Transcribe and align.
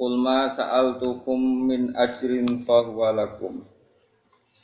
Qul 0.00 0.16
ma 0.16 0.48
sa'altukum 0.48 1.68
min 1.68 1.92
ajrin 1.92 2.64
fahuwa 2.64 3.12
lakum. 3.12 3.60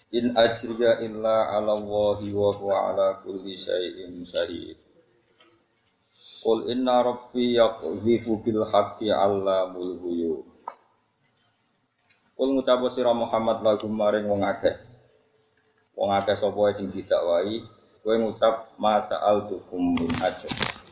In 0.08 0.32
ajriya 0.32 1.04
illa 1.04 1.52
'ala 1.52 1.76
Allahi 1.76 2.32
wa 2.32 2.56
huwa 2.56 2.88
'ala 2.88 3.20
kulli 3.20 3.52
syai'in 3.52 4.24
syahid. 4.24 4.80
Qul 6.40 6.72
inna 6.72 7.04
rabbi 7.04 7.52
yaqdhifu 7.52 8.40
bil 8.40 8.64
haqqi 8.64 9.12
'allamul 9.12 10.00
ghuyub. 10.00 10.40
Qul 12.32 12.48
ngucap 12.56 12.80
sira 12.88 13.12
Muhammad 13.12 13.60
lagu 13.60 13.92
maring 13.92 14.24
wong 14.24 14.40
akeh. 14.40 14.80
Wong 16.00 16.16
akeh 16.16 16.32
sapa 16.32 16.72
sing 16.72 16.88
didakwahi, 16.88 17.60
kowe 18.00 18.16
ngucap 18.16 18.72
ma 18.80 19.04
sa'altukum 19.04 20.00
min 20.00 20.08
ajrin. 20.16 20.85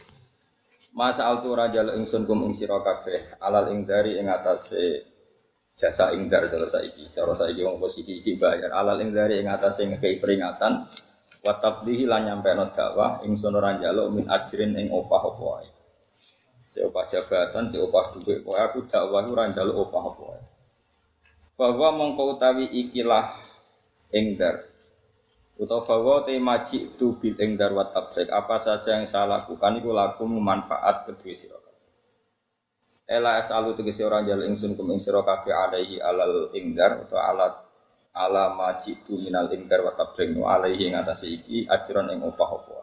Masa 0.95 1.27
altu 1.27 1.51
raja 1.59 1.83
ingsun 1.99 2.23
kum 2.23 2.47
ing 2.47 2.55
sira 2.55 2.79
kabeh 2.79 3.35
alal 3.43 3.67
ing 3.75 3.83
dari 3.83 4.15
ing 4.15 4.31
atase 4.31 5.03
jasa 5.75 6.15
ing 6.15 6.31
dar 6.31 6.47
cara 6.47 6.71
saiki 6.71 7.11
cara 7.11 7.35
saiki 7.35 7.67
wong 7.67 7.83
posisi 7.83 8.23
iki 8.23 8.39
bayar. 8.39 8.71
Alal 8.71 9.03
ing 9.03 9.11
dari 9.11 9.43
ing 9.43 9.51
atase 9.51 9.91
ngekei 9.91 10.23
peringatan 10.23 10.87
wa 11.43 11.53
tabdihi 11.59 12.07
lan 12.07 12.31
nyampeno 12.31 12.71
dakwah 12.71 13.27
ingsun 13.27 13.59
ora 13.59 13.75
njaluk 13.75 14.07
min 14.15 14.25
ajrin 14.31 14.79
ing 14.79 14.89
opah 14.95 15.23
apa 15.35 15.43
wae 15.43 15.69
opah 16.87 17.05
jabatan 17.11 17.71
si 17.71 17.77
opah 17.79 18.05
dhuwit 18.15 18.43
kowe 18.47 18.59
aku 18.59 18.87
dakwah 18.87 19.27
ora 19.27 19.51
njaluk 19.51 19.91
opah 19.91 20.03
apa 20.15 20.23
wae. 20.31 20.43
Bahwa 21.59 21.89
mongko 21.99 22.39
utawi 22.39 22.71
ikilah 22.71 23.35
ing 24.15 24.39
dar 24.39 24.74
Utawa 25.55 25.87
bahwa 25.87 26.27
tema 26.27 26.67
tu 26.67 27.15
bil 27.15 27.39
ing 27.39 27.55
darwat 27.55 27.95
tabrik 27.95 28.27
apa 28.27 28.59
saja 28.59 28.99
yang 28.99 29.07
saya 29.07 29.39
lakukan 29.39 29.79
itu 29.79 29.95
laku 29.95 30.27
manfaat 30.27 31.07
kedua 31.07 31.35
sira. 31.39 31.59
Ela 33.07 33.39
asalu 33.39 33.79
tegese 33.79 34.03
ora 34.03 34.27
jal 34.27 34.43
ingsun 34.43 34.75
kum 34.75 34.91
ing 34.91 34.99
sira 34.99 35.23
kabeh 35.23 35.55
alaihi 35.55 36.03
alal 36.03 36.51
ingdar 36.59 37.07
atau 37.07 37.21
alat 37.21 37.55
ala 38.17 38.51
tu 39.07 39.15
minal 39.15 39.47
ingdar 39.55 39.87
wa 39.87 39.95
tabrik 39.95 40.35
wa 40.35 40.59
alaihi 40.59 40.91
ing 40.91 40.99
atase 40.99 41.31
iki 41.31 41.71
ajron 41.71 42.11
ing 42.11 42.25
opah 42.27 42.51
apa. 42.51 42.79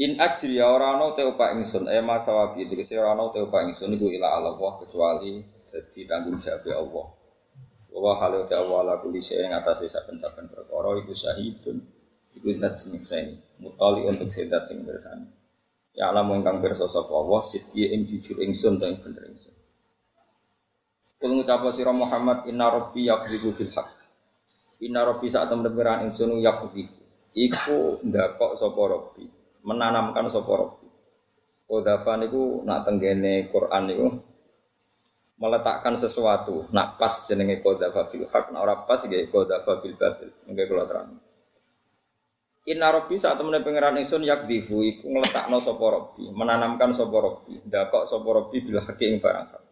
In 0.00 0.20
ajri 0.20 0.60
ya 0.60 0.68
ora 0.68 0.96
ana 0.96 1.16
te 1.16 1.24
opah 1.24 1.56
ingsun 1.56 1.88
e 1.88 2.00
ma 2.04 2.20
sawabi 2.20 2.68
tegese 2.68 3.00
ora 3.00 3.16
ana 3.16 3.32
te 3.32 3.40
opah 3.40 3.64
ingsun 3.64 3.96
iku 3.96 4.12
ila 4.12 4.36
Allah 4.36 4.56
kecuali 4.80 5.40
dadi 5.72 6.02
tanggung 6.04 6.36
jawab 6.36 6.68
Allah. 6.68 7.19
Wa 7.90 8.22
halu 8.22 8.46
ta 8.46 8.62
wala 8.62 9.02
kulli 9.02 9.18
syai'in 9.18 9.50
atase 9.50 9.90
saben-saben 9.90 10.46
perkara 10.46 10.94
iku 11.02 11.10
syahidun. 11.10 11.82
Iku 12.38 12.46
zat 12.56 12.78
sing 12.78 12.94
nyekseni. 12.94 13.34
Mutali 13.58 14.06
untuk 14.06 14.30
sedat 14.30 14.70
sing 14.70 14.86
bersani. 14.86 15.26
Ya 15.98 16.14
alam 16.14 16.30
ingkang 16.30 16.62
pirsa 16.62 16.86
sapa 16.86 17.10
Allah 17.10 17.42
sidki 17.42 17.90
ing 17.90 18.06
jujur 18.06 18.38
ingsun 18.38 18.78
ta 18.78 18.86
ing 18.86 19.02
bener 19.02 19.26
ingsun. 19.26 19.54
Kul 21.20 21.36
ngucap 21.36 21.66
sira 21.74 21.92
Muhammad 21.92 22.48
inna 22.48 22.70
rabbi 22.70 23.10
yaqdibu 23.10 23.52
bil 23.58 23.68
haqq. 23.74 23.92
Inna 24.80 25.04
rabbi 25.04 25.28
sak 25.28 25.50
temen 25.52 25.68
pengiran 25.68 26.08
ingsun 26.08 26.38
yaqdibu. 26.40 26.96
Iku 27.36 28.00
ndakok 28.06 28.56
sapa 28.56 28.82
rabbi, 28.88 29.28
menanamkan 29.66 30.32
sapa 30.32 30.52
rabbi. 30.56 30.88
Kodafan 31.68 32.26
niku 32.26 32.64
nak 32.66 32.88
tenggene 32.88 33.52
Quran 33.52 33.82
niku 33.86 34.06
meletakkan 35.40 35.96
sesuatu. 35.96 36.68
Nak 36.70 37.00
pas 37.00 37.24
jenenge 37.26 37.64
qadzafa 37.64 38.12
bil 38.12 38.28
haq, 38.28 38.52
nak 38.52 38.60
ora 38.60 38.76
pas 38.84 39.00
nggih 39.00 39.32
qadzafa 39.32 39.72
bil 39.80 39.96
batil. 39.96 40.30
Nggih 40.46 40.64
kula 40.68 40.84
terang. 40.84 41.16
Inna 42.68 42.92
rabbi 42.92 43.16
saat 43.16 43.40
temen 43.40 43.56
pangeran 43.64 43.96
ingsun 44.04 44.20
yakdifu 44.20 44.84
iku 44.84 45.08
ngletakno 45.08 45.64
sapa 45.64 45.80
rabbi, 45.80 46.28
menanamkan 46.28 46.92
sapa 46.92 47.16
rabbi, 47.16 47.56
ndakok 47.66 48.04
sapa 48.04 48.28
rabbi 48.36 48.56
bil 48.60 48.78
ing 48.84 49.16
barang 49.16 49.46
hak. 49.48 49.62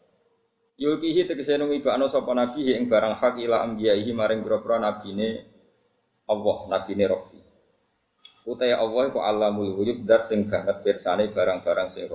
Yulkihi 0.78 1.28
tegese 1.28 1.60
nungi 1.60 1.84
bakno 1.84 2.08
sapa 2.08 2.32
nabi 2.32 2.72
ing 2.72 2.88
barang 2.88 3.20
hak 3.20 3.36
ila 3.44 3.60
ambiyaihi 3.66 4.14
maring 4.16 4.40
pira-pira 4.40 4.80
nabine 4.80 5.44
Allah, 6.32 6.58
nabine 6.70 7.04
rabbi. 7.04 7.40
Utai 8.48 8.72
Allah 8.72 9.12
iku 9.12 9.20
alamul 9.20 9.76
ghuyub 9.76 10.08
dat 10.08 10.24
sing 10.24 10.48
banget 10.48 10.80
pirsane 10.80 11.28
barang-barang 11.28 11.92
sing. 11.92 12.08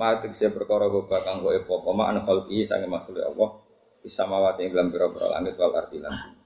Matik 0.00 0.32
saya 0.32 0.48
perkara 0.48 0.88
bakang 0.88 1.44
gue 1.44 1.60
epo 1.60 1.84
poma 1.84 2.08
an 2.08 2.24
khalqi 2.24 2.64
sange 2.64 2.88
makhluk 2.88 3.20
Allah 3.20 3.60
bisa 4.00 4.24
mawati 4.24 4.64
ing 4.64 4.72
dalam 4.72 4.88
pira-pira 4.88 5.28
langit 5.28 5.60
wal 5.60 5.76
ardi 5.76 6.00
lan. 6.00 6.40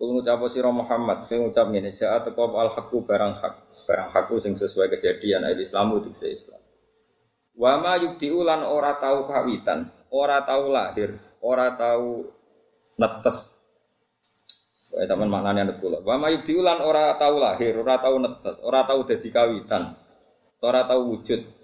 Kul 0.00 0.16
ngucap 0.16 0.40
sira 0.48 0.72
Muhammad, 0.72 1.28
kowe 1.28 1.36
ngucap 1.36 1.68
ngene, 1.68 1.92
ja'a 1.92 2.24
teko 2.24 2.56
al 2.56 2.72
haqqu 2.72 3.04
barang 3.04 3.36
hak, 3.44 3.84
barang 3.84 4.08
hakku 4.16 4.40
sing 4.40 4.56
sesuai 4.56 4.88
kejadian 4.96 5.44
ayat 5.44 5.60
Islamu 5.60 6.00
dikse 6.00 6.32
Islam. 6.32 6.56
Wa 7.52 7.76
ma 7.76 8.00
yubdi'u 8.00 8.40
lan 8.48 8.64
ora 8.64 8.96
tau 8.96 9.28
kawitan, 9.28 9.92
ora 10.08 10.40
tau 10.40 10.72
lahir, 10.72 11.20
ora 11.44 11.76
tau 11.76 12.32
netes. 12.96 13.52
Wae 14.96 15.04
teman 15.04 15.28
maknane 15.28 15.68
anak 15.68 15.84
kula. 15.84 16.00
Wa 16.00 16.16
ma 16.16 16.32
yubdi'u 16.32 16.64
lan 16.64 16.80
ora 16.80 17.12
tau 17.20 17.36
lahir, 17.36 17.76
ora 17.76 18.00
tau 18.00 18.16
netes, 18.16 18.56
ora 18.64 18.88
tau 18.88 19.04
dadi 19.04 19.28
kawitan, 19.28 20.00
ora 20.64 20.88
tau 20.88 21.12
wujud. 21.12 21.59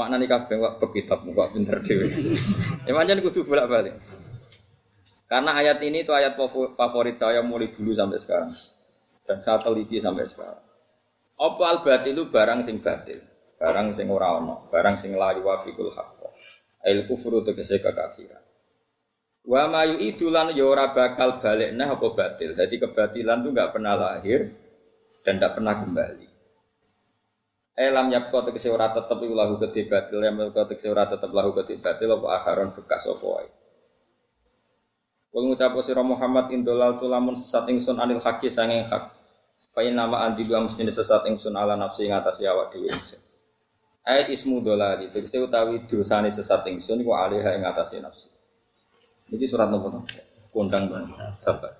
Makna 0.00 0.16
nih 0.16 0.32
kabeh 0.32 0.56
wak 0.56 0.80
bekitab 0.80 1.28
muka 1.28 1.52
pinter 1.52 1.76
dewi. 1.84 2.08
Ya 2.88 2.96
macam 2.96 3.20
kudu 3.20 3.44
bolak 3.44 3.68
balik. 3.68 4.00
Karena 5.28 5.60
ayat 5.60 5.76
ini 5.84 6.08
itu 6.08 6.12
ayat 6.16 6.40
favorit 6.80 7.20
saya 7.20 7.44
mulai 7.44 7.68
dulu 7.68 7.92
sampai 7.92 8.16
sekarang 8.16 8.48
dan 9.28 9.44
saya 9.44 9.60
teliti 9.60 10.00
sampai 10.00 10.24
sekarang. 10.24 10.64
Apa 11.36 11.64
al 11.68 11.78
itu 11.84 12.22
barang 12.32 12.64
sing 12.64 12.80
batil, 12.80 13.20
barang 13.60 13.92
sing 13.92 14.08
ora 14.08 14.40
ono, 14.40 14.72
barang 14.72 14.96
sing 14.96 15.12
la 15.12 15.36
yuwafiqul 15.36 15.92
haqq. 15.92 16.20
Ail 16.80 17.04
kufru 17.04 17.44
tegese 17.44 17.76
kekafiran. 17.84 18.40
Wa 19.44 19.68
ma 19.68 19.84
yu'idulan 19.84 20.56
ya 20.56 20.64
ora 20.64 20.96
bakal 20.96 21.44
balik 21.44 21.76
nah 21.76 21.92
apa 21.92 22.08
batil. 22.16 22.56
Jadi 22.56 22.80
kebatilan 22.80 23.44
itu 23.44 23.48
enggak 23.52 23.76
pernah 23.76 24.00
lahir 24.00 24.48
dan 25.28 25.36
enggak 25.36 25.60
pernah 25.60 25.76
kembali. 25.76 26.29
Elam 27.80 28.12
yapko 28.12 28.44
tegese 28.44 28.68
ora 28.68 28.92
tetep 28.92 29.16
iku 29.24 29.32
lahu 29.32 29.56
kedhe 29.56 29.88
batil, 29.88 30.20
yang 30.20 30.36
yapko 30.36 30.68
tegese 30.68 30.92
ora 30.92 31.08
tetep 31.08 31.32
lahu 31.32 31.56
kedhe 31.56 31.80
batil 31.80 32.12
apa 32.12 32.26
akharon 32.36 32.76
bekas 32.76 33.08
apa 33.08 33.24
wae. 33.24 33.48
Kul 35.32 35.48
ngucap 35.48 35.72
sira 35.80 36.04
Muhammad 36.04 36.52
indolal 36.52 37.00
tulamun 37.00 37.32
sesat 37.32 37.72
ingsun 37.72 37.96
anil 37.96 38.20
haqi 38.20 38.52
sanging 38.52 38.84
hak. 38.84 39.16
Fa 39.72 39.80
nama 39.86 40.28
anti 40.28 40.44
dua 40.44 40.60
mesti 40.60 40.84
sesat 40.92 41.24
ingsun 41.24 41.56
ala 41.56 41.78
nafsi 41.78 42.04
ing 42.04 42.12
atas 42.12 42.44
awak 42.44 42.74
dhewe 42.74 42.92
ingsun. 42.92 43.22
Ayat 44.04 44.28
ismu 44.28 44.60
dolali 44.60 45.08
tegese 45.08 45.40
utawi 45.40 45.86
dosane 45.88 46.28
sesat 46.28 46.66
ingsun 46.68 47.00
iku 47.00 47.16
alih 47.16 47.40
ing 47.40 47.64
atas 47.64 47.96
nafsi. 47.96 48.28
Iki 49.32 49.46
surat 49.48 49.72
nomor 49.72 50.04
kondang 50.52 50.90
banget. 50.90 51.16
Sabar. 51.40 51.72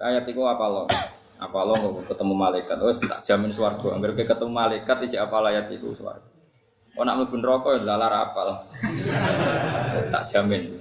Ayat 0.00 0.24
iku 0.24 0.46
apa 0.48 0.64
loh? 0.70 0.86
Apa 1.38 1.58
lo 1.66 2.04
ketemu 2.06 2.34
malaikat? 2.34 2.78
Oh, 2.78 2.94
tak 2.94 3.26
jamin 3.26 3.50
suaraku. 3.50 3.90
Angger 3.90 4.14
ketemu 4.14 4.52
malaikat 4.54 4.96
ijek 5.10 5.20
apa 5.26 5.36
layat 5.42 5.66
itu 5.74 5.92
suaraku. 5.94 6.34
Oh 6.94 7.02
nak 7.02 7.18
mlebu 7.18 7.36
neraka 7.42 7.74
ya 7.74 7.90
lalar 7.90 8.12
apal. 8.14 8.48
tak 10.14 10.24
jamin. 10.30 10.78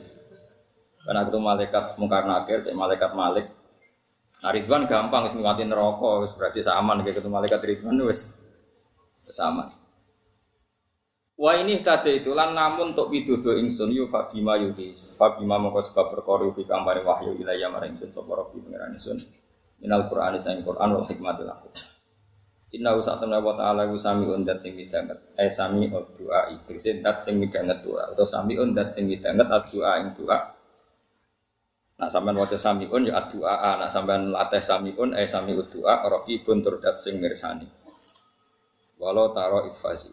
Karena 1.04 1.26
ketemu 1.26 1.44
malaikat 1.44 1.84
mungkar 1.98 2.24
nakir, 2.30 2.62
malaikat 2.78 3.12
malik. 3.18 3.50
Nah 4.46 4.52
Ridwan 4.54 4.86
gampang 4.86 5.26
wis 5.26 5.34
ngliwati 5.34 5.66
wis 6.22 6.34
berarti 6.38 6.60
sama 6.62 6.94
nih 7.02 7.18
ketemu 7.18 7.34
malaikat 7.34 7.66
Ridwan 7.66 7.98
wis 8.06 8.22
sama. 9.26 9.74
Wah 11.34 11.58
ini 11.58 11.82
tadi 11.82 12.22
itu 12.22 12.30
lan 12.38 12.54
namun 12.54 12.94
untuk 12.94 13.10
widodo 13.10 13.58
ingsun 13.58 13.90
yu 13.90 14.06
fabima 14.06 14.54
yuhi 14.62 14.94
fabima 15.18 15.58
mongko 15.58 15.82
sebab 15.82 16.14
perkara 16.14 16.46
yuhi 16.46 16.62
kambare 16.70 17.02
wahyu 17.02 17.34
wilayah 17.34 17.74
maring 17.74 17.98
ingsun 17.98 18.14
sapa 18.14 18.32
robi 18.38 18.62
pangeran 18.62 18.94
ingsun 18.94 19.18
minal 19.84 20.08
Qur'ani 20.08 20.40
sang 20.40 20.64
Qur'an 20.64 20.96
wal 20.96 21.04
hikmatil 21.04 21.52
aku. 21.52 21.68
Inna 22.74 22.98
usak 22.98 23.22
temen 23.22 23.38
wa 23.38 23.54
ta'ala 23.54 23.86
ku 23.86 24.00
sami 24.00 24.26
undat 24.26 24.58
sing 24.58 24.74
midanget. 24.74 25.20
Eh 25.38 25.52
sami 25.52 25.92
doa 25.92 26.50
itu 26.50 26.74
sing 26.80 27.06
dat 27.06 27.22
sing 27.22 27.38
midanget 27.38 27.86
doa 27.86 28.10
atau 28.10 28.26
sami 28.26 28.58
undat 28.58 28.96
sing 28.96 29.06
midanget 29.06 29.46
doa 29.46 29.92
ing 30.02 30.16
doa. 30.18 30.40
Nak 31.94 32.10
sampean 32.10 32.34
waca 32.34 32.58
samiun 32.58 33.06
ya 33.06 33.30
doa, 33.30 33.78
nak 33.78 33.94
sampean 33.94 34.34
latih 34.34 34.64
samiun 34.64 35.14
eh 35.14 35.30
sami 35.30 35.54
doa 35.54 35.94
raqibun 36.02 36.66
tur 36.66 36.82
dat 36.82 36.98
sing 36.98 37.22
mirsani. 37.22 37.70
Walau 38.98 39.30
taro 39.36 39.70
ifazi. 39.70 40.10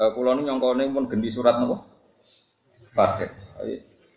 Kulo 0.00 0.32
nu 0.32 0.48
nyongkone 0.48 0.88
pun 0.88 1.04
gendi 1.12 1.28
surat 1.28 1.60
nopo? 1.60 1.76
Fatih. 2.96 3.28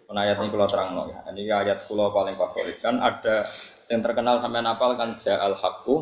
Pun 0.05 0.21
ayat 0.21 0.37
ini 0.37 0.53
kulo 0.53 0.69
terang 0.69 0.93
ya. 1.09 1.25
Ini 1.33 1.49
ayat 1.49 1.89
kulo 1.89 2.13
paling 2.13 2.37
favorit 2.37 2.77
kan 2.77 3.01
ada 3.01 3.41
yang 3.89 4.05
terkenal 4.05 4.37
sampai 4.37 4.61
napal 4.61 4.93
kan 4.93 5.17
ja'al 5.17 5.57
haqqu 5.57 5.95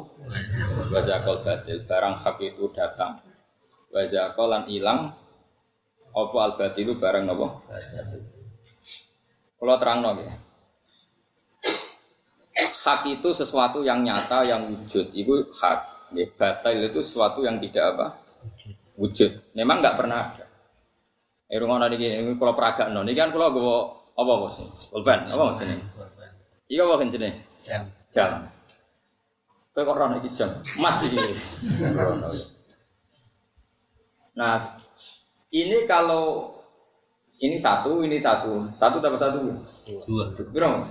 wa 0.91 0.99
zakal 0.99 1.39
batil. 1.39 1.87
Barang 1.87 2.19
hak 2.19 2.37
itu 2.43 2.67
datang. 2.75 3.23
Wa 3.95 4.03
zakal 4.03 4.51
lan 4.51 4.67
ilang 4.67 5.15
apa 6.13 6.37
al 6.43 6.51
batilu 6.59 6.99
barang 6.99 7.23
nopo? 7.23 7.63
Kulo 9.55 9.73
terang 9.79 10.03
ya. 10.19 10.35
Hak 12.83 13.07
itu 13.07 13.31
sesuatu 13.31 13.79
yang 13.79 14.03
nyata, 14.03 14.43
yang 14.43 14.67
wujud. 14.67 15.15
Itu 15.15 15.47
hak. 15.55 16.11
Ya, 16.13 16.27
batil 16.35 16.91
itu 16.91 16.99
sesuatu 16.99 17.39
yang 17.39 17.57
tidak 17.63 17.95
apa? 17.95 18.07
Wujud. 18.99 19.55
Memang 19.55 19.79
nggak 19.79 19.95
pernah 19.95 20.19
ada. 20.35 20.42
Eh 21.53 21.61
rumah 21.61 21.77
nadi 21.77 22.01
ini 22.01 22.33
kalau 22.41 22.57
peraga 22.57 22.89
non, 22.89 23.05
ini 23.05 23.13
kan 23.13 23.29
kalau 23.29 23.53
gue 23.53 23.77
apa 24.17 24.31
bos? 24.41 24.57
Pulpen, 24.89 25.29
apa 25.29 25.53
bos 25.53 25.61
ini? 25.61 25.77
Iya 26.65 26.89
apa 26.89 26.97
kencene? 26.97 27.29
Jam. 27.61 27.93
Jam. 28.09 28.49
Kau 29.77 29.85
kok 29.85 29.93
rana 29.93 30.17
jam? 30.33 30.49
Masih. 30.81 31.13
Nah, 34.33 34.57
ini 35.53 35.85
kalau 35.85 36.57
ini 37.37 37.61
satu, 37.61 38.01
ini 38.01 38.17
satu, 38.17 38.73
satu 38.81 38.97
tambah 38.97 39.21
satu. 39.21 39.37
Dua. 40.09 40.33
Dua. 40.33 40.81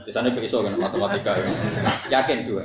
Di 0.00 0.16
sana 0.16 0.32
besok 0.32 0.64
kan 0.64 0.80
matematika. 0.80 1.36
Ya. 1.36 1.52
Yakin 2.16 2.48
dua. 2.48 2.64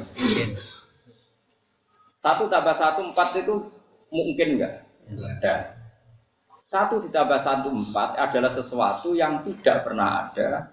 Satu 2.15 2.47
tambah 2.47 2.71
satu 2.71 3.03
empat 3.11 3.43
itu 3.43 3.59
mungkin 4.07 4.47
enggak? 4.55 4.87
Enggak. 5.11 5.80
Satu 6.71 7.03
ditambah 7.03 7.35
satu 7.35 7.67
empat 7.67 8.15
adalah 8.15 8.47
sesuatu 8.47 9.11
yang 9.11 9.43
tidak 9.43 9.83
pernah 9.83 10.23
ada 10.23 10.71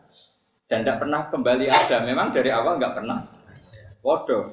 dan 0.71 0.87
tidak 0.87 1.03
pernah 1.03 1.27
kembali 1.27 1.67
ada. 1.67 2.07
Memang 2.07 2.31
dari 2.31 2.55
awal 2.55 2.79
nggak 2.79 2.95
pernah. 3.03 3.19
Bodoh. 3.99 4.47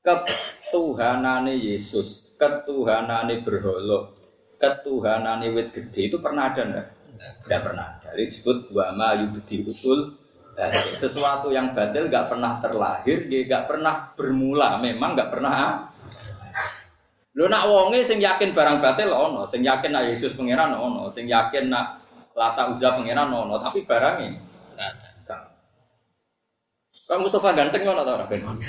Ketuhanane 0.00 1.52
Yesus, 1.52 2.32
ketuhanane 2.40 3.44
berholo, 3.44 4.08
ketuhanane 4.56 5.52
wit 5.52 5.68
gede 5.68 6.08
itu 6.08 6.16
pernah 6.16 6.48
ada 6.48 6.64
enggak? 6.64 6.86
Tidak 7.44 7.60
pernah. 7.60 8.00
Dari 8.00 8.22
disebut 8.32 8.72
wama 8.72 9.20
yubdi 9.20 9.68
usul 9.68 10.16
sesuatu 10.96 11.52
yang 11.52 11.76
batil 11.76 12.08
nggak 12.08 12.24
pernah 12.24 12.56
terlahir, 12.64 13.28
dia 13.28 13.44
nggak 13.44 13.64
pernah 13.68 14.16
bermula. 14.16 14.80
Memang 14.80 15.12
nggak 15.12 15.28
pernah 15.28 15.92
Lho 17.38 17.46
nak 17.46 17.70
wonge 17.70 18.02
sing 18.02 18.18
yakin 18.18 18.50
barang 18.50 18.82
batil 18.82 19.14
ono, 19.14 19.46
sing 19.46 19.62
yakin 19.62 19.94
nak 19.94 20.10
Yesus 20.10 20.34
pangeran 20.34 20.74
ono, 20.74 21.06
sing 21.14 21.30
yakin 21.30 21.70
nak 21.70 22.02
Lata 22.34 22.74
Uzza 22.74 22.98
pangeran 22.98 23.30
ono, 23.30 23.62
tapi 23.62 23.86
barangnya 23.86 24.42
Kang 27.08 27.24
Mustafa 27.24 27.56
ganteng 27.56 27.88
ono 27.88 28.04
ta 28.04 28.20
ora 28.20 28.28
ben? 28.28 28.44
Ono. 28.44 28.60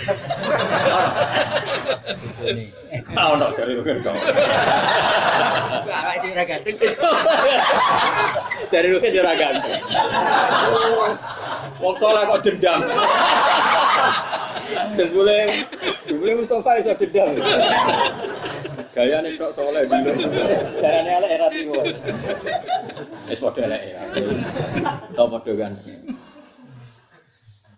Ono 3.35 3.45
dari 3.51 3.75
lu 3.75 3.83
kan 3.83 3.99
kau. 3.99 4.15
Awak 4.15 6.23
ora 6.23 6.43
ganteng. 6.47 6.75
Dari 8.71 8.87
lu 8.95 9.03
kan 9.03 9.11
ora 9.11 9.35
ganteng. 9.35 9.83
Wong 11.83 11.95
saleh 11.99 12.23
kok 12.31 12.39
dendam. 12.47 12.79
Dan 14.95 15.07
boleh, 15.11 15.43
boleh 16.07 16.33
Mustafa 16.39 16.79
iso 16.79 16.95
dendam. 16.95 17.35
Gaya 18.89 19.21
nih 19.21 19.37
kok 19.37 19.53
soleh 19.53 19.85
dulu. 19.85 20.11
Nih 20.81 21.11
elek 21.13 21.31
era 21.37 21.47
tiga. 21.53 21.81
Es 23.29 23.37
padha 23.37 23.61
elek 23.69 23.81
ya. 23.85 23.99
Tau 25.13 25.27
padha 25.29 25.53
kan. 25.61 25.71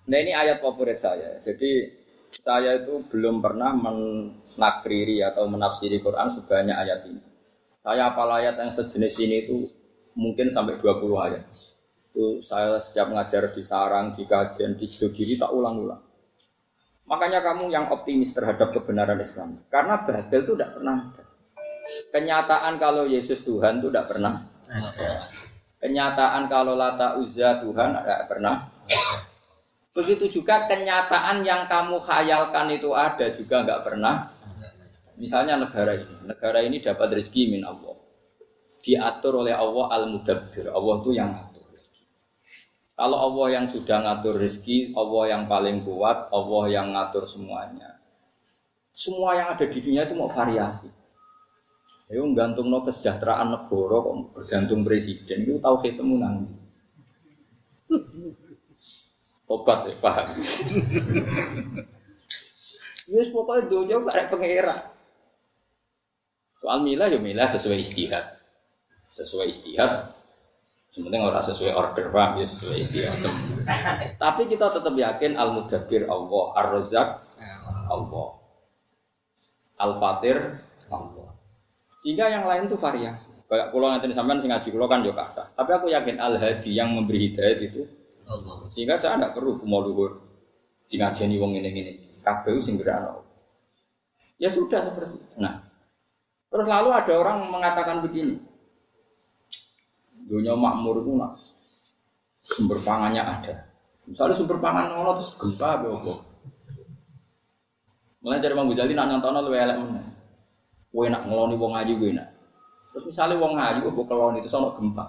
Nah 0.08 0.18
ini 0.18 0.32
ayat 0.32 0.64
favorit 0.64 1.00
saya. 1.00 1.40
Jadi 1.44 1.88
saya 2.32 2.80
itu 2.80 3.04
belum 3.12 3.44
pernah 3.44 3.76
menakriri 3.76 5.20
atau 5.24 5.52
menafsiri 5.52 6.00
Quran 6.00 6.32
sebanyak 6.32 6.78
ayat 6.80 7.00
ini. 7.12 7.22
Saya 7.82 8.14
apal 8.14 8.30
ayat 8.32 8.56
yang 8.62 8.72
sejenis 8.72 9.16
ini 9.24 9.36
itu 9.48 9.58
mungkin 10.16 10.48
sampai 10.48 10.80
20 10.80 11.12
ayat. 11.28 11.44
Itu 12.12 12.44
saya 12.44 12.76
setiap 12.80 13.12
ngajar 13.12 13.52
di 13.56 13.64
sarang, 13.64 14.12
di 14.16 14.24
kajian, 14.28 14.76
di 14.76 14.88
diri 14.88 15.40
tak 15.40 15.52
ulang-ulang. 15.52 16.11
Makanya 17.12 17.44
kamu 17.44 17.68
yang 17.68 17.92
optimis 17.92 18.32
terhadap 18.32 18.72
kebenaran 18.72 19.20
Islam. 19.20 19.60
Karena 19.68 20.00
batil 20.00 20.48
itu 20.48 20.56
tidak 20.56 20.80
pernah 20.80 20.96
ada. 21.12 21.24
Kenyataan 22.16 22.74
kalau 22.80 23.04
Yesus 23.04 23.44
Tuhan 23.44 23.84
itu 23.84 23.92
tidak 23.92 24.08
pernah 24.08 24.48
ada. 24.72 25.28
Kenyataan 25.84 26.48
kalau 26.48 26.80
Lata 26.80 27.20
Uzza 27.20 27.60
Tuhan 27.60 28.00
tidak 28.00 28.32
pernah 28.32 28.72
Begitu 29.92 30.40
juga 30.40 30.72
kenyataan 30.72 31.44
yang 31.44 31.68
kamu 31.68 32.00
khayalkan 32.00 32.72
itu 32.72 32.96
ada 32.96 33.28
juga 33.36 33.68
nggak 33.68 33.82
pernah. 33.84 34.32
Misalnya 35.20 35.60
negara 35.60 36.00
ini, 36.00 36.16
negara 36.32 36.60
ini 36.64 36.80
dapat 36.80 37.20
rezeki 37.20 37.52
min 37.52 37.68
Allah. 37.68 38.00
Diatur 38.80 39.44
oleh 39.44 39.52
Allah 39.52 39.92
al-mudabbir. 39.92 40.72
Allah 40.72 40.96
itu 41.04 41.12
yang 41.12 41.36
kalau 43.02 43.18
Allah 43.18 43.48
yang 43.58 43.66
sudah 43.66 43.98
ngatur 44.06 44.38
rezeki, 44.38 44.94
Allah 44.94 45.34
yang 45.34 45.44
paling 45.50 45.82
kuat, 45.82 46.30
Allah 46.30 46.64
yang 46.70 46.94
ngatur 46.94 47.26
semuanya. 47.26 47.98
Semua 48.94 49.34
yang 49.34 49.58
ada 49.58 49.66
di 49.66 49.82
dunia 49.82 50.06
itu 50.06 50.14
mau 50.14 50.30
variasi. 50.30 50.94
Ayo 52.14 52.30
gantung 52.38 52.70
no 52.70 52.86
kesejahteraan 52.86 53.58
negara 53.58 54.06
kok 54.06 54.16
bergantung 54.38 54.86
presiden 54.86 55.48
itu 55.48 55.58
tahu 55.58 55.82
saya 55.82 55.98
temu 55.98 56.16
nanti. 56.22 56.54
Obat 59.50 59.90
ya 59.90 59.96
paham. 59.98 60.28
Yes 63.12 63.28
pokoknya 63.34 63.68
dunia 63.68 63.98
gak 64.08 64.14
ada 64.16 64.26
pengera. 64.32 64.78
Soal 66.64 66.80
milah 66.86 67.12
ya 67.12 67.20
milah 67.20 67.50
sesuai 67.50 67.84
istihad. 67.84 68.40
Sesuai 69.18 69.52
istihad 69.52 70.21
Sebenarnya 70.92 71.32
orang 71.32 71.44
sesuai 71.48 71.72
order 71.72 72.12
paham 72.12 72.44
ya 72.44 72.46
sesuai 72.48 72.76
istilah. 72.84 73.16
Tapi 74.20 74.42
kita 74.52 74.68
tetap 74.76 74.92
yakin 74.92 75.40
al 75.40 75.56
mudabbir 75.56 76.04
Allah, 76.12 76.44
ar 76.60 76.68
razak 76.76 77.10
Allah, 77.88 78.30
al 79.80 79.92
fatir 80.04 80.38
Allah. 80.92 81.32
Sehingga 82.04 82.28
yang 82.28 82.44
lain 82.44 82.68
itu 82.68 82.76
variasi. 82.76 83.32
Kayak 83.48 83.72
pulau 83.72 83.92
nanti 83.92 84.12
sampean 84.16 84.44
sing 84.44 84.52
ngaji 84.52 84.68
pulau 84.72 84.88
kan 84.92 85.04
juga 85.04 85.32
ada. 85.32 85.44
Tapi 85.56 85.72
aku 85.76 85.88
yakin 85.92 86.20
al 86.20 86.36
hadi 86.36 86.72
yang 86.76 86.92
memberi 86.92 87.32
hidayah 87.32 87.56
itu 87.64 87.88
Allah. 88.28 88.68
Sehingga 88.68 89.00
saya 89.00 89.16
tidak 89.16 89.40
perlu 89.40 89.64
mau 89.64 89.80
luhur 89.80 90.20
di 90.92 91.00
ngajeni 91.00 91.36
wong 91.40 91.56
ini 91.56 91.70
ini. 91.72 91.94
Kabeh 92.20 92.60
sing. 92.60 92.80
Ya 94.42 94.50
sudah 94.52 94.92
seperti 94.92 95.22
itu. 95.22 95.36
Nah, 95.40 95.64
terus 96.50 96.68
lalu 96.68 96.90
ada 96.92 97.14
orang 97.14 97.48
mengatakan 97.48 98.02
begini, 98.02 98.42
dunia 100.32 100.56
makmur 100.56 101.04
itu 101.04 101.12
nak 101.20 101.36
sumber 102.48 102.80
pangannya 102.80 103.20
ada. 103.20 103.68
Misalnya 104.08 104.40
sumber 104.40 104.64
pangan 104.64 104.96
ono 104.96 105.20
terus 105.20 105.36
gempa 105.36 105.84
opo. 105.84 106.24
Mulai 108.24 108.40
dari 108.40 108.56
Bang 108.56 108.72
Ghazali 108.72 108.96
nak 108.96 109.12
nyontono 109.12 109.44
luwe 109.44 109.60
elek 109.60 109.76
mana? 109.76 110.02
Kowe 110.88 111.08
nak 111.12 111.28
ngeloni 111.28 111.56
wong 111.60 111.72
ngaji 111.76 111.94
gue 112.00 112.12
nak. 112.16 112.28
Terus 112.96 113.12
misalnya 113.12 113.44
wong 113.44 113.54
ngaji 113.60 113.78
gue 113.84 114.06
keloni 114.08 114.40
itu 114.40 114.50
ono 114.56 114.70
gempa. 114.80 115.06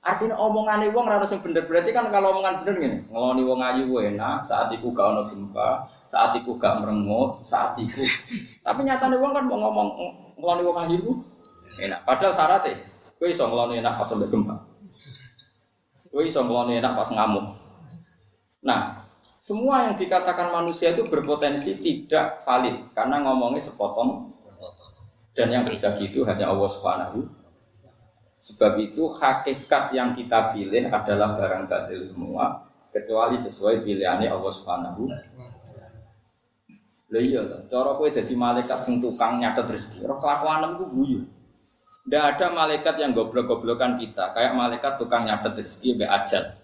Artinya 0.00 0.36
omongan 0.40 0.88
wong 0.96 1.04
rada 1.04 1.28
sing 1.28 1.44
bener 1.44 1.68
berarti 1.68 1.92
kan 1.92 2.08
kalau 2.08 2.32
omongan 2.32 2.64
bener 2.64 2.74
gini, 2.80 2.98
ngeloni 3.12 3.42
wong 3.44 3.60
ngaji 3.60 3.80
gue 3.84 4.00
enak, 4.16 4.48
saat 4.48 4.72
itu 4.72 4.88
gak 4.96 5.12
ono 5.12 5.28
gempa, 5.28 5.92
saat 6.08 6.32
itu 6.40 6.56
gak 6.56 6.80
merengut, 6.80 7.44
saat 7.44 7.76
itu. 7.76 8.00
Tapi 8.64 8.80
nyatanya 8.88 9.20
wong 9.20 9.36
kan 9.36 9.44
mau 9.44 9.60
ngomong 9.60 9.88
ngeloni 10.40 10.62
wong 10.64 10.76
ngaji 10.80 10.94
gue 11.04 11.16
enak. 11.84 12.00
Padahal 12.08 12.32
syaratnya 12.32 12.89
Kowe 13.20 13.28
iso 13.28 13.44
enak 13.44 14.00
pas 14.00 14.08
sampai 14.08 14.32
gempa. 14.32 14.56
Kowe 16.08 16.24
iso 16.24 16.40
enak 16.40 16.92
pas 16.96 17.08
ngamuk. 17.12 17.52
Nah, 18.64 19.04
semua 19.36 19.92
yang 19.92 20.00
dikatakan 20.00 20.48
manusia 20.48 20.96
itu 20.96 21.04
berpotensi 21.04 21.76
tidak 21.84 22.44
valid 22.48 22.80
karena 22.96 23.20
ngomongnya 23.20 23.60
sepotong 23.60 24.32
dan 25.36 25.48
yang 25.52 25.64
bisa 25.68 25.92
gitu 26.00 26.24
hanya 26.24 26.48
Allah 26.48 26.68
Subhanahu. 26.72 27.28
Sebab 28.40 28.80
itu 28.80 29.04
hakikat 29.20 29.92
yang 29.92 30.16
kita 30.16 30.56
pilih 30.56 30.88
adalah 30.88 31.36
barang 31.36 31.68
batil 31.68 32.00
semua 32.00 32.64
kecuali 32.88 33.36
sesuai 33.36 33.84
pilihannya 33.84 34.32
Allah 34.32 34.52
Subhanahu. 34.56 35.02
Lah 37.10 37.20
iya, 37.20 37.42
cara 37.68 37.92
dadi 37.98 38.34
malaikat 38.38 38.86
sing 38.86 39.02
tukang 39.02 39.42
nyatet 39.42 39.66
rezeki, 39.66 40.06
ora 40.06 40.16
kelakuanem 40.22 40.78
ku 40.78 40.84
guyu. 40.88 41.20
Tidak 42.10 42.24
ada 42.26 42.50
malaikat 42.50 42.98
yang 42.98 43.14
goblok-goblokan 43.14 44.02
kita, 44.02 44.34
kayak 44.34 44.58
malaikat 44.58 44.98
tukang 44.98 45.30
nyatet 45.30 45.62
rezeki 45.62 46.02
be 46.02 46.10
ajal. 46.10 46.58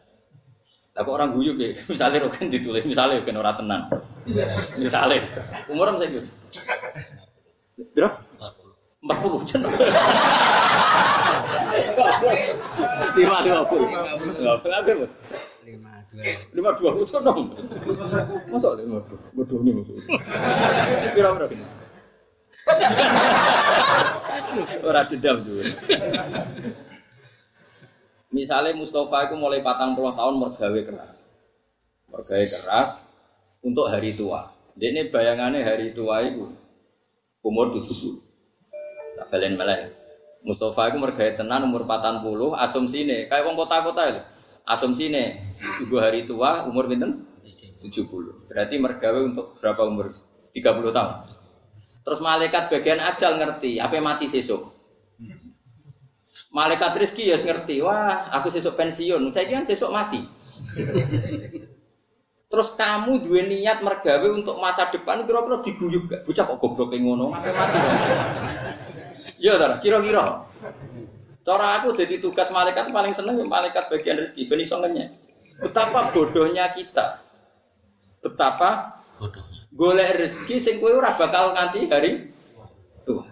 Tapi 0.90 1.06
orang 1.06 1.38
guyu 1.38 1.54
be, 1.54 1.78
misalnya 1.86 2.26
roken 2.26 2.50
ditulis, 2.50 2.82
misalnya 2.82 3.22
roken 3.22 3.38
orang 3.38 3.54
tenang, 3.54 3.82
misalnya 4.74 5.22
umur 5.70 5.94
saya 5.94 6.18
gitu. 6.18 6.28
Berapa? 7.94 8.18
40. 9.06 9.06
puluh. 9.22 9.46
Lima 13.14 13.38
dua 13.46 13.60
puluh. 13.70 13.86
Lima 13.86 14.18
puluh. 14.18 15.06
lima 15.62 16.02
dua 16.10 16.26
Lima 16.50 16.70
dua 16.74 16.90
puluh 16.90 17.06
seneng. 17.06 17.38
Masa 18.50 18.68
lima 18.74 18.98
dua? 19.06 19.18
Bodoh 19.30 19.62
nih 19.62 19.72
maksudnya. 19.78 20.18
Kira-kira 21.14 21.46
gini. 21.54 21.85
Ora 24.82 25.06
dendam 25.06 25.42
juga. 25.42 25.70
Misalnya 28.34 28.74
Mustafa 28.74 29.30
itu 29.30 29.34
mulai 29.38 29.62
patang 29.62 29.94
puluh 29.94 30.12
tahun 30.12 30.34
mergawe 30.42 30.80
keras. 30.82 31.22
Mergawe 32.10 32.46
keras 32.46 33.06
untuk 33.62 33.86
hari 33.88 34.18
tua. 34.18 34.50
Dia 34.76 34.92
ini 34.92 35.08
bayangannya 35.08 35.64
hari 35.64 35.96
tua 35.96 36.20
itu 36.26 36.52
umur 37.40 37.72
70. 37.72 38.20
Tak 39.16 39.26
balen 39.32 39.56
malah. 39.56 39.88
Mustafa 40.44 40.92
itu 40.92 40.98
mergawe 41.00 41.32
tenan 41.32 41.64
umur 41.64 41.86
patang 41.88 42.20
puluh. 42.20 42.52
Asumsi 42.58 43.06
ini 43.06 43.30
kayak 43.30 43.46
wong 43.46 43.56
kota-kota 43.56 44.02
itu. 44.10 44.22
Asumsi 44.66 45.08
ini 45.08 45.38
ibu 45.86 45.96
hari 46.02 46.26
tua 46.26 46.66
umur 46.66 46.90
pinten? 46.90 47.24
70. 47.80 48.50
Berarti 48.50 48.74
mergawe 48.82 49.20
untuk 49.22 49.54
berapa 49.62 49.86
umur? 49.86 50.10
30 50.50 50.90
tahun. 50.90 51.35
Terus 52.06 52.22
malaikat 52.22 52.70
bagian 52.70 53.02
ajal 53.02 53.34
ngerti, 53.34 53.82
apa 53.82 53.98
mati 53.98 54.30
sesuk. 54.30 54.70
Malaikat 56.54 56.94
rezeki 56.94 57.34
ya 57.34 57.36
ngerti, 57.36 57.82
wah 57.82 58.30
aku 58.30 58.46
sesuk 58.46 58.78
pensiun, 58.78 59.34
saya 59.34 59.50
kan 59.50 59.66
sesuk 59.66 59.90
mati. 59.90 60.22
Terus 62.46 62.78
kamu 62.78 63.26
dua 63.26 63.42
niat 63.50 63.82
mergawe 63.82 64.22
untuk 64.30 64.54
masa 64.62 64.86
depan 64.86 65.26
kira-kira 65.26 65.66
diguyub 65.66 66.06
gak? 66.06 66.22
Bocah 66.22 66.44
kok 66.46 66.58
goblok 66.62 66.94
ngono, 66.94 67.34
mati 67.34 67.50
mati. 67.50 67.78
Ya, 69.42 69.58
Tara, 69.58 69.82
kira-kira. 69.82 70.46
Cara 71.42 71.66
aku 71.82 71.90
jadi 71.90 72.22
tugas 72.22 72.54
malaikat 72.54 72.86
paling 72.94 73.14
seneng 73.18 73.42
malaikat 73.50 73.90
bagian 73.90 74.22
rezeki, 74.22 74.46
ben 74.46 74.62
iso 74.62 74.78
ngenyek. 74.78 75.10
Betapa 75.58 76.14
bodohnya 76.14 76.70
kita. 76.70 77.22
Betapa 78.22 78.95
golek 79.76 80.16
rezeki 80.16 80.56
sing 80.56 80.74
kowe 80.80 80.96
ora 80.96 81.12
bakal 81.12 81.52
nganti 81.52 81.84
hari 81.92 82.32
tua. 83.04 83.28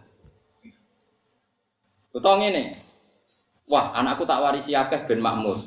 Utawa 2.12 2.44
ngene. 2.44 2.76
Wah, 3.64 3.96
anakku 3.96 4.28
tak 4.28 4.44
warisi 4.44 4.76
akeh 4.76 5.08
ben 5.08 5.24
makmur. 5.24 5.64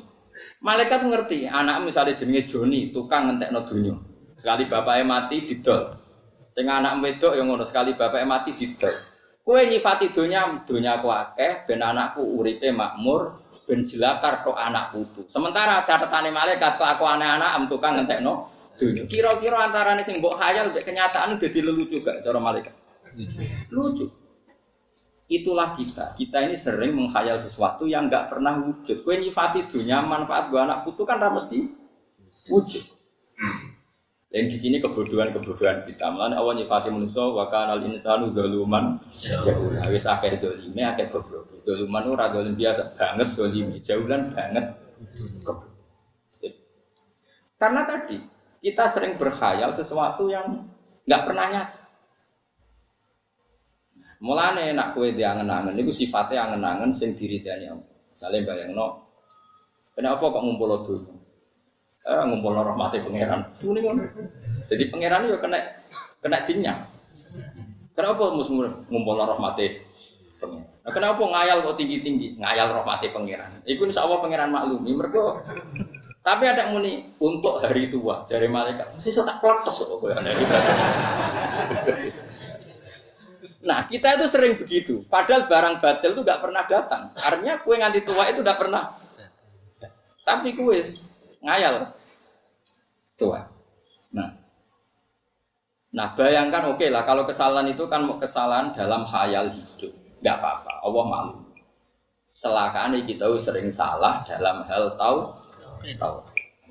Malaikat 0.62 1.02
ngerti, 1.02 1.50
anak 1.50 1.82
misalnya 1.82 2.14
jenenge 2.14 2.46
Joni, 2.46 2.94
tukang 2.94 3.26
ngentekno 3.26 3.66
donya. 3.66 3.94
Sekali 4.38 4.70
bapaknya 4.70 5.02
mati 5.02 5.42
didol. 5.42 5.98
Sing 6.54 6.70
anak 6.70 7.02
wedok 7.02 7.34
yang 7.34 7.50
ngono 7.50 7.66
sekali 7.66 7.98
bapaknya 7.98 8.26
mati 8.30 8.54
didol. 8.54 8.94
Kowe 9.42 9.60
nyifati 9.66 10.14
donya, 10.14 10.62
donya 10.62 11.02
aku 11.02 11.10
akeh 11.10 11.66
ben 11.66 11.82
anakku 11.82 12.22
uripe 12.22 12.70
makmur, 12.70 13.42
ben 13.66 13.82
jelakar 13.82 14.46
tok 14.46 14.54
anak 14.54 14.94
putu. 14.94 15.26
Sementara 15.26 15.82
catatane 15.82 16.30
malaikat 16.30 16.78
kok 16.78 16.86
aku 16.86 17.02
anak-anak 17.02 17.50
am 17.58 17.64
tukang 17.66 17.98
ngentekno. 17.98 18.57
Kira-kira 19.10 19.58
antarane 19.58 20.06
sing 20.06 20.22
mbok 20.22 20.38
khayal 20.38 20.70
mek 20.70 20.84
kenyataan 20.86 21.34
dadi 21.36 21.60
lelucu 21.60 21.98
gak 22.06 22.22
cara 22.22 22.38
malaikat? 22.38 22.74
Lucu. 23.74 24.06
Itulah 25.28 25.76
kita. 25.76 26.16
Kita 26.16 26.40
ini 26.40 26.56
sering 26.56 26.96
menghayal 26.96 27.36
sesuatu 27.36 27.84
yang 27.84 28.08
nggak 28.08 28.32
pernah 28.32 28.64
wujud. 28.64 29.04
Kue 29.04 29.20
nyifati 29.20 29.68
dunia 29.68 30.00
manfaat 30.00 30.48
gua 30.48 30.64
anak 30.64 30.88
putu 30.88 31.04
kan 31.04 31.20
ramai 31.20 31.44
mesti 31.44 31.68
wujud. 32.48 32.84
Dan 34.28 34.48
di 34.48 34.56
sini 34.56 34.80
kebodohan-kebodohan 34.80 35.84
kita. 35.84 36.08
Malah 36.08 36.40
awal 36.40 36.56
nyifati 36.56 36.88
manusia 36.88 37.28
wa 37.28 37.44
kana 37.52 37.76
al 37.76 37.84
insanu 37.84 38.32
zaluman 38.32 39.04
jahula. 39.20 39.84
Wis 39.92 40.08
akeh 40.08 40.40
dolime 40.40 40.80
akeh 40.96 41.12
goblok. 41.12 41.60
Zaluman 41.60 42.04
ora 42.08 42.32
dolim 42.32 42.56
biasa 42.56 42.96
banget 42.96 43.28
dolime, 43.36 43.84
jahulan 43.84 44.32
banget. 44.32 44.64
Karena 47.60 47.84
tadi 47.84 48.16
kita 48.58 48.84
sering 48.90 49.14
berkhayal 49.14 49.70
sesuatu 49.70 50.26
yang 50.26 50.66
nggak 51.06 51.22
pernah 51.24 51.46
nyata. 51.50 51.78
Mulane 54.18 54.74
nak 54.74 54.98
kue 54.98 55.14
diangen-angen 55.14 55.78
niku 55.78 55.94
sifatnya 55.94 56.50
angen-angen 56.50 56.90
sing 56.90 57.14
diridani 57.14 57.70
Allah. 57.70 57.86
Misale 58.10 58.42
bayangno 58.42 59.06
kenapa 59.94 60.26
kok 60.26 60.42
ngumpul 60.42 60.74
donya? 60.82 61.14
Eh 62.02 62.22
ngumpul 62.26 62.50
rahmate 62.58 62.98
pangeran. 63.06 63.46
Muni 63.62 63.78
ngono. 63.78 64.02
Jadi 64.66 64.84
pangeran 64.90 65.30
yo 65.30 65.38
kena 65.38 65.58
kena 66.18 66.42
dinyang. 66.42 66.80
Kenapa 67.94 68.34
mus 68.34 68.50
ngumpul 68.50 69.22
rahmate 69.22 69.86
pangeran? 70.42 70.66
Nah, 70.82 70.90
kenapa 70.90 71.22
ngayal 71.22 71.62
kok 71.62 71.78
tinggi-tinggi? 71.78 72.42
Ngayal 72.42 72.74
rahmate 72.74 73.14
pangeran. 73.14 73.62
Iku 73.70 73.86
insyaallah 73.86 74.18
pangeran 74.18 74.50
maklumi. 74.50 74.98
Mergo 74.98 75.46
tapi 76.28 76.44
ada 76.44 76.68
muni 76.68 77.08
untuk 77.24 77.56
hari 77.56 77.88
tua 77.88 78.28
dari 78.28 78.52
malaikat. 78.52 79.00
Mesti 79.00 79.16
tak 79.16 79.40
kletes 79.40 79.80
kok 79.80 79.96
Nah, 83.64 83.88
kita 83.88 84.20
itu 84.20 84.26
sering 84.28 84.60
begitu. 84.60 85.08
Padahal 85.08 85.48
barang 85.48 85.80
batil 85.80 86.12
itu 86.12 86.20
nggak 86.20 86.40
pernah 86.44 86.62
datang. 86.68 87.16
Artinya 87.16 87.64
kue 87.64 87.80
nganti 87.80 88.04
tua 88.04 88.28
itu 88.28 88.44
nggak 88.44 88.60
pernah. 88.60 88.92
Tapi 90.28 90.52
kue 90.52 90.84
ngayal 91.40 91.96
tua. 93.16 93.48
Nah, 94.12 94.28
nah 95.96 96.12
bayangkan 96.12 96.76
oke 96.76 96.92
lah 96.92 97.08
kalau 97.08 97.24
kesalahan 97.24 97.72
itu 97.72 97.88
kan 97.88 98.04
kesalahan 98.20 98.76
dalam 98.76 99.08
khayal 99.08 99.48
hidup, 99.48 99.96
nggak 100.20 100.36
apa-apa. 100.44 100.72
Allah 100.84 101.04
malu. 101.08 101.34
Celakaan 102.44 103.00
kita 103.08 103.26
sering 103.40 103.72
salah 103.72 104.22
dalam 104.28 104.68
hal 104.68 104.92
tahu 104.94 105.37
tahu. 105.98 106.18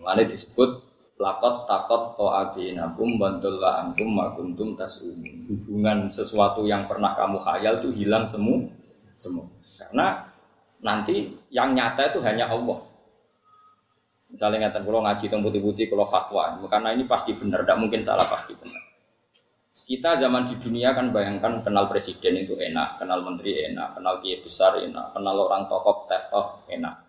Mana 0.04 0.24
disebut 0.24 0.88
lakot 1.18 1.66
takot 1.66 2.14
to 2.14 2.28
aginakum 2.30 3.18
bantulah 3.18 3.82
antum 3.82 4.14
makuntum 4.14 4.78
tasumun. 4.78 5.50
Hubungan 5.50 6.08
sesuatu 6.14 6.64
yang 6.70 6.86
pernah 6.86 7.18
kamu 7.18 7.42
khayal 7.42 7.82
itu 7.82 7.90
hilang 7.98 8.30
semua 8.30 8.70
semua 9.18 9.50
karena 9.82 10.30
nanti 10.82 11.34
yang 11.50 11.74
nyata 11.74 12.14
itu 12.14 12.20
hanya 12.22 12.54
Allah. 12.54 12.86
Misalnya 14.28 14.68
ngatakan 14.68 14.84
kalau 14.84 15.02
ngaji 15.08 15.26
tentang 15.32 15.42
putih-putih 15.48 15.88
kalau 15.88 16.06
fatwa. 16.12 16.60
Karena 16.68 16.92
ini 16.92 17.08
pasti 17.08 17.32
benar 17.32 17.64
tidak 17.64 17.80
mungkin 17.80 18.04
salah 18.04 18.28
pasti 18.28 18.52
benar. 18.60 18.84
Kita 19.88 20.20
zaman 20.20 20.52
di 20.52 20.60
dunia 20.60 20.92
kan 20.92 21.16
bayangkan 21.16 21.64
kenal 21.64 21.88
presiden 21.88 22.44
itu 22.44 22.60
enak 22.60 23.00
kenal 23.00 23.24
menteri 23.24 23.72
enak 23.72 23.96
kenal 23.96 24.20
kiai 24.20 24.44
besar 24.44 24.84
enak 24.84 25.16
kenal 25.16 25.48
orang 25.48 25.64
tokoh 25.72 26.04
tokoh 26.12 26.68
enak 26.68 27.07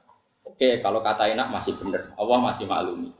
oke 0.48 0.68
kalau 0.80 1.04
kata 1.04 1.36
enak 1.36 1.52
masih 1.52 1.76
benar 1.76 2.08
Allah 2.16 2.38
masih 2.40 2.64
maklumi 2.64 3.12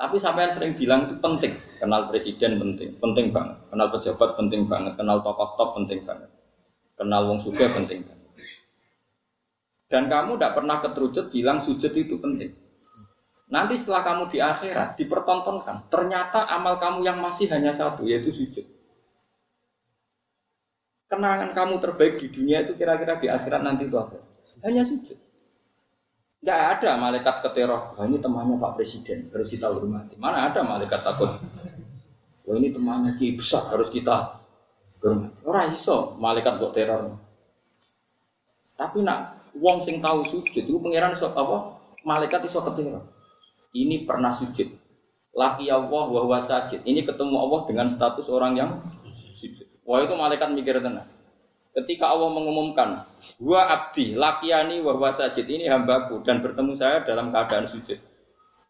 tapi 0.00 0.16
sampai 0.16 0.48
yang 0.48 0.54
sering 0.56 0.72
bilang 0.80 1.12
itu 1.12 1.20
penting. 1.20 1.60
Kenal 1.76 2.08
presiden 2.08 2.56
penting, 2.56 2.96
penting 2.96 3.36
banget. 3.36 3.60
Kenal 3.68 3.92
pejabat 3.92 4.32
penting 4.32 4.64
banget. 4.64 4.96
Kenal 4.96 5.20
tokoh 5.20 5.52
top 5.60 5.76
penting 5.76 6.00
banget. 6.08 6.32
Kenal 6.96 7.28
wong 7.28 7.36
suga 7.36 7.68
penting 7.68 8.00
banget. 8.08 8.28
Dan 9.92 10.08
kamu 10.08 10.40
tidak 10.40 10.56
pernah 10.56 10.80
keterucut 10.80 11.28
bilang 11.28 11.60
sujud 11.60 11.92
itu 11.92 12.16
penting. 12.16 12.48
Nanti 13.52 13.76
setelah 13.76 14.00
kamu 14.06 14.22
di 14.32 14.38
akhirat 14.40 14.96
dipertontonkan, 14.96 15.92
ternyata 15.92 16.48
amal 16.48 16.80
kamu 16.80 17.04
yang 17.04 17.18
masih 17.20 17.50
hanya 17.52 17.76
satu, 17.76 18.06
yaitu 18.08 18.32
sujud. 18.32 18.64
Kenangan 21.10 21.52
kamu 21.52 21.76
terbaik 21.82 22.22
di 22.22 22.30
dunia 22.30 22.62
itu 22.64 22.72
kira-kira 22.78 23.18
di 23.20 23.26
akhirat 23.26 23.60
nanti 23.60 23.84
itu 23.84 23.98
apa? 23.98 24.16
Hanya 24.64 24.86
sujud. 24.86 25.18
Tidak 26.40 26.56
ada 26.56 26.96
malaikat 26.96 27.44
keteror. 27.44 27.92
Wah, 27.92 28.04
ini 28.08 28.16
temannya 28.16 28.56
Pak 28.56 28.72
Presiden, 28.80 29.28
harus 29.28 29.52
kita 29.52 29.68
hormati. 29.68 30.16
Mana 30.16 30.48
ada 30.48 30.64
malaikat 30.64 31.04
takut? 31.04 31.28
Wah, 32.48 32.54
ini 32.56 32.72
temannya 32.72 33.12
Ki 33.20 33.36
besar, 33.36 33.68
harus 33.68 33.92
kita 33.92 34.40
hormati. 35.04 35.36
Orang 35.44 35.76
iso 35.76 36.16
malaikat 36.16 36.56
buat 36.56 36.72
teror. 36.72 37.20
Tapi 38.72 39.04
nak 39.04 39.52
wong 39.52 39.84
sing 39.84 40.00
tahu 40.00 40.24
sujud 40.24 40.64
itu 40.64 40.80
pangeran 40.80 41.12
iso 41.12 41.28
apa? 41.28 41.76
Malaikat 42.08 42.48
iso 42.48 42.64
keteror. 42.64 43.04
Ini 43.76 44.08
pernah 44.08 44.32
sujud. 44.32 44.72
Laki 45.36 45.68
Allah 45.68 46.04
wa 46.08 46.40
sajid. 46.40 46.88
Ini 46.88 47.04
ketemu 47.04 47.36
Allah 47.36 47.60
dengan 47.68 47.86
status 47.92 48.32
orang 48.32 48.56
yang 48.56 48.70
sujud. 49.36 49.68
Wah 49.84 50.00
itu 50.00 50.16
malaikat 50.16 50.56
mikir 50.56 50.80
tenang. 50.80 51.19
Ketika 51.70 52.10
Allah 52.10 52.34
mengumumkan, 52.34 53.06
Wa 53.38 53.62
abdi, 53.70 54.18
lakiani 54.18 54.82
wa 54.82 54.96
sajid, 55.14 55.46
ini 55.46 55.70
hambaku, 55.70 56.20
dan 56.26 56.42
bertemu 56.42 56.72
saya 56.74 57.06
dalam 57.06 57.30
keadaan 57.30 57.70
sujud. 57.70 57.98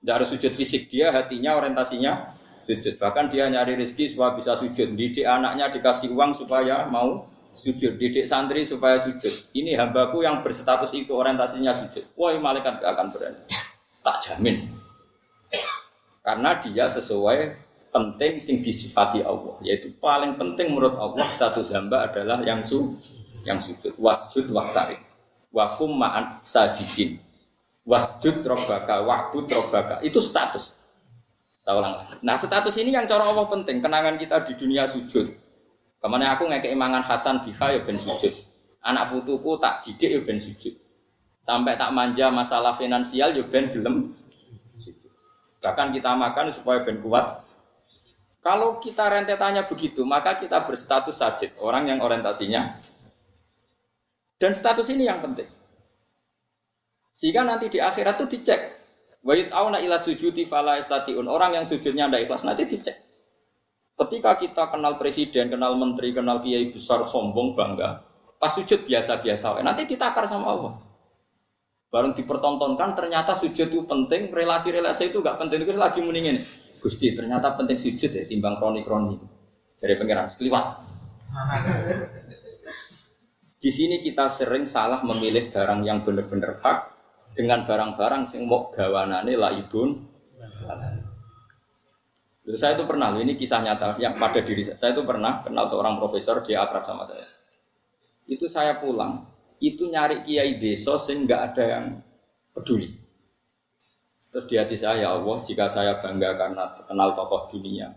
Tidak 0.00 0.14
harus 0.14 0.28
sujud 0.32 0.52
fisik, 0.56 0.88
dia 0.92 1.12
hatinya, 1.12 1.56
orientasinya 1.60 2.36
sujud. 2.64 2.96
Bahkan 3.00 3.32
dia 3.32 3.48
nyari 3.48 3.76
rezeki 3.76 4.16
supaya 4.16 4.36
bisa 4.36 4.56
sujud. 4.56 4.96
Didik 4.96 5.24
anaknya 5.24 5.72
dikasih 5.72 6.12
uang 6.12 6.40
supaya 6.40 6.88
mau 6.88 7.28
sujud. 7.56 7.96
Didik 7.96 8.28
santri 8.28 8.64
supaya 8.64 9.00
sujud. 9.00 9.52
Ini 9.52 9.76
hambaku 9.76 10.24
yang 10.24 10.40
berstatus 10.44 10.92
itu, 10.96 11.12
orientasinya 11.12 11.72
sujud. 11.76 12.04
Wah, 12.16 12.32
malaikat 12.36 12.80
gak 12.80 12.90
akan 12.96 13.06
berani. 13.12 13.40
Tak 14.00 14.16
jamin. 14.24 14.56
Karena 16.20 16.50
dia 16.60 16.86
sesuai 16.88 17.69
penting 17.90 18.38
sing 18.38 18.62
disifati 18.62 19.22
Allah 19.22 19.58
yaitu 19.66 19.90
paling 19.98 20.38
penting 20.38 20.70
menurut 20.70 20.94
Allah 20.94 21.26
status 21.26 21.74
hamba 21.74 22.06
adalah 22.10 22.42
yang 22.46 22.62
su 22.62 22.94
yang 23.44 23.60
sujud. 23.60 23.96
Wasjud 23.96 24.52
waktarik. 24.52 25.00
Wahum 25.50 25.98
ma'an 25.98 26.44
sajidin. 26.46 27.18
Wasjud 27.82 28.44
robaka, 28.44 29.02
wa'bud 29.02 29.50
robaka. 29.50 29.98
Itu 30.04 30.22
status. 30.22 30.76
Nah 32.24 32.36
status 32.40 32.74
ini 32.80 32.94
yang 32.94 33.06
cara 33.06 33.28
Allah 33.28 33.46
penting. 33.48 33.82
Kenangan 33.84 34.16
kita 34.16 34.46
di 34.48 34.56
dunia 34.56 34.88
sujud. 34.88 35.26
Ke 36.00 36.06
mana 36.08 36.32
aku 36.32 36.48
ngekei 36.48 36.72
mangan 36.72 37.04
Hasan 37.04 37.44
Biha 37.44 37.76
ya 37.76 37.80
ben 37.84 38.00
sujud. 38.00 38.32
Anak 38.80 39.12
putuku 39.12 39.60
tak 39.60 39.84
didik 39.84 40.10
ya 40.10 40.20
ben 40.24 40.40
sujud. 40.40 40.72
Sampai 41.44 41.76
tak 41.76 41.92
manja 41.92 42.32
masalah 42.32 42.76
finansial 42.76 43.36
ya 43.36 43.44
ben 43.44 43.72
gelem 43.72 44.12
Bahkan 45.60 45.92
kita 45.92 46.16
makan 46.16 46.56
supaya 46.56 46.80
ben 46.88 47.04
kuat. 47.04 47.44
Kalau 48.40 48.80
kita 48.80 49.04
rentetannya 49.04 49.68
begitu, 49.68 50.00
maka 50.08 50.40
kita 50.40 50.64
berstatus 50.64 51.20
sajid, 51.20 51.52
orang 51.60 51.92
yang 51.92 52.00
orientasinya. 52.00 52.80
Dan 54.40 54.56
status 54.56 54.88
ini 54.88 55.04
yang 55.04 55.20
penting. 55.20 55.44
Sehingga 57.12 57.44
nanti 57.44 57.68
di 57.68 57.76
akhirat 57.76 58.16
itu 58.24 58.40
dicek. 58.40 58.60
Wa 59.20 59.36
auna 59.52 59.84
ila 59.84 60.00
sujudi 60.00 60.48
fala 60.48 60.80
istatiun. 60.80 61.28
Orang 61.28 61.52
yang 61.52 61.68
sujudnya 61.68 62.08
tidak 62.08 62.24
ikhlas 62.24 62.48
nanti 62.48 62.64
dicek. 62.64 62.96
Ketika 64.00 64.40
kita 64.40 64.72
kenal 64.72 64.96
presiden, 64.96 65.52
kenal 65.52 65.76
menteri, 65.76 66.16
kenal 66.16 66.40
kiai 66.40 66.72
besar, 66.72 67.04
sombong, 67.04 67.52
bangga. 67.52 68.00
Pas 68.40 68.48
sujud 68.56 68.88
biasa-biasa. 68.88 69.60
Nanti 69.60 69.84
ditakar 69.84 70.24
sama 70.24 70.48
Allah. 70.48 70.72
Bareng 71.92 72.16
dipertontonkan 72.16 72.96
ternyata 72.96 73.36
sujud 73.36 73.68
itu 73.68 73.84
penting, 73.84 74.32
relasi-relasi 74.32 75.12
itu 75.12 75.20
gak 75.20 75.36
penting. 75.36 75.68
Itu 75.68 75.76
lagi 75.76 76.00
mendingin. 76.00 76.40
Gusti 76.80 77.12
ternyata 77.12 77.54
penting 77.54 77.76
sujud 77.76 78.10
ya 78.10 78.24
timbang 78.24 78.56
kroni-kroni. 78.56 79.16
Dari 79.80 79.94
pengiran 79.96 80.28
sekeliwat. 80.28 80.66
Di 83.60 83.68
sini 83.68 84.00
kita 84.00 84.32
sering 84.32 84.64
salah 84.64 85.04
memilih 85.04 85.52
barang 85.52 85.84
yang 85.84 86.00
benar-benar 86.00 86.56
hak 86.64 86.78
dengan 87.36 87.64
barang-barang 87.68 88.24
sing 88.24 88.48
mau 88.48 88.72
gawanane 88.72 89.36
laibun. 89.36 90.08
Lalu 92.44 92.56
saya 92.56 92.74
itu 92.74 92.84
pernah, 92.88 93.14
ini 93.14 93.36
kisah 93.36 93.60
nyata 93.62 94.00
yang 94.00 94.16
pada 94.16 94.40
diri 94.42 94.64
saya. 94.64 94.76
Saya 94.80 94.90
itu 94.96 95.04
pernah 95.04 95.44
kenal 95.44 95.68
seorang 95.70 96.00
profesor, 96.00 96.42
dia 96.42 96.64
akrab 96.64 96.82
sama 96.82 97.04
saya. 97.06 97.22
Itu 98.26 98.48
saya 98.48 98.80
pulang, 98.80 99.28
itu 99.60 99.88
nyari 99.88 100.24
kiai 100.24 100.56
desa 100.60 100.96
sehingga 100.96 101.46
ada 101.46 101.62
yang 101.62 101.84
peduli. 102.56 102.99
Terus 104.30 104.46
di 104.46 104.54
hati 104.54 104.76
saya, 104.78 105.02
ya 105.02 105.08
Allah, 105.18 105.42
jika 105.42 105.66
saya 105.66 105.98
bangga 105.98 106.38
karena 106.38 106.62
kenal 106.86 107.18
tokoh 107.18 107.50
dunia, 107.50 107.90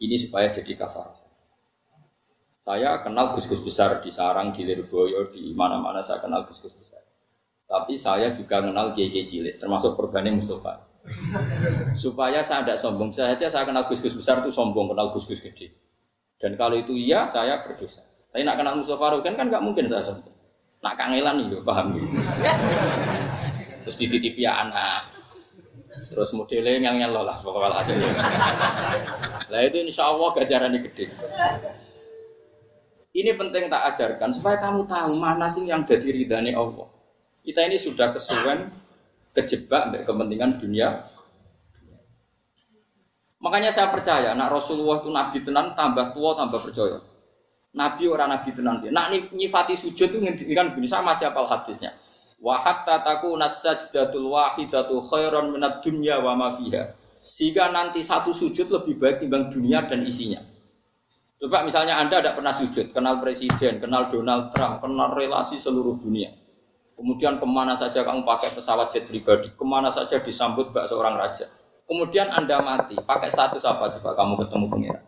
ini 0.00 0.16
supaya 0.16 0.48
jadi 0.48 0.72
kafar. 0.80 1.12
Saya 2.64 3.04
kenal 3.04 3.36
gus-gus 3.36 3.60
besar 3.60 4.00
di 4.00 4.08
Sarang, 4.08 4.56
di 4.56 4.64
Lirboyo, 4.64 5.28
di 5.28 5.52
mana-mana 5.52 6.00
saya 6.00 6.24
kenal 6.24 6.48
gus-gus 6.48 6.72
besar. 6.72 7.04
Tapi 7.68 8.00
saya 8.00 8.32
juga 8.32 8.64
kenal 8.64 8.96
kiai 8.96 9.28
cilik, 9.28 9.60
termasuk 9.60 9.92
Perbani 10.00 10.40
Mustafa. 10.40 10.80
Supaya 12.02 12.40
saya 12.40 12.64
tidak 12.64 12.80
sombong 12.80 13.12
saja, 13.12 13.44
saya 13.44 13.68
kenal 13.68 13.84
gus-gus 13.84 14.16
besar 14.16 14.40
itu 14.40 14.48
sombong, 14.48 14.96
kenal 14.96 15.12
gus-gus 15.12 15.44
gede. 15.44 15.68
Dan 16.40 16.56
kalau 16.56 16.80
itu 16.80 16.96
iya, 16.96 17.28
saya 17.28 17.60
berdosa. 17.60 18.00
Tapi 18.32 18.40
nak 18.40 18.56
kenal 18.56 18.80
Mustafa 18.80 19.20
kan 19.20 19.36
kan 19.36 19.46
nggak 19.52 19.60
mungkin 19.60 19.84
saya 19.84 20.08
sombong. 20.08 20.32
Nak 20.80 20.96
kangelan 20.96 21.44
nih, 21.44 21.60
paham 21.60 21.86
gitu. 21.92 22.08
Terus 23.84 23.96
dititipi 24.00 24.48
anak. 24.48 25.13
Terus 26.10 26.30
modelnya 26.36 26.80
yang 26.80 26.96
nyelo 27.00 27.24
lah 27.24 27.40
pokoknya 27.40 27.80
hasil. 27.80 27.96
Lah 29.52 29.60
itu 29.60 29.76
insya 29.84 30.10
Allah 30.10 30.28
gajarannya 30.34 30.80
gede. 30.90 31.04
Ini 33.14 33.30
penting 33.38 33.70
tak 33.70 33.94
ajarkan 33.94 34.34
supaya 34.34 34.58
kamu 34.58 34.90
tahu 34.90 35.22
mana 35.22 35.46
sih 35.46 35.64
yang 35.70 35.86
jadi 35.86 36.10
ridhani 36.10 36.50
Allah. 36.50 36.90
Kita 37.46 37.62
ini 37.62 37.78
sudah 37.78 38.10
kesuwen 38.10 38.74
kejebak 39.36 39.94
dari 39.94 40.02
kepentingan 40.02 40.58
dunia. 40.58 41.06
Makanya 43.38 43.70
saya 43.70 43.92
percaya, 43.92 44.32
nak 44.32 44.50
Rasulullah 44.56 45.04
itu 45.04 45.12
nabi 45.12 45.38
tenan 45.44 45.76
tambah 45.76 46.16
tua 46.16 46.32
tambah 46.32 46.58
percaya. 46.58 46.98
Nabi 47.76 48.08
orang 48.08 48.32
nabi 48.32 48.50
tenan 48.56 48.80
dia. 48.80 48.90
Nak 48.90 49.30
nyifati 49.36 49.76
sujud 49.76 50.08
itu 50.08 50.54
kan 50.56 50.72
begini 50.72 50.88
sama 50.88 51.12
siapa 51.12 51.44
hadisnya. 51.44 51.92
Wa 52.40 52.60
hatta 52.60 53.00
takuna 53.00 53.48
sajdatul 53.48 54.30
wahidatu 54.30 55.00
khairan 55.08 55.54
minad 55.54 55.80
dunya 55.80 56.20
wa 56.20 56.34
ma 56.34 56.48
fiha. 56.58 56.94
Sehingga 57.16 57.72
nanti 57.72 58.04
satu 58.04 58.34
sujud 58.36 58.68
lebih 58.68 59.00
baik 59.00 59.24
timbang 59.24 59.48
dunia 59.48 59.86
dan 59.86 60.04
isinya. 60.04 60.42
Coba 61.40 61.64
misalnya 61.64 62.00
Anda 62.00 62.20
tidak 62.20 62.40
pernah 62.40 62.54
sujud, 62.56 62.86
kenal 62.92 63.20
presiden, 63.20 63.76
kenal 63.76 64.08
Donald 64.08 64.52
Trump, 64.56 64.80
kenal 64.80 65.12
relasi 65.12 65.60
seluruh 65.60 66.00
dunia. 66.00 66.32
Kemudian 66.94 67.42
ke 67.42 67.46
mana 67.48 67.74
saja 67.74 68.06
kamu 68.06 68.22
pakai 68.22 68.54
pesawat 68.54 68.94
jet 68.94 69.04
pribadi, 69.10 69.50
ke 69.50 69.64
mana 69.66 69.90
saja 69.90 70.22
disambut 70.22 70.70
bak 70.70 70.86
seorang 70.86 71.18
raja. 71.18 71.50
Kemudian 71.84 72.32
Anda 72.32 72.64
mati, 72.64 72.96
pakai 72.96 73.28
status 73.28 73.60
apa 73.66 73.98
coba 73.98 74.16
kamu 74.16 74.32
ketemu 74.40 74.66
pengiran? 74.72 75.04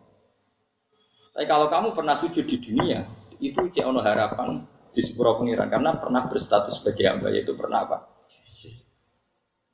Tapi 1.33 1.45
kalau 1.49 1.67
kamu 1.69 1.87
pernah 1.95 2.13
sujud 2.17 2.45
di 2.45 2.57
dunia, 2.61 3.01
itu 3.41 3.61
cek 3.73 3.85
ono 3.85 4.01
harapan 4.01 4.61
di 4.97 5.05
sepuro 5.05 5.37
pengiran 5.37 5.69
karena 5.69 5.93
pernah 6.01 6.25
berstatus 6.25 6.81
sebagai 6.81 7.05
hamba 7.05 7.29
yaitu 7.29 7.53
pernah 7.53 7.85
apa? 7.85 7.97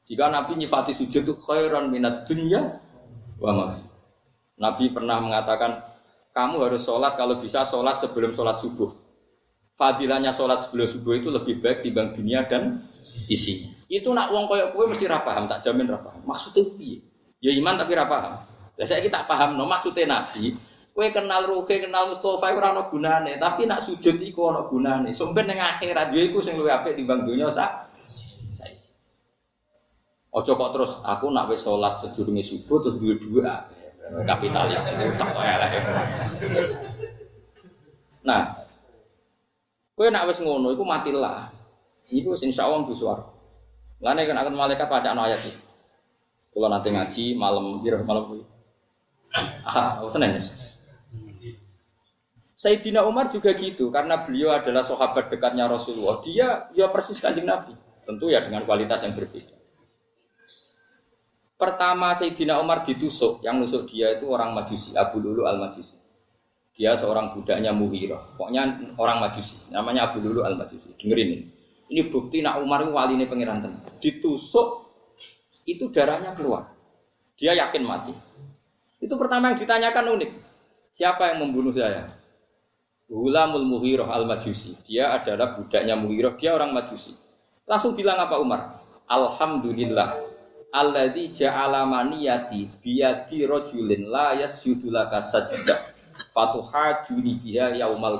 Jika 0.03 0.27
Nabi 0.27 0.59
nyifati 0.59 0.99
sujud 0.99 1.23
itu 1.23 1.33
khairan 1.39 1.87
minat 1.87 2.27
dunia 2.27 2.83
wa 3.39 3.71
Nabi 4.59 4.91
pernah 4.91 5.23
mengatakan 5.23 5.79
kamu 6.35 6.67
harus 6.67 6.83
sholat 6.83 7.15
kalau 7.15 7.39
bisa 7.39 7.63
sholat 7.63 8.03
sebelum 8.03 8.35
sholat 8.35 8.59
subuh. 8.59 8.91
Fadilahnya 9.79 10.35
sholat 10.35 10.67
sebelum 10.67 10.91
subuh 10.91 11.15
itu 11.15 11.31
lebih 11.31 11.63
baik 11.63 11.87
dibanding 11.87 12.19
dunia 12.19 12.43
dan 12.51 12.83
isi. 13.31 13.71
Itu 13.87 14.11
nak 14.11 14.35
uang 14.35 14.51
koyok 14.51 14.69
kue 14.75 14.85
mesti 14.91 15.07
rapaham, 15.07 15.47
tak 15.47 15.63
jamin 15.63 15.87
rapaham. 15.87 16.19
Maksudnya 16.27 16.67
piye? 16.75 16.99
Ya 17.39 17.55
iman 17.55 17.79
tapi 17.79 17.95
rapaham. 17.95 18.43
Lah 18.75 18.85
saya 18.89 18.99
kita 18.99 19.23
paham 19.23 19.55
no 19.55 19.63
maksudnya 19.69 20.03
Nabi 20.03 20.51
Kue 20.93 21.09
kenal 21.09 21.49
Ruki, 21.49 21.81
kenal 21.81 22.13
Mustafa 22.13 22.53
ora 22.53 22.69
ana 22.69 22.85
gunane, 22.85 23.41
tapi 23.41 23.65
nak 23.65 23.81
sujud 23.81 24.21
iku 24.21 24.53
ana 24.53 24.69
gunane. 24.69 25.09
Sumber 25.09 25.41
ning 25.41 25.57
akhirat 25.57 26.13
yo 26.13 26.21
iku 26.21 26.37
sing 26.37 26.53
luwih 26.53 26.69
apik 26.69 26.93
timbang 26.93 27.25
donya 27.25 27.49
sak. 27.49 27.89
Ojo 30.33 30.57
kok 30.57 30.71
terus 30.73 30.91
aku 31.05 31.29
nak 31.29 31.45
wis 31.49 31.61
salat 31.61 31.93
sedurunge 32.01 32.41
subuh 32.41 32.81
terus 32.81 32.97
duwe 32.97 33.21
duwe 33.21 33.45
kapitalis 34.25 34.81
tak 35.17 35.29
Nah, 38.25 38.41
kowe 39.93 40.09
nak 40.09 40.25
wis 40.29 40.41
ngono 40.41 40.73
iku 40.73 40.81
matilah. 40.81 41.53
Iku 42.09 42.33
insyaallah 42.33 42.81
mlebu 42.81 42.93
swarga. 42.97 43.29
Lane 44.01 44.25
kan 44.25 44.37
akan 44.41 44.53
malaikat 44.57 44.87
bacaan 44.89 45.21
ayat 45.21 45.39
iki. 45.41 45.53
Kalau 46.53 46.69
nanti 46.69 46.89
ngaji 46.93 47.23
malam, 47.33 47.81
biar 47.81 48.03
malam. 48.05 48.45
Ah, 49.65 50.03
oh, 50.03 50.11
Senin. 50.11 50.37
Sayyidina 52.63 53.03
Umar 53.03 53.27
juga 53.27 53.51
gitu 53.59 53.91
karena 53.91 54.23
beliau 54.23 54.55
adalah 54.55 54.87
sahabat 54.87 55.27
dekatnya 55.27 55.67
Rasulullah. 55.67 56.23
Dia 56.23 56.71
ya 56.71 56.87
persis 56.87 57.19
kanjeng 57.19 57.43
Nabi. 57.43 57.75
Tentu 58.07 58.31
ya 58.31 58.39
dengan 58.39 58.63
kualitas 58.63 59.03
yang 59.03 59.19
berbeda. 59.19 59.51
Pertama 61.59 62.15
Sayyidina 62.15 62.63
Umar 62.63 62.87
ditusuk, 62.87 63.43
yang 63.43 63.59
nusuk 63.59 63.91
dia 63.91 64.15
itu 64.15 64.31
orang 64.31 64.55
Majusi, 64.55 64.95
Abu 64.95 65.19
Lulu 65.19 65.43
Al-Majusi. 65.43 65.99
Dia 66.79 66.95
seorang 66.95 67.35
budaknya 67.35 67.75
Muhirah. 67.75 68.39
Pokoknya 68.39 68.95
orang 68.95 69.19
Majusi, 69.19 69.59
namanya 69.67 70.11
Abu 70.11 70.23
Lulu 70.23 70.47
Al-Majusi. 70.47 70.95
Dengerin 70.95 71.29
ini. 71.35 71.45
Ini 71.91 72.01
bukti 72.07 72.39
nak 72.39 72.63
Umar 72.63 72.87
itu 72.87 72.95
wali 72.95 73.19
ini 73.19 73.27
tenang. 73.27 73.75
Ditusuk, 73.99 74.67
itu 75.67 75.91
darahnya 75.91 76.31
keluar. 76.31 76.71
Dia 77.35 77.59
yakin 77.59 77.83
mati. 77.83 78.15
Itu 79.03 79.19
pertama 79.19 79.51
yang 79.51 79.59
ditanyakan 79.59 80.15
unik. 80.15 80.31
Siapa 80.95 81.35
yang 81.35 81.43
membunuh 81.43 81.75
saya? 81.75 82.22
Hulamul 83.13 83.69
Muhiroh 83.69 84.09
al 84.09 84.25
Majusi. 84.25 84.73
Dia 84.89 85.13
adalah 85.13 85.53
budaknya 85.53 85.93
Muhiroh. 85.93 86.33
Dia 86.33 86.57
orang 86.57 86.73
Majusi. 86.73 87.13
Langsung 87.69 87.93
bilang 87.93 88.17
apa 88.17 88.41
Umar? 88.41 88.81
Alhamdulillah. 89.05 90.33
Alladzi 90.73 91.29
ja'ala 91.29 91.85
maniyati 91.85 92.65
biyadi 92.81 93.45
rajulin 93.45 94.09
la 94.09 94.33
yasjudu 94.41 94.89
laka 94.89 95.21
sajdah. 95.21 95.93
Fatuhajuni 96.33 97.37
biha 97.37 97.77
yaumal. 97.77 98.17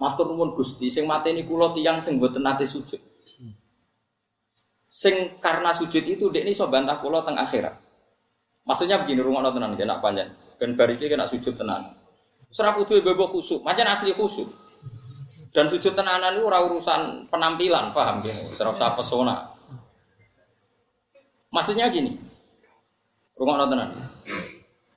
Matur 0.00 0.32
nuwun 0.32 0.56
Gusti, 0.56 0.88
sing 0.88 1.04
mateni 1.04 1.44
kula 1.44 1.72
tiyang 1.76 2.00
sing 2.00 2.16
mboten 2.16 2.44
nate 2.44 2.64
sujud. 2.68 3.00
Sing 4.88 5.36
karena 5.40 5.76
sujud 5.76 6.04
itu 6.04 6.32
dek 6.32 6.44
ini 6.44 6.56
so 6.56 6.68
bantah 6.72 7.00
kula 7.00 7.24
teng 7.24 7.36
akhirat. 7.36 7.76
Maksudnya 8.64 9.00
begini, 9.04 9.22
rumah 9.22 9.46
tenan, 9.52 9.78
nak 9.78 10.00
panjang. 10.02 10.32
Ben 10.56 10.74
bar 10.74 10.90
kena 10.96 11.28
sujud 11.28 11.54
tenan. 11.54 12.05
Serah 12.56 12.72
kudu 12.72 13.04
bebo 13.04 13.28
khusuk, 13.28 13.60
macam 13.60 13.84
asli 13.92 14.16
khusuk. 14.16 14.48
Dan 15.52 15.68
sujud 15.68 15.92
tenanan 15.92 16.40
itu 16.40 16.48
ora 16.48 16.64
urusan 16.64 17.28
penampilan, 17.28 17.92
paham 17.92 18.24
gini? 18.24 18.32
Serah 18.56 18.72
usah 18.72 18.96
pesona. 18.96 19.52
Maksudnya 21.52 21.92
gini, 21.92 22.16
rumah 23.36 23.68
tenan. 23.68 24.08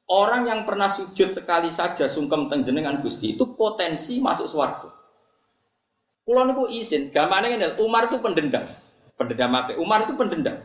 Orang 0.08 0.48
yang 0.48 0.64
pernah 0.64 0.88
sujud 0.88 1.36
sekali 1.36 1.68
saja 1.68 2.08
sungkem 2.08 2.48
tengjenengan 2.48 3.04
Gusti 3.04 3.36
itu 3.36 3.44
potensi 3.60 4.24
masuk 4.24 4.48
swarga. 4.48 4.88
Kulo 6.24 6.48
niku 6.48 6.64
izin, 6.72 7.12
gampangnya 7.12 7.60
ngene, 7.60 7.68
Umar 7.84 8.08
itu 8.08 8.24
pendendam. 8.24 8.72
Pendendam 9.20 9.52
apa? 9.52 9.76
Umar 9.76 10.08
itu 10.08 10.16
pendendam. 10.16 10.64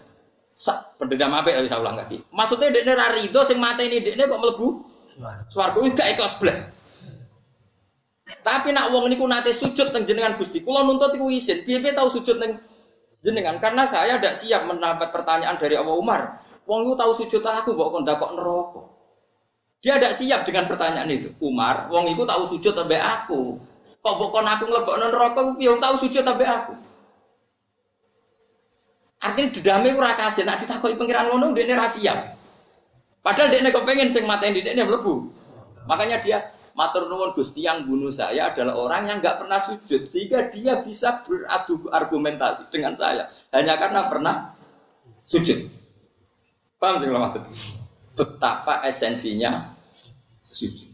Sak 0.55 0.95
pendendam 1.03 1.35
apa 1.35 1.51
ya 1.51 1.67
saya 1.67 1.83
ulang 1.83 1.99
lagi. 1.99 2.23
Maksudnya 2.31 2.71
dekne 2.71 2.95
ra 2.95 3.11
rido 3.19 3.43
sing 3.43 3.59
mateni 3.59 3.99
dekne 3.99 4.31
kok 4.31 4.39
mlebu 4.39 4.67
swarga 5.51 5.79
gak 5.91 6.11
ikhlas 6.15 6.35
blas. 6.39 6.74
Tapi 8.25 8.73
nak 8.73 8.89
wong 8.89 9.13
niku 9.13 9.29
nate 9.29 9.53
sujud 9.53 9.93
teng 9.93 10.09
jenengan 10.09 10.41
Gusti, 10.41 10.65
kula 10.65 10.81
nuntut 10.81 11.13
iku 11.13 11.29
izin. 11.29 11.61
Piye-piye 11.61 11.93
tahu 11.93 12.09
sujud 12.09 12.41
teng 12.41 12.57
jenengan 13.21 13.61
karena 13.61 13.85
saya 13.85 14.17
tidak 14.17 14.41
siap 14.41 14.65
mendapat 14.65 15.13
pertanyaan 15.13 15.61
dari 15.61 15.77
Abu 15.77 16.01
Umar. 16.01 16.41
Wong 16.65 16.89
itu 16.89 16.95
tahu 16.97 17.13
sujud 17.13 17.45
aku 17.45 17.77
kok 17.77 17.89
kon 17.93 18.05
kok 18.09 18.33
neraka. 18.33 18.83
Dia 19.85 20.01
tidak 20.01 20.17
siap 20.17 20.41
dengan 20.49 20.65
pertanyaan 20.65 21.09
itu. 21.13 21.29
Umar, 21.45 21.93
wong 21.93 22.09
itu 22.09 22.25
tahu 22.25 22.49
sujud 22.57 22.73
sampai 22.73 22.97
aku. 22.97 23.61
Kok 24.01 24.17
bukan 24.17 24.45
aku 24.49 24.65
ngelebok 24.73 24.97
neraka 24.97 25.41
piye 25.61 25.73
tahu 25.77 25.95
sujud 26.01 26.25
sampai 26.25 26.49
aku. 26.49 26.73
Artinya 29.21 29.53
dedame 29.57 29.89
ora 29.97 30.13
kasih, 30.17 30.45
nak 30.45 30.61
ditakoki 30.65 30.97
pengiran 31.01 31.33
ngono 31.33 31.53
dia 31.57 31.77
ra 31.77 31.89
siap. 31.89 32.37
Padahal 33.25 33.53
dia 33.53 33.73
kepengen 33.73 34.13
sing 34.13 34.25
mateni 34.29 34.61
dia 34.61 34.85
mlebu. 34.85 35.33
Makanya 35.89 36.21
dia 36.21 36.54
matur 36.75 37.07
nuwun 37.07 37.33
Gusti 37.33 37.63
yang 37.63 37.87
bunuh 37.87 38.11
saya 38.11 38.51
adalah 38.51 38.75
orang 38.75 39.07
yang 39.07 39.19
nggak 39.23 39.47
pernah 39.47 39.63
sujud 39.63 40.11
sehingga 40.11 40.51
dia 40.51 40.83
bisa 40.83 41.23
beradu 41.23 41.87
argumentasi 41.89 42.69
dengan 42.69 42.99
saya 42.99 43.31
hanya 43.55 43.79
karena 43.79 44.11
pernah 44.11 44.35
sujud. 45.25 45.71
Paham 46.77 47.01
tidak 47.01 47.23
maksud? 47.31 47.43
Betapa 48.15 48.85
esensinya 48.85 49.73
sujud. 50.51 50.91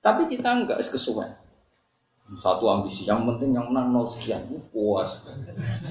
Tapi 0.00 0.30
kita 0.30 0.48
enggak 0.54 0.78
kesuwen. 0.78 1.34
Satu 2.26 2.66
ambisi, 2.66 3.06
yang 3.06 3.22
penting 3.22 3.54
yang 3.54 3.70
menang 3.70 3.94
nol 3.94 4.10
sekian, 4.10 4.50
puas. 4.74 5.22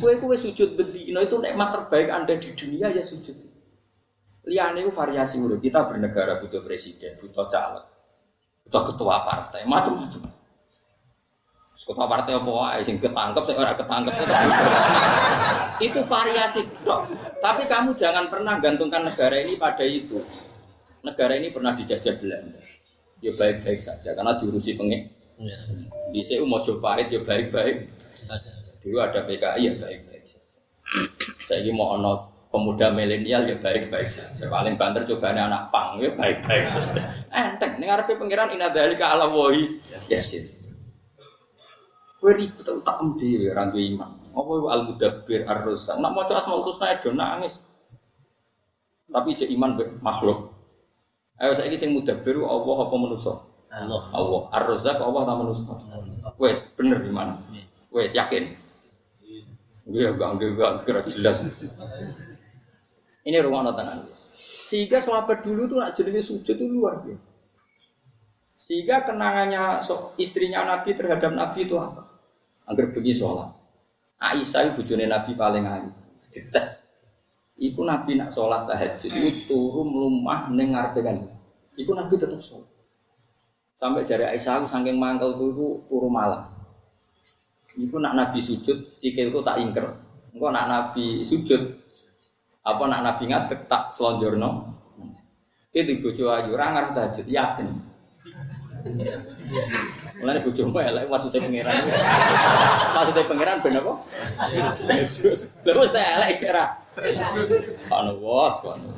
Kue 0.04 0.20
kue 0.20 0.36
sujud 0.36 0.76
bedino 0.76 1.24
itu 1.24 1.40
nikmat 1.40 1.72
terbaik 1.72 2.12
anda 2.12 2.36
di 2.36 2.52
dunia 2.52 2.92
ya 2.92 3.04
sujud. 3.08 3.36
Liane 4.44 4.84
itu 4.84 4.92
variasi 4.92 5.40
udah 5.40 5.58
kita 5.58 5.88
bernegara 5.88 6.44
butuh 6.44 6.60
presiden, 6.62 7.18
butuh 7.24 7.48
caleg, 7.48 7.88
butuh 8.66 8.84
ketua 8.94 9.16
partai, 9.24 9.62
macam-macam. 9.64 10.22
Ketua 11.86 12.06
partai 12.10 12.34
apa 12.34 12.50
wae 12.50 12.82
sing 12.82 12.98
ketangkep 12.98 13.44
sing 13.46 13.58
ora 13.62 13.78
ketangkep 13.78 14.14
itu 15.86 16.00
variasi 16.10 16.66
dok. 16.82 17.14
Tapi 17.46 17.70
kamu 17.70 17.94
jangan 17.94 18.26
pernah 18.26 18.58
gantungkan 18.58 19.06
negara 19.06 19.38
ini 19.38 19.54
pada 19.54 19.86
itu. 19.86 20.18
Negara 21.06 21.38
ini 21.38 21.54
pernah 21.54 21.78
dijajah 21.78 22.18
Belanda. 22.18 22.58
Ya 23.22 23.30
baik-baik 23.38 23.86
saja 23.86 24.18
karena 24.18 24.34
diurusi 24.42 24.74
pengek 24.74 25.14
Ya. 25.36 25.60
Di 26.16 26.22
CU 26.24 26.48
mau 26.48 26.64
coba 26.64 26.96
ya 27.04 27.20
baik-baik. 27.20 27.92
Dulu 28.80 28.98
ada 29.04 29.28
PKI 29.28 29.62
ya 29.68 29.74
baik-baik. 29.84 30.24
Saya 31.44 31.60
ini 31.60 31.76
mau 31.76 32.00
ono 32.00 32.35
pemuda 32.56 32.88
milenial 32.96 33.44
ya 33.52 33.60
baik-baik 33.60 34.08
saja. 34.08 34.48
Paling 34.48 34.80
banter 34.80 35.04
coba 35.12 35.36
anak 35.36 35.76
pang 35.76 36.00
ya 36.00 36.16
baik-baik 36.16 36.72
saja. 36.72 37.04
Enteng, 37.36 37.76
ini 37.76 37.92
ngarepe 37.92 38.16
pengiran 38.16 38.56
ina 38.56 38.72
dari 38.72 38.96
ke 38.96 39.04
ala 39.04 39.28
wohi. 39.28 39.84
Yes. 40.08 40.56
Kue 42.24 42.32
ribet 42.32 42.64
tak 42.64 42.96
emdi 43.04 43.52
rantu 43.52 43.76
iman. 43.76 44.32
Apa 44.32 44.52
itu 44.56 44.68
al 44.72 44.82
mudabbir 44.88 45.42
ar 45.44 45.68
rusak. 45.68 46.00
Nak 46.00 46.12
mau 46.16 46.24
coba 46.24 46.40
asmaul 46.40 46.64
husna 46.64 46.96
itu 46.96 47.12
nangis. 47.12 47.60
Tapi 49.12 49.36
cek 49.36 49.52
iman 49.52 49.76
makhluk. 50.00 50.56
Ayo 51.36 51.52
saya 51.60 51.68
ini 51.68 51.76
sing 51.76 51.92
mudabbir 51.92 52.40
Allah 52.40 52.78
apa 52.88 52.96
manusia? 52.96 53.36
Allah. 53.76 54.08
Allah. 54.16 54.42
Ar-Razzaq 54.56 55.04
Allah 55.04 55.22
ta 55.28 55.36
manusia. 55.36 55.76
Wes 56.40 56.64
bener 56.80 57.04
di 57.04 57.12
mana? 57.12 57.36
Wes 57.92 58.16
yakin. 58.16 58.56
Iya, 59.86 60.16
gak 60.18 60.30
enggak 60.40 60.88
kira 60.88 61.04
jelas. 61.04 61.44
Ini 63.26 63.42
rumah 63.42 63.74
tenan. 63.74 64.06
Sehingga 64.30 65.02
sahabat 65.02 65.42
dulu 65.42 65.66
tuh 65.66 65.82
nak 65.82 65.98
jadi 65.98 66.22
sujud 66.22 66.54
itu 66.54 66.66
luar 66.70 67.02
biasa. 67.02 67.26
Sehingga 68.62 69.06
kenangannya 69.06 69.82
istrinya 70.18 70.66
Nabi 70.66 70.94
terhadap 70.94 71.34
Nabi 71.34 71.66
itu 71.66 71.78
apa? 71.78 72.06
Agar 72.70 72.94
pergi 72.94 73.18
sholat. 73.18 73.50
Aisyah 74.22 74.74
itu 74.74 74.94
Nabi 74.94 75.32
paling 75.34 75.66
ayu. 75.66 75.90
Dites. 76.30 76.82
Iku 77.56 77.82
Nabi 77.82 78.20
nak 78.20 78.34
sholat 78.36 78.70
tahajud 78.70 79.10
itu 79.10 79.50
turun 79.50 79.90
rumah 79.90 80.50
nengar 80.54 80.94
dengan. 80.94 81.18
Iku 81.78 81.94
Nabi 81.98 82.18
tetap 82.18 82.42
sholat. 82.42 82.70
Sampai 83.76 84.08
jari 84.08 84.24
Aisyah 84.24 84.64
aku 84.64 84.68
saking 84.70 84.96
mangkel 85.02 85.36
itu 85.36 85.84
turu 85.90 86.08
malam. 86.08 86.48
Iku 87.76 88.00
nak 88.00 88.16
Nabi 88.16 88.40
sujud, 88.40 88.88
sikilku 89.04 89.44
tak 89.44 89.60
ingker. 89.60 90.00
Engkau 90.32 90.48
nak 90.48 90.68
Nabi 90.68 91.28
sujud, 91.28 91.84
apa 92.66 92.84
nak 92.90 93.02
Nabi 93.06 93.30
ngadek 93.30 93.70
tak 93.70 93.94
selonjorno. 93.94 94.74
Itu 95.70 96.02
bojo 96.02 96.34
ayu 96.34 96.58
rangar 96.58 96.98
tahajud 96.98 97.28
yakin. 97.30 97.68
Mulane 100.18 100.40
bojomu 100.42 100.80
elek 100.82 101.06
maksudnya 101.12 101.44
pangeran. 101.46 101.76
Maksudnya 102.96 103.30
pangeran 103.30 103.62
ben 103.62 103.78
apa? 103.78 103.94
Lha 105.62 105.74
wis 105.78 105.94
elek 105.94 106.32
kira. 106.42 106.66
Anu 107.92 108.14
was, 108.24 108.58
anu. 108.66 108.90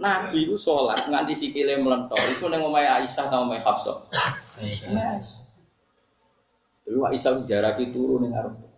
Nabi 0.00 0.48
itu 0.48 0.56
sholat 0.58 0.98
nganti 1.06 1.36
sikile 1.36 1.78
melentor 1.78 2.18
itu 2.18 2.50
neng 2.50 2.66
omai 2.66 2.88
Aisyah 2.88 3.30
atau 3.30 3.46
omai 3.46 3.62
Hafsah. 3.62 4.02
Yes. 4.58 5.46
Dulu 6.82 7.06
Aisyah 7.06 7.46
jaraki 7.46 7.94
turun 7.94 8.26
neng 8.26 8.34
arep. 8.34 8.71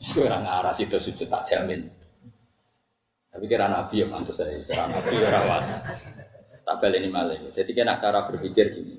Itu 0.00 0.26
orang 0.26 0.44
arah 0.46 0.74
situ 0.74 0.98
situ 0.98 1.24
tak 1.26 1.46
jamin. 1.48 1.86
Tapi 3.34 3.44
kira 3.50 3.66
Nabi 3.66 4.02
ya 4.02 4.06
pantas 4.06 4.38
saya, 4.38 4.54
kira 4.62 4.86
Nabi 4.86 5.14
ya 5.18 5.28
rawat. 5.30 5.62
Tak 6.64 6.76
balik 6.80 7.02
ini 7.02 7.08
malah. 7.10 7.36
Jadi 7.50 7.70
kena 7.74 7.98
cara 7.98 8.24
berpikir 8.30 8.72
gini. 8.78 8.94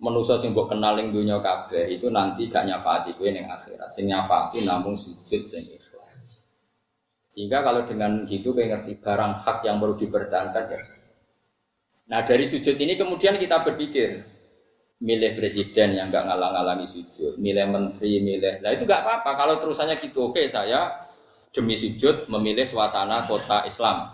Manusia 0.00 0.40
sing 0.40 0.56
mbok 0.56 0.72
kenal 0.72 0.96
ning 0.96 1.12
dunia 1.12 1.38
kabeh 1.44 1.92
itu 1.92 2.08
nanti 2.08 2.48
gak 2.48 2.64
nyafati 2.64 3.14
kowe 3.14 3.28
ning 3.28 3.46
akhirat. 3.46 3.92
Sing 3.92 4.08
nyafati 4.08 4.64
namung 4.64 4.96
sujud 4.96 5.44
sing 5.44 5.80
sehingga 7.30 7.62
kalau 7.62 7.86
dengan 7.86 8.26
gitu 8.26 8.50
kayak 8.50 8.84
ngerti 8.84 9.00
barang 9.06 9.32
hak 9.46 9.62
yang 9.62 9.78
baru 9.78 9.94
dipertahankan 9.94 10.64
ya. 10.66 10.80
Nah 12.10 12.26
dari 12.26 12.42
sujud 12.42 12.74
ini 12.74 12.98
kemudian 12.98 13.38
kita 13.38 13.62
berpikir 13.62 14.26
milih 15.00 15.32
presiden 15.40 15.96
yang 15.96 16.12
nggak 16.12 16.28
ngalang-alangi 16.28 16.86
sujud, 16.86 17.40
milih 17.40 17.66
menteri, 17.72 18.20
milih. 18.20 18.60
Nah 18.60 18.70
itu 18.76 18.84
nggak 18.84 19.00
apa-apa 19.00 19.30
kalau 19.32 19.54
terusannya 19.56 19.96
gitu. 19.96 20.28
Oke 20.28 20.44
saya 20.52 21.08
demi 21.56 21.74
sujud 21.74 22.28
memilih 22.28 22.68
suasana 22.68 23.24
kota 23.24 23.64
Islam, 23.64 24.12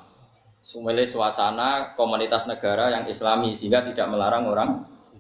memilih 0.78 1.10
suasana 1.10 1.98
komunitas 1.98 2.46
negara 2.46 2.94
yang 2.94 3.04
Islami 3.10 3.58
sehingga 3.58 3.82
tidak 3.82 4.06
melarang 4.06 4.46
orang 4.46 4.70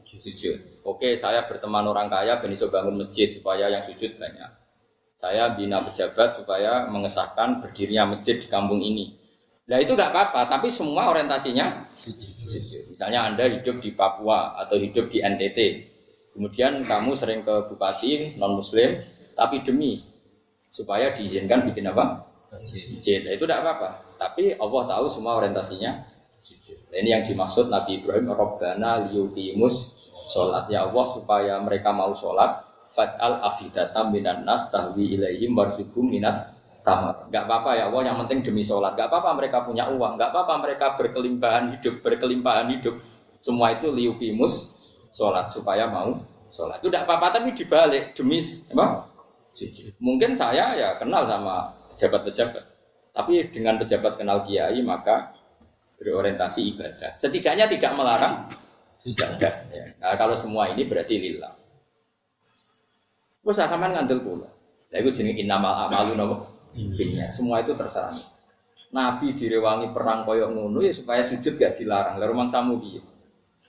sujud. 0.06 0.86
Oke 0.86 1.18
saya 1.18 1.50
berteman 1.50 1.82
orang 1.82 2.06
kaya, 2.06 2.38
beniso 2.38 2.70
bangun 2.70 3.02
masjid 3.02 3.26
supaya 3.34 3.66
yang 3.66 3.82
sujud 3.90 4.16
banyak. 4.22 4.50
Saya 5.18 5.56
bina 5.58 5.82
pejabat 5.82 6.38
supaya 6.38 6.86
mengesahkan 6.86 7.64
berdirinya 7.64 8.14
masjid 8.14 8.38
di 8.38 8.46
kampung 8.46 8.78
ini. 8.84 9.18
Nah 9.66 9.78
itu 9.82 9.92
nggak 9.98 10.10
apa-apa, 10.14 10.46
tapi 10.46 10.70
semua 10.70 11.10
orientasinya 11.10 11.90
Misalnya 12.96 13.20
Anda 13.28 13.44
hidup 13.50 13.82
di 13.82 13.92
Papua 13.92 14.56
atau 14.56 14.78
hidup 14.78 15.10
di 15.12 15.20
NTT, 15.20 15.58
kemudian 16.32 16.86
kamu 16.86 17.12
sering 17.12 17.42
ke 17.42 17.68
bupati 17.68 18.38
non 18.40 18.56
Muslim, 18.56 19.02
tapi 19.36 19.66
demi 19.66 20.00
supaya 20.72 21.12
diizinkan 21.12 21.68
bikin 21.68 21.90
apa? 21.92 22.24
Masjid. 22.48 23.20
Nah, 23.26 23.34
itu 23.34 23.44
tidak 23.44 23.66
apa-apa. 23.66 23.88
Tapi 24.16 24.54
Allah 24.56 24.82
tahu 24.86 25.06
semua 25.12 25.42
orientasinya. 25.42 25.92
Nah, 26.88 26.96
ini 26.96 27.10
yang 27.12 27.22
dimaksud 27.26 27.68
Nabi 27.68 28.00
Ibrahim, 28.00 28.32
Robbana 28.32 29.10
liyukimus 29.10 29.92
sholat 30.16 30.72
ya 30.72 30.88
Allah 30.88 31.06
supaya 31.12 31.60
mereka 31.60 31.92
mau 31.92 32.16
sholat 32.16 32.64
Faj'al 32.96 33.44
afidata 33.44 34.08
minan 34.08 34.48
nas 34.48 34.72
tahwi 34.72 35.20
ilaihim 35.20 35.52
warzukum 35.52 36.08
minat 36.08 36.55
tamar. 36.86 37.26
Gak 37.34 37.50
apa-apa 37.50 37.70
ya 37.74 37.90
Allah, 37.90 38.02
yang 38.06 38.16
penting 38.22 38.46
demi 38.46 38.62
sholat. 38.62 38.94
Gak 38.94 39.10
apa-apa 39.10 39.34
mereka 39.34 39.66
punya 39.66 39.90
uang. 39.90 40.14
Gak 40.14 40.30
apa-apa 40.30 40.54
mereka 40.62 40.94
berkelimpahan 40.94 41.74
hidup, 41.74 41.98
berkelimpahan 42.06 42.70
hidup. 42.78 43.02
Semua 43.42 43.74
itu 43.74 43.90
liukimus 43.90 44.70
sholat 45.10 45.50
supaya 45.50 45.90
mau 45.90 46.22
sholat. 46.54 46.78
Itu 46.78 46.94
tidak 46.94 47.10
apa-apa 47.10 47.42
tapi 47.42 47.58
dibalik 47.58 48.14
demi 48.14 48.38
apa? 48.70 49.10
Mungkin 49.98 50.38
saya 50.38 50.78
ya 50.78 50.88
kenal 51.02 51.26
sama 51.26 51.74
pejabat-pejabat. 51.98 52.64
Tapi 53.16 53.50
dengan 53.50 53.80
pejabat 53.82 54.20
kenal 54.20 54.46
kiai 54.46 54.78
maka 54.86 55.34
berorientasi 55.98 56.76
ibadah. 56.76 57.16
Setidaknya 57.18 57.66
tidak 57.66 57.96
melarang 57.96 58.46
ibadah. 59.02 59.52
Ya. 59.72 59.84
Nah, 59.96 60.14
kalau 60.20 60.36
semua 60.36 60.68
ini 60.70 60.84
berarti 60.84 61.16
lillah. 61.16 61.56
Wes 63.42 63.56
sampean 63.56 63.96
ngandel 63.96 64.20
kula. 64.20 64.50
Lah 64.92 64.98
iku 65.00 65.10
jenenge 65.14 65.40
innamal 65.40 65.88
amalu? 65.88 66.18
Binya. 66.76 67.32
Semua 67.32 67.64
itu 67.64 67.72
terserah. 67.72 68.12
Nabi 68.92 69.34
direwangi 69.34 69.90
perang 69.90 70.22
koyok 70.22 70.48
ngono 70.52 70.78
ya 70.84 70.92
supaya 70.94 71.26
sujud 71.26 71.58
gak 71.58 71.80
dilarang. 71.80 72.20
Lah 72.20 72.26
rumang 72.28 72.48
samu 72.48 72.78
piye? 72.78 73.02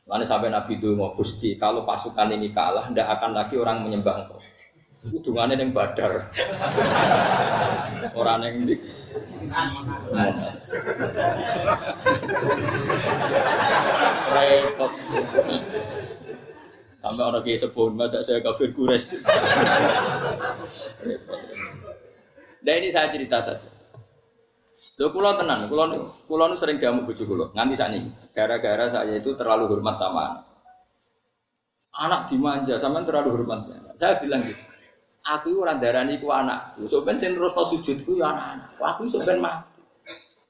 Lalu 0.07 0.23
sampai 0.23 0.47
Nabi 0.47 0.79
itu 0.79 0.95
mau 0.95 1.11
gusti, 1.11 1.59
kalau 1.59 1.83
pasukan 1.83 2.31
ini 2.31 2.55
kalah, 2.55 2.87
tidak 2.87 3.19
akan 3.19 3.35
lagi 3.35 3.59
orang 3.59 3.83
menyembah 3.83 4.23
engkau. 4.23 4.39
Hubungannya 5.07 5.59
yang 5.59 5.75
badar. 5.75 6.31
orang 8.19 8.39
yang 8.43 8.55
di 8.63 8.75
repot. 14.31 14.93
Sampai 16.97 17.23
orang 17.23 17.43
kayak 17.43 17.59
sebut 17.63 17.91
masa 17.95 18.19
saya 18.23 18.39
kafir 18.43 18.71
kures. 18.71 19.15
repot. 21.03 21.39
Nah 22.67 22.75
ini 22.75 22.91
saya 22.91 23.07
cerita 23.07 23.39
saja. 23.39 23.69
Lho 24.99 25.07
kula 25.15 25.39
tenan, 25.39 25.71
kula 25.71 26.45
nu 26.51 26.55
sering 26.59 26.83
diamuk 26.83 27.07
bojo 27.07 27.23
kula. 27.23 27.45
Nganti 27.55 27.79
sakniki. 27.79 28.11
Gara-gara 28.35 28.91
saya 28.91 29.15
itu 29.15 29.31
terlalu 29.39 29.71
hormat 29.71 29.95
sama 29.95 30.19
anak. 30.27 30.43
Anak 31.97 32.21
dimanja, 32.27 32.75
sampean 32.75 33.07
terlalu 33.07 33.39
hormat. 33.39 33.71
Saya 33.95 34.19
bilang 34.19 34.43
gitu. 34.43 34.59
Aku 35.27 35.63
ora 35.63 35.79
darani 35.79 36.19
ku 36.19 36.27
anak. 36.27 36.75
Sok 36.91 37.07
ben 37.07 37.15
sing 37.15 37.39
terus 37.39 37.55
sujudku 37.55 38.19
ya 38.19 38.35
anak-anak. 38.35 38.69
Aku 38.83 39.07
sok 39.07 39.23
ben 39.23 39.39
mati. 39.39 39.79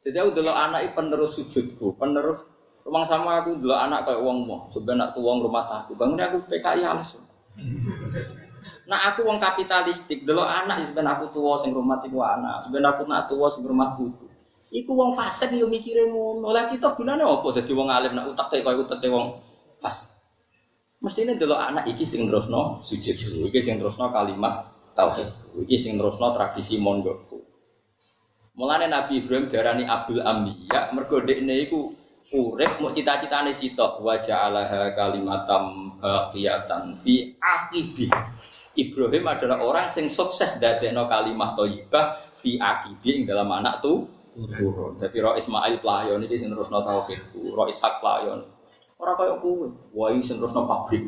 Jadi 0.02 0.18
aku 0.18 0.42
dulu 0.42 0.50
anak 0.50 0.90
itu 0.90 0.94
penerus 0.98 1.32
sujudku, 1.38 2.00
penerus 2.02 2.40
rumah 2.82 3.04
sama 3.06 3.44
aku 3.44 3.62
dulu 3.62 3.76
anak 3.78 4.10
kayak 4.10 4.26
uang 4.26 4.48
mau. 4.48 4.66
Sebenarnya 4.74 5.14
aku 5.14 5.22
uang 5.22 5.46
rumah 5.46 5.86
aku. 5.86 5.94
Bangunnya 5.94 6.34
aku 6.34 6.50
PKI 6.50 6.82
langsung. 6.82 7.22
Nah 8.88 9.12
aku 9.12 9.28
wong 9.28 9.38
kapitalistik, 9.44 10.24
dulu 10.24 10.48
anak 10.48 10.90
sebenarnya 10.90 11.20
aku 11.20 11.26
tua 11.36 11.60
sing 11.60 11.76
rumah 11.76 12.00
tiku 12.00 12.24
anak, 12.24 12.64
sebenarnya 12.64 12.96
aku 12.96 13.04
nak 13.04 13.22
tua 13.28 13.48
sing 13.52 13.68
rumah 13.68 14.00
buku. 14.00 14.26
Iku 14.72 14.92
wong 14.96 15.16
fasik 15.16 15.56
yo 15.56 15.68
mikire 15.68 16.08
ngono. 16.08 16.52
Lah 16.56 16.72
kita 16.72 16.96
gunane 16.96 17.24
apa 17.24 17.48
dadi 17.56 17.72
wong 17.76 17.88
alim 17.92 18.16
nak 18.16 18.32
utak 18.32 18.52
koyo 18.64 18.88
utek 18.88 19.04
wong 19.12 19.44
fasik. 19.84 20.16
Mestine 21.04 21.38
dulu 21.38 21.54
anak 21.54 21.86
iki 21.92 22.10
sing 22.10 22.26
terusno 22.26 22.82
sujud 22.82 23.16
dulu, 23.16 23.54
iki 23.54 23.60
sing 23.62 23.78
terusno 23.78 24.10
kalimat 24.10 24.66
tauhid, 24.98 25.30
iki 25.68 25.78
sing 25.78 26.00
terusno 26.00 26.34
tradisi 26.34 26.82
mondokku. 26.82 27.38
Mulane 28.58 28.90
Nabi 28.90 29.22
Ibrahim 29.22 29.46
darani 29.54 29.86
Abdul 29.86 30.26
Ambiya 30.26 30.90
mergo 30.98 31.22
dekne 31.22 31.62
iku 31.62 31.94
urip 32.34 32.82
mau 32.82 32.90
cita-citane 32.90 33.54
sitok 33.54 34.02
wa 34.02 34.18
ja'alaha 34.18 34.98
kalimatam 34.98 35.96
baqiyatan 36.02 36.98
fi 37.06 37.38
aqibi 37.38 38.10
Ibrahim 38.78 39.26
adalah 39.26 39.58
orang 39.66 39.90
sing 39.90 40.06
sukses 40.06 40.62
dadekno 40.62 41.10
kalimah 41.10 41.58
thayyibah 41.58 42.38
fi 42.38 42.62
akibi 42.62 43.10
ing 43.18 43.24
dalam 43.26 43.50
anak 43.50 43.82
tuh 43.82 44.06
turun. 44.38 45.02
Jadi 45.02 45.18
roh 45.18 45.34
Ismail 45.34 45.82
pelayon 45.82 46.22
iki 46.22 46.38
sing 46.38 46.54
terusno 46.54 46.86
tauhid, 46.86 47.18
roh 47.34 47.66
Ishak 47.66 47.98
pelayon. 48.06 48.46
Ora 48.98 49.14
kaya 49.14 49.38
kowe, 49.42 49.66
wah 49.98 50.14
iki 50.14 50.30
sing 50.30 50.38
terusno 50.38 50.70
pabrik. 50.70 51.02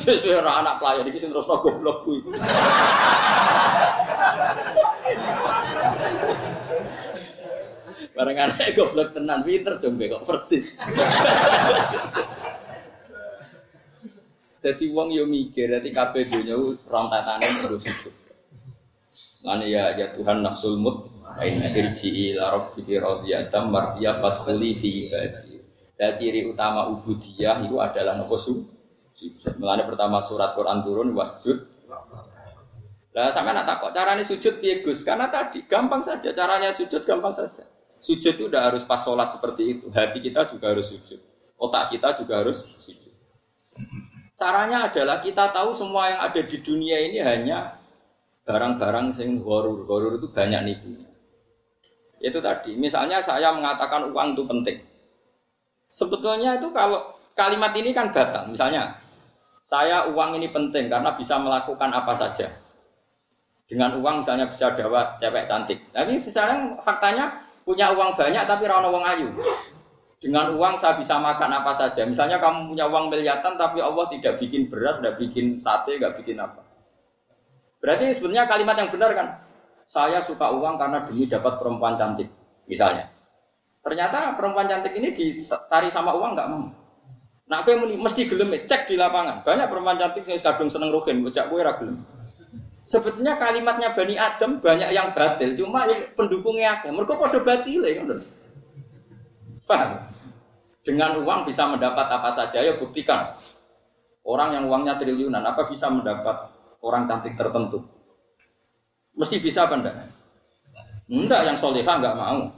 Sesuai 0.00 0.40
ora 0.40 0.64
anak 0.64 0.80
pelayon 0.80 1.04
iki 1.12 1.20
sing 1.20 1.30
terusno 1.36 1.60
goblok 1.60 2.08
kuwi. 2.08 2.24
Bareng 8.16 8.38
anak 8.40 8.72
goblok 8.72 9.12
tenan 9.12 9.44
pinter 9.44 9.76
dong 9.84 10.00
kok 10.00 10.24
persis. 10.24 10.80
Jadi 14.64 14.96
wong 14.96 15.12
yo 15.12 15.28
mikir, 15.28 15.68
jadi 15.68 15.90
kabeh 15.92 16.24
dunya 16.24 16.56
rontatane 16.88 17.68
terus 17.68 17.84
sujud. 17.84 18.14
Lan 19.44 19.60
ya 19.68 19.92
ya 19.92 20.16
Tuhan 20.16 20.40
nafsul 20.40 20.80
mut 20.80 21.12
aina 21.36 21.68
irji 21.68 22.32
ila 22.32 22.48
rabbiki 22.48 22.96
radiyatan 22.96 23.68
mardiya 23.68 24.24
fadkhuli 24.24 24.80
fi 24.80 24.88
ibadi. 25.04 25.60
Dan 26.00 26.16
ciri 26.16 26.48
utama 26.48 26.88
ubudiyah 26.96 27.60
itu 27.60 27.76
adalah 27.76 28.16
nopo 28.16 28.40
su. 28.40 28.64
Mulane 29.60 29.84
pertama 29.84 30.24
surat 30.24 30.56
Quran 30.56 30.80
turun 30.80 31.12
wasjud. 31.12 31.60
Lah 33.14 33.30
sampe 33.30 33.52
nak 33.54 33.68
takok 33.68 33.92
carane 33.94 34.24
sujud 34.26 34.58
piye? 34.58 34.82
Karena 34.82 35.30
tadi 35.30 35.62
gampang 35.68 36.02
saja 36.02 36.34
caranya 36.34 36.72
sujud 36.72 37.04
gampang 37.04 37.36
saja. 37.36 37.62
Sujud 38.02 38.32
itu 38.32 38.50
udah 38.50 38.72
harus 38.72 38.82
pas 38.82 38.98
sholat 38.98 39.38
seperti 39.38 39.78
itu. 39.78 39.86
Hati 39.92 40.18
kita 40.18 40.50
juga 40.50 40.72
harus 40.72 40.90
sujud. 40.90 41.20
Otak 41.60 41.94
kita 41.94 42.18
juga 42.18 42.42
harus 42.42 42.58
sujud. 42.82 43.12
Caranya 44.44 44.92
adalah 44.92 45.24
kita 45.24 45.56
tahu 45.56 45.72
semua 45.72 46.12
yang 46.12 46.20
ada 46.20 46.36
di 46.44 46.60
dunia 46.60 47.00
ini 47.00 47.16
hanya 47.24 47.80
barang-barang 48.44 49.16
sing 49.16 49.40
horor. 49.40 49.88
Horor 49.88 50.20
itu 50.20 50.28
banyak 50.28 50.60
nipu. 50.68 51.00
Itu 52.20 52.44
tadi, 52.44 52.76
misalnya 52.76 53.24
saya 53.24 53.56
mengatakan 53.56 54.12
uang 54.12 54.36
itu 54.36 54.44
penting. 54.44 54.84
Sebetulnya 55.88 56.60
itu 56.60 56.68
kalau 56.76 57.16
kalimat 57.32 57.72
ini 57.72 57.96
kan 57.96 58.12
batal. 58.12 58.52
Misalnya, 58.52 59.00
saya 59.64 60.12
uang 60.12 60.36
ini 60.36 60.52
penting 60.52 60.92
karena 60.92 61.16
bisa 61.16 61.40
melakukan 61.40 61.88
apa 61.88 62.12
saja. 62.12 62.52
Dengan 63.64 63.96
uang 63.96 64.28
misalnya 64.28 64.52
bisa 64.52 64.76
dapat 64.76 65.24
cewek 65.24 65.48
cantik. 65.48 65.80
Tapi 65.88 66.20
misalnya 66.20 66.76
faktanya 66.84 67.48
punya 67.64 67.96
uang 67.96 68.12
banyak 68.12 68.44
tapi 68.44 68.68
rano 68.68 68.92
uang 68.92 69.08
ayu. 69.08 69.28
Dengan 70.22 70.56
uang 70.56 70.80
saya 70.80 70.96
bisa 70.96 71.20
makan 71.20 71.50
apa 71.52 71.72
saja. 71.76 72.02
Misalnya 72.08 72.40
kamu 72.40 72.72
punya 72.72 72.88
uang 72.88 73.12
miliaran 73.12 73.54
tapi 73.60 73.78
Allah 73.80 74.08
tidak 74.08 74.40
bikin 74.40 74.72
beras, 74.72 74.98
tidak 75.00 75.20
bikin 75.20 75.60
sate, 75.60 76.00
tidak 76.00 76.16
bikin 76.20 76.40
apa. 76.40 76.64
Berarti 77.84 78.16
sebenarnya 78.16 78.48
kalimat 78.48 78.76
yang 78.80 78.88
benar 78.88 79.10
kan? 79.12 79.28
Saya 79.84 80.24
suka 80.24 80.48
uang 80.48 80.80
karena 80.80 81.04
demi 81.04 81.28
dapat 81.28 81.60
perempuan 81.60 81.92
cantik, 82.00 82.32
misalnya. 82.64 83.12
Ternyata 83.84 84.32
perempuan 84.40 84.64
cantik 84.64 84.96
ini 84.96 85.12
ditari 85.12 85.92
sama 85.92 86.16
uang 86.16 86.32
nggak 86.32 86.48
mau. 86.48 86.72
Nah, 87.44 87.60
aku 87.60 87.76
yang 87.76 87.84
mesti 88.00 88.24
gelem 88.24 88.56
cek 88.64 88.88
di 88.88 88.96
lapangan. 88.96 89.44
Banyak 89.44 89.68
perempuan 89.68 90.00
cantik 90.00 90.24
yang 90.24 90.40
kadung 90.40 90.72
seneng 90.72 90.88
rohin, 90.88 91.20
bocah 91.20 91.44
gue 91.44 91.60
gelem. 91.60 91.96
Sebetulnya 92.88 93.36
kalimatnya 93.36 93.92
Bani 93.92 94.16
Adam 94.16 94.64
banyak 94.64 94.88
yang 94.92 95.12
batil, 95.12 95.52
cuma 95.56 95.84
pendukungnya 96.16 96.80
aja. 96.80 96.88
Mereka 96.88 97.16
pada 97.16 97.40
batil 97.44 97.84
ya, 97.84 98.00
Paham? 99.64 100.12
Dengan 100.84 101.24
uang 101.24 101.48
bisa 101.48 101.64
mendapat 101.64 102.06
apa 102.12 102.30
saja, 102.36 102.60
ya 102.60 102.76
buktikan. 102.76 103.40
Orang 104.24 104.52
yang 104.52 104.68
uangnya 104.68 105.00
triliunan, 105.00 105.40
apa 105.40 105.68
bisa 105.68 105.88
mendapat 105.88 106.52
orang 106.84 107.08
cantik 107.08 107.36
tertentu? 107.36 107.80
Mesti 109.16 109.40
bisa 109.40 109.64
apa 109.64 109.80
enggak? 109.80 109.96
Enggak, 111.08 111.40
yang 111.48 111.56
solehah 111.56 111.96
enggak 111.96 112.16
mau. 112.16 112.52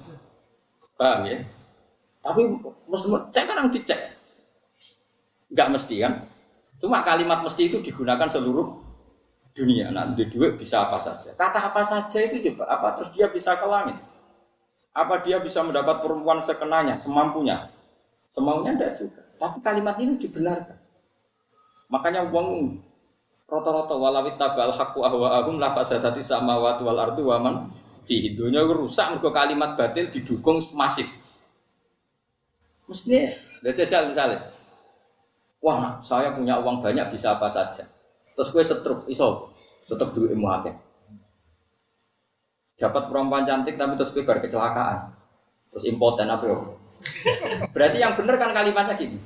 Paham 0.99 1.21
ya? 1.31 1.39
Tapi 2.27 2.41
mesti 2.91 3.07
cek 3.31 3.45
kan 3.47 3.71
dicek. 3.71 4.01
Enggak 5.55 5.69
mesti 5.79 5.95
kan? 6.03 6.13
Cuma 6.83 7.07
kalimat 7.07 7.47
mesti 7.47 7.71
itu 7.71 7.79
digunakan 7.83 8.27
seluruh 8.27 8.83
dunia. 9.55 9.95
Nanti 9.95 10.27
duit 10.27 10.59
bisa 10.59 10.91
apa 10.91 10.99
saja. 10.99 11.31
Kata 11.39 11.71
apa 11.71 11.83
saja 11.87 12.19
itu 12.19 12.43
coba 12.51 12.67
apa 12.69 12.89
terus 12.99 13.15
dia 13.15 13.31
bisa 13.31 13.55
ke 13.55 13.67
langit? 13.67 13.97
Apa 14.97 15.21
dia 15.21 15.37
bisa 15.45 15.61
mendapat 15.61 16.01
perempuan 16.01 16.41
sekenanya, 16.41 16.97
semampunya? 16.97 17.69
Semaunya 18.33 18.73
tidak 18.73 18.93
juga. 18.97 19.21
Tapi 19.37 19.59
kalimat 19.61 20.01
ini 20.01 20.17
dibenarkan. 20.17 20.79
Makanya 21.93 22.33
uang 22.33 22.81
rata-rata 23.45 23.95
walawit 23.95 24.41
tabal 24.41 24.73
haqqu 24.73 25.05
ahwa'ahum 25.05 25.61
la 25.61 25.77
fasadati 25.77 26.25
samawati 26.25 26.83
wal 26.83 26.99
ardu 26.99 27.23
wa 27.29 27.37
man 27.39 27.55
fi 28.09 28.33
dunya 28.33 28.65
rusak 28.65 29.15
mergo 29.15 29.31
kalimat 29.31 29.77
batil 29.77 30.09
didukung 30.11 30.65
masif. 30.75 31.07
Mestinya, 32.89 33.35
lihat 33.67 33.77
jajal 33.83 34.09
misalnya, 34.11 34.41
wah 35.59 35.99
saya 36.01 36.33
punya 36.33 36.57
uang 36.63 36.81
banyak 36.81 37.13
bisa 37.13 37.35
apa 37.35 37.51
saja. 37.51 37.85
Terus 38.39 38.49
gue 38.55 38.63
setruk, 38.63 39.01
iso, 39.11 39.51
tetap 39.83 40.15
duit 40.15 40.33
ilmu 40.33 40.47
Dapat 42.77 43.09
perempuan 43.09 43.49
cantik 43.49 43.81
tapi 43.81 43.97
terus 43.97 44.13
gue 44.13 44.25
kecelakaan. 44.25 45.17
Terus 45.73 45.85
impoten 45.89 46.29
apa 46.29 46.45
ya? 46.45 46.57
Berarti 47.73 47.97
yang 48.01 48.13
benar 48.17 48.37
kan 48.37 48.53
kalimatnya 48.53 48.95
gini. 48.97 49.19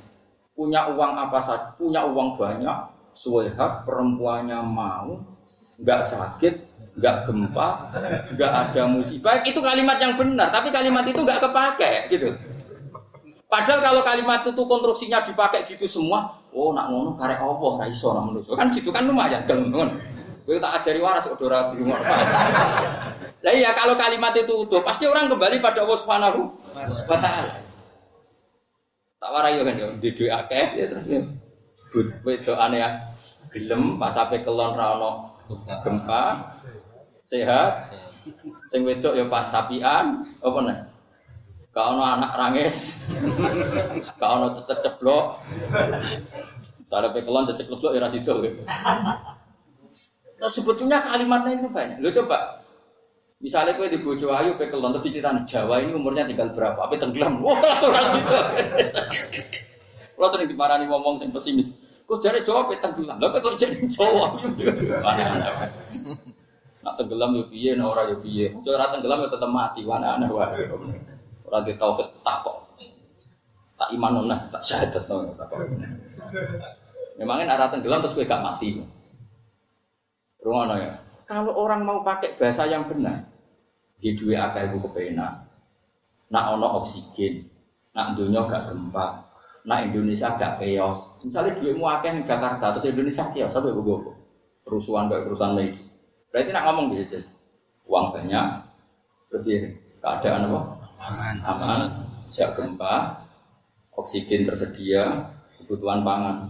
Punya 0.55 0.87
uang 0.91 1.11
apa 1.15 1.39
saja, 1.43 1.67
punya 1.79 2.03
uang 2.03 2.35
banyak, 2.35 2.77
suwehat 3.15 3.87
perempuannya 3.87 4.59
mau, 4.63 5.19
nggak 5.79 6.01
sakit, 6.03 6.53
nggak 6.99 7.15
gempa, 7.27 7.69
nggak 8.35 8.51
ada 8.51 8.83
musibah. 8.87 9.39
Itu 9.47 9.63
kalimat 9.63 9.97
yang 9.99 10.19
benar, 10.19 10.51
tapi 10.51 10.69
kalimat 10.69 11.07
itu 11.07 11.23
nggak 11.23 11.39
kepake 11.39 11.91
gitu. 12.11 12.35
Padahal 13.47 13.79
kalau 13.83 14.01
kalimat 14.03 14.47
itu 14.47 14.63
konstruksinya 14.63 15.23
dipakai 15.27 15.67
gitu 15.67 15.87
semua, 15.87 16.39
oh 16.55 16.71
nak 16.71 16.87
ngono 16.91 17.19
karek 17.19 17.39
Allah 17.39 17.71
ra 17.83 17.85
iso 17.87 18.15
nak. 18.15 18.43
Kan 18.55 18.71
gitu 18.75 18.91
kan 18.91 19.07
lumayan 19.07 19.43
gelem 19.47 19.91
Kowe 20.41 20.57
tak 20.57 20.81
ajari 20.81 20.99
waras 20.99 21.29
kok 21.29 21.41
ora 21.45 21.69
di 21.69 21.81
rumah. 21.81 22.01
Lah 23.45 23.53
iya 23.53 23.73
kalau 23.73 23.97
kalimat 23.97 24.33
itu 24.37 24.53
utuh, 24.53 24.81
pasti 24.85 25.09
orang 25.09 25.29
kembali 25.29 25.57
pada 25.61 25.81
Allah 25.81 25.97
Subhanahu 25.97 26.39
wa 27.09 27.17
taala. 27.17 27.53
Tak 29.21 29.29
warai 29.29 29.61
kan 29.61 29.77
ya, 29.77 29.87
di 30.01 30.09
doa 30.17 30.45
akeh 30.45 30.67
ya 30.77 30.85
terus 30.89 31.05
ya. 31.05 31.21
Wedo 32.25 32.53
aneh 32.57 32.81
gelem 33.53 33.99
pas 34.01 34.15
sampai 34.15 34.41
kelon 34.41 34.73
ra 34.73 34.97
ono 34.97 35.11
gempa 35.85 36.57
sehat. 37.29 37.93
Sing 38.69 38.81
wedok 38.85 39.13
ya 39.17 39.25
pas 39.29 39.45
sapian 39.45 40.25
apa 40.41 40.59
nih? 40.65 40.77
Gak 41.71 41.85
ono 41.85 42.03
anak 42.03 42.31
rangis. 42.35 43.07
Gak 44.19 44.29
ono 44.29 44.57
tetep 44.61 44.77
ceblok. 44.83 45.39
Cara 46.89 47.07
pekelon 47.15 47.47
tetep 47.47 47.71
ceblok 47.71 47.93
ya 47.95 47.99
ra 48.03 48.09
sido. 48.09 48.41
Nah, 50.41 50.49
sebetulnya 50.49 51.05
kalimatnya 51.05 51.61
itu 51.61 51.69
banyak. 51.69 52.01
Lo 52.01 52.09
coba 52.09 52.61
Misalnya 53.41 53.73
kue 53.73 53.89
di 53.89 53.97
bojo 53.97 54.29
ayu 54.37 54.53
pekelon 54.53 54.93
terus 54.93 55.09
diceritain 55.09 55.41
Jawa 55.49 55.81
ini 55.81 55.97
umurnya 55.97 56.29
tinggal 56.29 56.53
berapa? 56.53 56.77
Apa 56.77 56.93
tenggelam? 56.93 57.41
Wah, 57.41 57.57
ora 57.57 58.01
gitu. 58.13 58.33
Kalau 60.13 60.29
sering 60.29 60.45
dimarahi 60.45 60.85
ngomong 60.85 61.25
yang 61.25 61.33
pesimis. 61.33 61.73
Kok 62.05 62.21
jare 62.21 62.45
Jawa 62.45 62.69
pe 62.69 62.77
tenggelam. 62.77 63.17
Lah 63.17 63.33
kok 63.33 63.57
jadi 63.57 63.81
Jawa? 63.89 64.37
Nak 66.85 66.93
tenggelam 67.01 67.33
yo 67.33 67.49
piye, 67.49 67.73
nak 67.73 67.97
ora 67.97 68.13
yo 68.13 68.21
piye. 68.21 68.53
Ora 68.61 68.93
tenggelam 68.93 69.25
yo 69.25 69.27
tetep 69.33 69.49
mati, 69.49 69.81
mana 69.89 70.21
aneh 70.21 70.29
wae. 70.29 70.61
Ora 71.49 71.65
di 71.65 71.73
tauhid 71.81 72.13
tak 72.21 72.45
kok. 72.45 72.69
Tak 73.81 73.89
iman 73.97 74.21
nona, 74.21 74.37
tak 74.53 74.61
syahadat 74.61 75.09
nona. 75.09 75.33
Memangnya 77.17 77.57
arah 77.57 77.73
tenggelam 77.73 78.05
terus 78.05 78.13
gue 78.13 78.29
gak 78.29 78.45
mati. 78.45 79.00
Rumah 80.41 80.77
ya. 80.77 80.93
Kalau 81.29 81.53
orang 81.53 81.85
mau 81.85 82.01
pakai 82.01 82.35
bahasa 82.35 82.67
yang 82.67 82.89
benar, 82.89 83.29
di 84.01 84.17
dua 84.17 84.51
akeh 84.51 84.73
ibu 84.73 84.83
kepena. 84.89 85.47
Nak 86.33 86.45
ono 86.57 86.81
oksigen, 86.81 87.45
nak 87.93 88.17
dunia 88.17 88.49
gak 88.49 88.73
gempa, 88.73 89.31
nak 89.69 89.79
Indonesia 89.85 90.33
gak 90.35 90.57
chaos. 90.59 91.21
Misalnya 91.21 91.55
duitmu 91.61 91.85
akeh 91.85 92.11
di 92.17 92.25
Jakarta, 92.25 92.75
terus 92.75 92.89
Indonesia 92.89 93.29
chaos, 93.29 93.53
sampai 93.53 93.71
gue 93.71 93.97
Kerusuhan 94.61 95.09
kayak 95.09 95.25
kerusuhan 95.25 95.57
lagi. 95.57 95.73
Berarti 96.29 96.49
nak 96.53 96.65
ngomong 96.69 96.85
gitu, 96.95 97.19
uang 97.89 98.13
banyak, 98.13 98.45
lebih 99.33 99.77
keadaan 99.99 100.47
apa? 100.47 100.59
Aman, 101.43 101.81
siap 102.29 102.53
gempa, 102.55 103.25
oksigen 103.97 104.45
tersedia, 104.47 105.33
kebutuhan 105.59 106.05
pangan. 106.05 106.47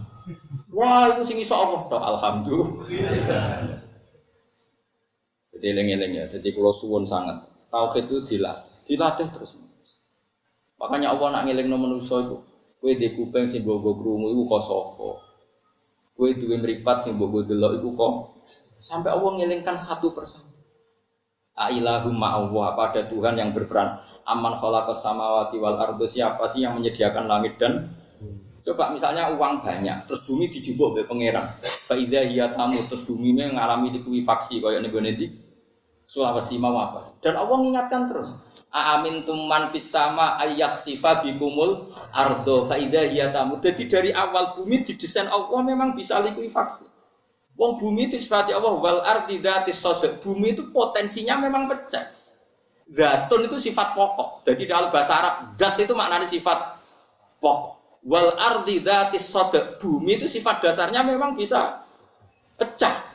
Wah 0.70 1.10
itu 1.10 1.22
sing 1.26 1.38
iso 1.42 1.56
Allah 1.58 1.82
alhamdulillah. 1.90 3.81
Jadi 5.62 5.78
eleng-eleng 5.78 6.10
ya. 6.10 6.24
Jadi 6.26 6.58
kalau 6.58 6.74
suwun 6.74 7.06
sangat 7.06 7.38
tauhid 7.70 8.10
itu 8.10 8.34
dilatih, 8.34 8.66
dilatih 8.90 9.30
terus. 9.30 9.54
Makanya 10.82 11.14
Allah 11.14 11.38
nak 11.38 11.42
ngeling 11.46 11.70
no 11.70 11.78
manusia 11.78 12.18
itu. 12.26 12.42
Kue 12.82 12.98
di 12.98 13.14
kupeng 13.14 13.46
sing 13.46 13.62
bogo 13.62 13.94
krungu 13.94 14.34
itu 14.34 14.42
kok 14.42 14.62
sapa. 14.66 15.10
Kue 16.18 16.34
duwe 16.34 16.58
mripat 16.58 17.06
sing 17.06 17.14
bogo 17.14 17.46
delok 17.46 17.78
itu 17.78 17.94
kok 17.94 18.42
sampai 18.82 19.14
Allah 19.14 19.30
ngelingkan 19.38 19.78
satu 19.78 20.10
persatu. 20.10 20.50
Ailahum 21.54 22.18
Allah 22.18 22.74
apa 22.74 22.82
ada 22.90 23.02
Tuhan 23.06 23.38
yang 23.38 23.54
berperan 23.54 24.02
aman 24.26 24.58
khalaqas 24.58 24.98
samawati 25.04 25.62
wal 25.62 25.78
ardo 25.78 26.08
siapa 26.10 26.48
sih 26.50 26.66
yang 26.66 26.74
menyediakan 26.74 27.30
langit 27.30 27.54
dan 27.62 27.94
Coba 28.62 28.94
misalnya 28.94 29.26
uang 29.34 29.58
banyak, 29.58 30.06
terus 30.06 30.22
bumi 30.22 30.46
dijubuk 30.46 30.94
oleh 30.94 31.02
pangeran. 31.02 31.58
Faidah 31.90 32.22
hiya 32.22 32.54
tamu, 32.54 32.78
terus 32.86 33.02
bumi 33.02 33.34
mengalami 33.34 33.90
likuifaksi 33.90 34.62
kayak 34.62 34.86
nanti 34.86 35.34
Sulawesi 36.12 36.60
mau 36.60 36.76
apa? 36.76 37.16
Dan 37.24 37.40
Allah 37.40 37.56
mengingatkan 37.56 38.12
terus. 38.12 38.36
Amin 38.68 39.24
tuman 39.24 39.72
fis 39.72 39.88
sama 39.88 40.36
ayak 40.44 40.80
sifa 40.80 41.24
bikumul 41.24 41.92
ardo 42.12 42.68
faidah 42.68 43.08
hiya 43.08 43.32
tamu. 43.32 43.56
Jadi 43.64 43.88
dari 43.88 44.10
awal 44.12 44.52
bumi 44.52 44.84
didesain 44.84 45.28
Allah 45.28 45.60
memang 45.64 45.96
bisa 45.96 46.20
likuifaksi. 46.20 46.84
Wong 47.56 47.80
bumi 47.80 48.12
itu 48.12 48.20
seperti 48.20 48.52
Allah 48.52 48.76
wal 48.76 49.00
ardi 49.04 49.40
datis 49.40 49.80
Bumi 50.24 50.56
itu 50.56 50.68
potensinya 50.72 51.36
memang 51.40 51.68
pecah. 51.68 52.08
Zatun 52.92 53.48
itu 53.48 53.60
sifat 53.60 53.96
pokok. 53.96 54.44
Jadi 54.44 54.68
dalam 54.68 54.92
bahasa 54.92 55.16
Arab, 55.16 55.34
dat 55.56 55.80
itu 55.80 55.92
maknanya 55.96 56.28
sifat 56.28 56.76
pokok. 57.40 58.04
Wal 58.08 58.36
ardi 58.36 58.80
datis 58.84 59.28
sodek 59.28 59.80
bumi 59.80 60.20
itu 60.20 60.28
sifat 60.28 60.60
dasarnya 60.60 61.04
memang 61.04 61.36
bisa 61.36 61.84
pecah. 62.56 63.11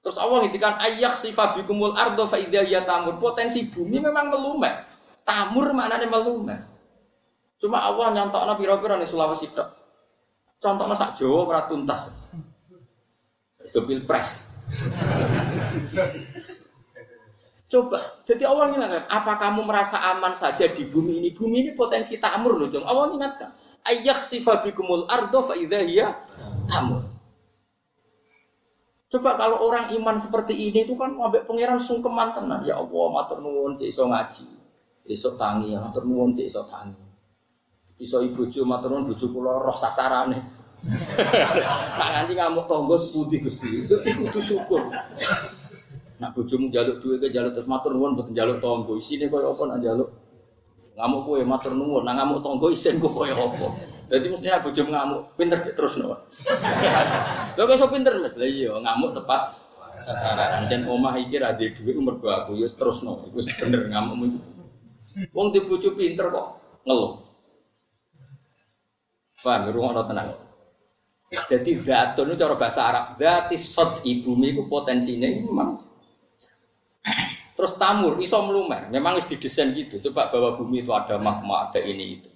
Terus 0.00 0.16
Allah 0.16 0.48
ngintikan 0.48 0.80
ayak 0.80 1.20
sifat 1.20 1.60
bikumul 1.60 1.92
ardo 1.92 2.24
faidahiyah 2.28 2.88
tamur. 2.88 3.20
Potensi 3.20 3.68
bumi 3.68 4.00
memang 4.00 4.32
melumet. 4.32 4.88
Tamur 5.28 5.76
maknanya 5.76 6.08
melumet. 6.08 6.60
Cuma 7.60 7.84
Allah 7.84 8.16
nyontok 8.16 8.56
piro-piro 8.56 8.96
nih 8.96 9.08
Sulawesi 9.08 9.52
tok. 9.52 9.68
Contohnya 10.60 10.96
sak 10.96 11.20
Jawa 11.20 11.48
ora 11.48 11.62
tuntas. 11.68 12.08
Itu 13.60 13.84
pilpres. 13.84 14.48
Coba, 17.70 18.02
jadi 18.26 18.50
Allah 18.50 18.74
ingatkan, 18.74 19.06
apa 19.06 19.38
kamu 19.38 19.62
merasa 19.62 20.02
aman 20.10 20.34
saja 20.34 20.66
di 20.74 20.90
bumi 20.90 21.22
ini? 21.22 21.30
Bumi 21.30 21.62
ini 21.62 21.70
potensi 21.78 22.18
tamur 22.18 22.58
loh, 22.58 22.66
dong. 22.66 22.82
Allah 22.82 23.14
ingatkan, 23.14 23.54
ayak 23.86 24.26
sifabikumul 24.26 25.06
ardo 25.06 25.46
faidahiyah 25.46 26.10
tamur. 26.66 27.06
Coba 29.10 29.34
kalau 29.34 29.66
orang 29.66 29.90
iman 29.98 30.22
seperti 30.22 30.54
ini 30.54 30.86
itu 30.86 30.94
kan 30.94 31.18
sampai 31.18 31.42
pangeran 31.42 31.82
sungkeman 31.82 32.30
tenan. 32.30 32.62
Ya 32.62 32.78
Allah, 32.78 33.06
matur 33.10 33.42
nuwun 33.42 33.74
cek 33.74 33.90
iso 33.90 34.06
ngaji. 34.06 34.46
Iso 35.10 35.34
tangi, 35.34 35.74
ya 35.74 35.82
matur 35.82 36.06
nuwun 36.06 36.30
cek 36.30 36.46
iso 36.46 36.62
tangi. 36.70 36.94
Iso 37.98 38.22
ibu 38.22 38.46
jo 38.54 38.62
matur 38.62 38.94
nuwun 38.94 39.10
bojo 39.10 39.26
kula 39.34 39.58
roh 39.58 39.74
sasarane. 39.74 40.38
Sak 41.98 42.08
nganti 42.14 42.32
ngamuk 42.38 42.70
tonggo 42.70 42.94
seputih 42.94 43.42
Gusti. 43.42 43.82
Itu 43.82 43.98
kudu 43.98 44.38
syukur. 44.38 44.86
Nak 46.22 46.30
bojomu 46.30 46.70
jaluk 46.70 47.02
duit 47.02 47.18
ke 47.18 47.34
jaluk 47.34 47.58
terus 47.58 47.66
matur 47.66 47.90
nuwun 47.90 48.14
mboten 48.14 48.30
jaluk 48.30 48.62
tonggo. 48.62 48.94
Isine 48.94 49.26
koyo 49.26 49.50
apa 49.50 49.74
nak 49.74 49.78
jaluk? 49.82 50.06
Ngamuk 50.94 51.20
kowe 51.26 51.40
matur 51.42 51.74
nuwun, 51.74 52.06
nak 52.06 52.14
ngamuk 52.14 52.46
tonggo 52.46 52.70
isin 52.70 53.02
kok 53.02 53.10
koyo 53.10 53.34
apa? 53.34 53.89
Jadi 54.10 54.26
mestinya 54.26 54.58
bojomu 54.58 54.90
ngamuk, 54.90 55.20
pinter 55.38 55.58
terus 55.70 55.94
no. 56.02 56.18
Lho 57.56 57.62
kok 57.62 57.78
so 57.78 57.86
pinter 57.86 58.10
Mas? 58.18 58.34
Lah 58.34 58.48
iya, 58.50 58.74
ngamuk 58.74 59.14
tepat 59.14 59.54
sasaran. 59.94 60.66
Dan 60.66 60.90
omah 60.90 61.14
iki 61.22 61.38
ra 61.38 61.54
duwe 61.54 61.70
dhuwit 61.78 62.18
aku 62.18 62.58
ya 62.58 62.66
terus 62.66 63.06
no. 63.06 63.22
Iku 63.30 63.46
bener 63.62 63.86
ngamuk. 63.86 64.42
Wong 65.30 65.54
di 65.54 65.62
bojo 65.62 65.94
pinter 65.94 66.26
kok 66.26 66.58
ngeluh. 66.82 67.22
Paham, 69.40 69.72
rumah 69.72 70.04
tenang. 70.04 70.36
Jadi 71.30 71.80
datun 71.86 72.34
itu 72.34 72.42
cara 72.42 72.54
bahasa 72.58 72.80
Arab. 72.84 73.04
Dati 73.16 73.54
sot 73.56 74.02
ibu 74.02 74.34
itu 74.42 74.66
potensinya 74.66 75.30
memang 75.30 75.78
Terus 77.56 77.76
tamur, 77.76 78.18
iso 78.18 78.40
melumer. 78.42 78.90
Memang 78.90 79.16
harus 79.16 79.30
didesain 79.30 79.70
gitu. 79.76 80.00
Coba 80.00 80.32
bahwa 80.32 80.56
bumi 80.58 80.82
itu 80.82 80.92
ada 80.96 81.20
magma, 81.20 81.68
ada 81.68 81.80
ini 81.80 82.18
itu. 82.18 82.29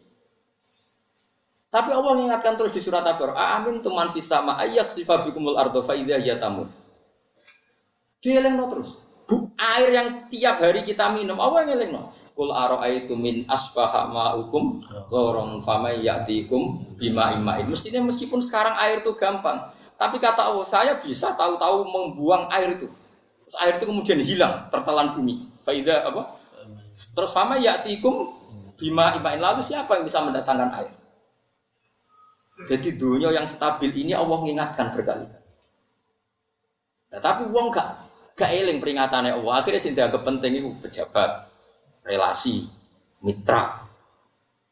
Tapi 1.75 1.91
Allah 1.91 2.15
mengingatkan 2.15 2.55
terus 2.55 2.71
di 2.71 2.79
surat 2.79 3.03
Al-Baqarah, 3.03 3.59
"Amin 3.59 3.83
tuman 3.83 4.15
fis 4.15 4.31
sama 4.31 4.63
ayak 4.63 4.95
sifabikumul 4.95 5.59
ardo 5.59 5.83
fa 5.83 5.99
ya 5.99 6.39
tamur." 6.39 6.71
Dielengno 8.23 8.71
terus. 8.71 9.03
Bu, 9.27 9.51
air 9.59 9.91
yang 9.91 10.09
tiap 10.31 10.63
hari 10.63 10.87
kita 10.87 11.11
minum, 11.11 11.35
Allah 11.43 11.67
yang 11.67 11.83
elengno. 11.83 12.15
Kul 12.39 12.55
itu 12.95 13.15
min 13.19 13.43
asbaha 13.51 14.07
ma'ukum 14.07 14.87
fama 15.67 15.91
ya'tikum 15.99 16.95
bima 16.95 17.35
imain. 17.35 17.67
Mestinya 17.67 18.07
meskipun 18.07 18.39
sekarang 18.39 18.79
air 18.79 19.03
itu 19.03 19.11
gampang, 19.19 19.71
tapi 19.99 20.23
kata 20.23 20.55
Allah, 20.55 20.67
saya 20.67 20.95
bisa 21.03 21.35
tahu-tahu 21.35 21.91
membuang 21.91 22.51
air 22.55 22.79
itu. 22.79 22.87
Terus 23.51 23.57
air 23.59 23.83
itu 23.83 23.87
kemudian 23.91 24.19
hilang, 24.23 24.71
tertelan 24.71 25.11
bumi. 25.11 25.47
Faidah 25.67 26.07
apa? 26.07 26.39
Terus 27.19 27.31
sama 27.35 27.59
yatikum 27.59 28.31
bima 28.79 29.19
imain 29.19 29.43
lalu 29.43 29.63
siapa 29.63 29.99
yang 29.99 30.07
bisa 30.07 30.23
mendatangkan 30.23 30.71
air? 30.71 31.04
Jadi 32.55 32.95
dunia 32.95 33.35
yang 33.35 33.51
stabil 33.51 33.91
ini 33.91 34.15
Allah 34.15 34.39
mengingatkan 34.39 34.95
berkali-kali. 34.95 35.43
Nah, 37.11 37.21
tapi 37.23 37.51
uang 37.51 37.75
gak 37.75 37.89
gak 38.39 38.51
eling 38.51 38.79
peringatannya 38.79 39.35
Allah. 39.39 39.63
Akhirnya 39.63 39.83
sih 39.83 39.95
dianggap 39.95 40.23
penting 40.23 40.63
itu 40.63 40.71
pejabat, 40.79 41.51
relasi, 42.07 42.67
mitra. 43.23 43.87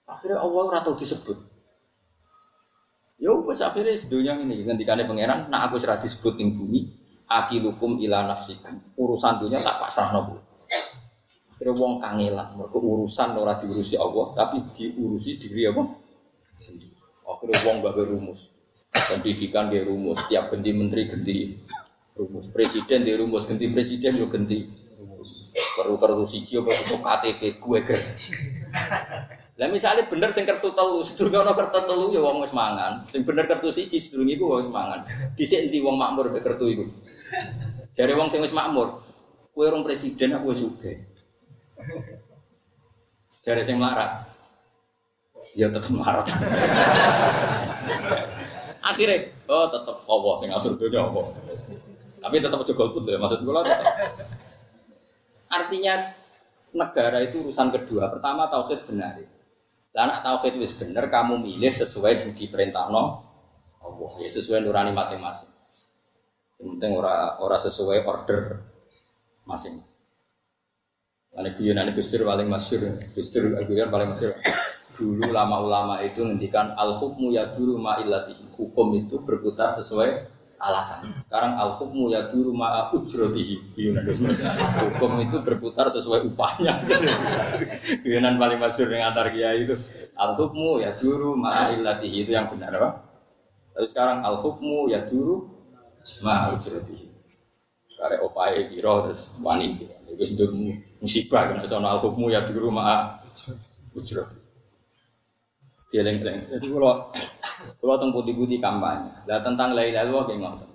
Akhirnya 0.06 0.42
Allah 0.42 0.62
rata 0.78 0.94
disebut. 0.94 1.38
Ya 3.22 3.30
wes 3.30 3.62
akhirnya 3.62 3.94
dunia 4.10 4.34
ini 4.34 4.66
ngendikane 4.66 5.06
pangeran, 5.06 5.46
nah 5.46 5.70
aku 5.70 5.78
serah 5.78 6.02
disebut 6.02 6.34
ning 6.42 6.58
bumi, 6.58 6.90
akilukum 7.30 8.02
ila 8.02 8.26
nafsikum. 8.26 8.82
Urusan 8.98 9.38
dunia 9.38 9.62
tak 9.62 9.78
pasrah 9.78 10.10
nopo. 10.10 10.42
Akhirnya 11.54 11.78
wong 11.78 12.02
kangelan, 12.02 12.58
mereka 12.58 12.78
urusan 12.82 13.38
ora 13.38 13.62
diurusi 13.62 13.94
Allah, 13.94 14.34
tapi 14.34 14.66
diurusi 14.74 15.38
diri 15.38 15.70
apa? 15.70 15.82
Sendiri. 16.58 16.91
Akhirnya 17.26 17.58
wong 17.66 17.76
bagai 17.84 18.06
rumus. 18.10 18.50
Pendidikan 18.92 19.72
dia 19.72 19.82
rumus, 19.82 20.20
tiap 20.28 20.52
ganti 20.52 20.70
menteri 20.70 21.08
ganti 21.08 21.36
rumus. 22.18 22.50
Presiden 22.52 23.08
dia 23.08 23.16
rumus, 23.16 23.48
ganti 23.48 23.66
presiden 23.72 24.12
yo 24.18 24.28
ganti 24.28 24.68
Perlu 25.52 26.00
kartu 26.00 26.24
siji 26.28 26.56
apa 26.56 26.72
KTP 26.72 27.60
gue 27.60 27.78
ger. 27.84 28.00
Lah 29.60 29.68
misalnya 29.68 30.08
bener 30.08 30.32
sing 30.32 30.48
kertu 30.48 30.72
telu, 30.72 31.04
sedurunge 31.04 31.44
ana 31.44 31.52
kertu 31.52 31.84
telu 31.84 32.08
ya 32.08 32.24
wong 32.24 32.40
wis 32.40 32.56
mangan. 32.56 33.04
Sing 33.12 33.20
bener 33.20 33.44
kertu 33.44 33.68
siji 33.68 34.00
sedurunge 34.00 34.32
iku 34.36 34.56
wis 34.56 34.72
mangan. 34.72 35.04
Dhisik 35.36 35.68
endi 35.68 35.84
wong 35.84 36.00
makmur 36.00 36.32
mek 36.32 36.40
kertu 36.40 36.72
iku. 36.72 36.84
Jare 37.92 38.16
wong 38.16 38.32
sing 38.32 38.40
wis 38.40 38.56
makmur, 38.56 39.04
kowe 39.52 39.64
orang 39.68 39.84
presiden 39.84 40.40
aku 40.40 40.56
wis 40.56 40.64
sugih. 40.64 40.96
Jare 43.44 43.60
sing 43.60 43.76
melarat. 43.76 44.31
Ya 45.58 45.66
tetep 45.68 45.90
melarat. 45.90 46.30
Akhirnya, 48.82 49.30
oh 49.46 49.66
tetep 49.70 49.96
Allah 50.06 50.32
sing 50.42 50.48
ngatur 50.50 50.72
dunya 50.78 51.00
Allah. 51.02 51.26
Tapi 52.22 52.36
tetap 52.38 52.58
aja 52.62 52.72
golput 52.74 53.02
ya, 53.06 53.18
maksud 53.18 53.42
kula 53.42 53.62
tetep. 53.66 53.86
Artinya 55.50 55.94
negara 56.74 57.18
itu 57.22 57.46
urusan 57.46 57.68
kedua. 57.70 58.10
Pertama 58.10 58.46
tauhid 58.50 58.86
benar. 58.86 59.22
Anak 59.92 60.24
tauhid 60.24 60.56
wis 60.56 60.72
bener, 60.78 61.10
kamu 61.12 61.42
milih 61.42 61.70
sesuai 61.74 62.12
sing 62.16 62.30
diperintahno 62.34 63.02
Allah. 63.82 64.10
Ya 64.22 64.30
sesuai 64.30 64.64
nurani 64.64 64.94
masing-masing. 64.94 65.50
Penting 66.62 66.90
ora 66.94 67.42
ora 67.42 67.58
sesuai 67.58 68.06
order 68.06 68.62
masing-masing. 69.44 69.90
Ane 71.32 71.56
guyonan 71.56 71.96
Gus 71.96 72.12
Dur 72.12 72.28
paling 72.28 72.44
masyhur, 72.44 72.92
Gus 73.16 73.32
Dur 73.32 73.56
guyon 73.64 73.88
paling 73.88 74.12
masyhur. 74.12 74.36
Dulu 75.02 75.34
lama-ulama 75.34 75.98
itu 76.06 76.22
ngendikan 76.22 76.78
al 76.78 77.02
hukmu 77.02 77.34
ya 77.34 77.50
dulu 77.58 77.74
ma 77.74 77.98
Hukum 78.54 78.94
itu 78.94 79.18
berputar 79.18 79.74
sesuai 79.74 80.30
alasan. 80.62 81.10
Sekarang 81.26 81.58
al 81.58 81.74
hukmu 81.74 82.14
ya 82.14 82.30
dulu 82.30 82.54
ma 82.54 82.86
ujrotihi. 82.94 83.74
Hukum 84.86 85.18
itu 85.26 85.42
berputar 85.42 85.90
sesuai 85.90 86.30
upahnya. 86.30 86.78
Guyonan 88.06 88.38
paling 88.38 88.62
masyhur 88.62 88.94
yang 88.94 89.10
antar 89.10 89.34
kiai 89.34 89.66
itu 89.66 89.74
al 90.14 90.38
hukmu 90.38 90.78
ya 90.78 90.94
dulu 90.94 91.34
ma 91.34 91.50
itu 91.74 92.30
yang 92.30 92.46
benar 92.54 92.70
apa? 92.78 92.90
Tapi 93.74 93.86
sekarang 93.90 94.22
al 94.22 94.38
hukmu 94.38 94.86
ya 94.86 95.02
dulu 95.10 95.50
ma 96.22 96.54
ujrotihi. 96.54 97.10
Sekarang 97.90 98.22
opae 98.30 98.70
biro 98.70 99.10
terus 99.10 99.26
wani. 99.42 99.82
Itu 100.14 100.46
musibah 101.02 101.50
kena 101.50 101.66
soal 101.66 101.98
hukmu 101.98 102.30
ya 102.30 102.46
di 102.46 102.54
rumah 102.54 103.18
ujrah. 103.98 104.41
Dieling-eling. 105.92 106.48
Jadi 106.48 106.66
kalau 106.72 107.12
kalau 107.78 107.94
tentang 108.00 108.16
putih-putih 108.16 108.58
kampanye, 108.64 109.12
lah 109.28 109.44
tentang 109.44 109.76
lain 109.76 109.92
lalu 109.92 110.12
apa 110.24 110.32
ngotot. 110.40 110.70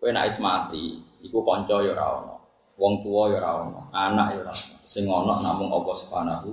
Kue 0.00 0.10
nak 0.12 0.32
mati, 0.40 0.96
iku 1.20 1.44
konco 1.44 1.84
ya 1.84 1.92
ora 1.92 2.36
wong 2.80 3.04
tua 3.04 3.36
ya 3.36 3.44
ora 3.44 3.68
anak 3.92 4.26
ya 4.32 4.38
ora 4.44 4.54
Sing 4.86 5.04
ono 5.04 5.36
namung 5.44 5.72
Allah 5.72 5.94
Subhanahu 6.00 6.50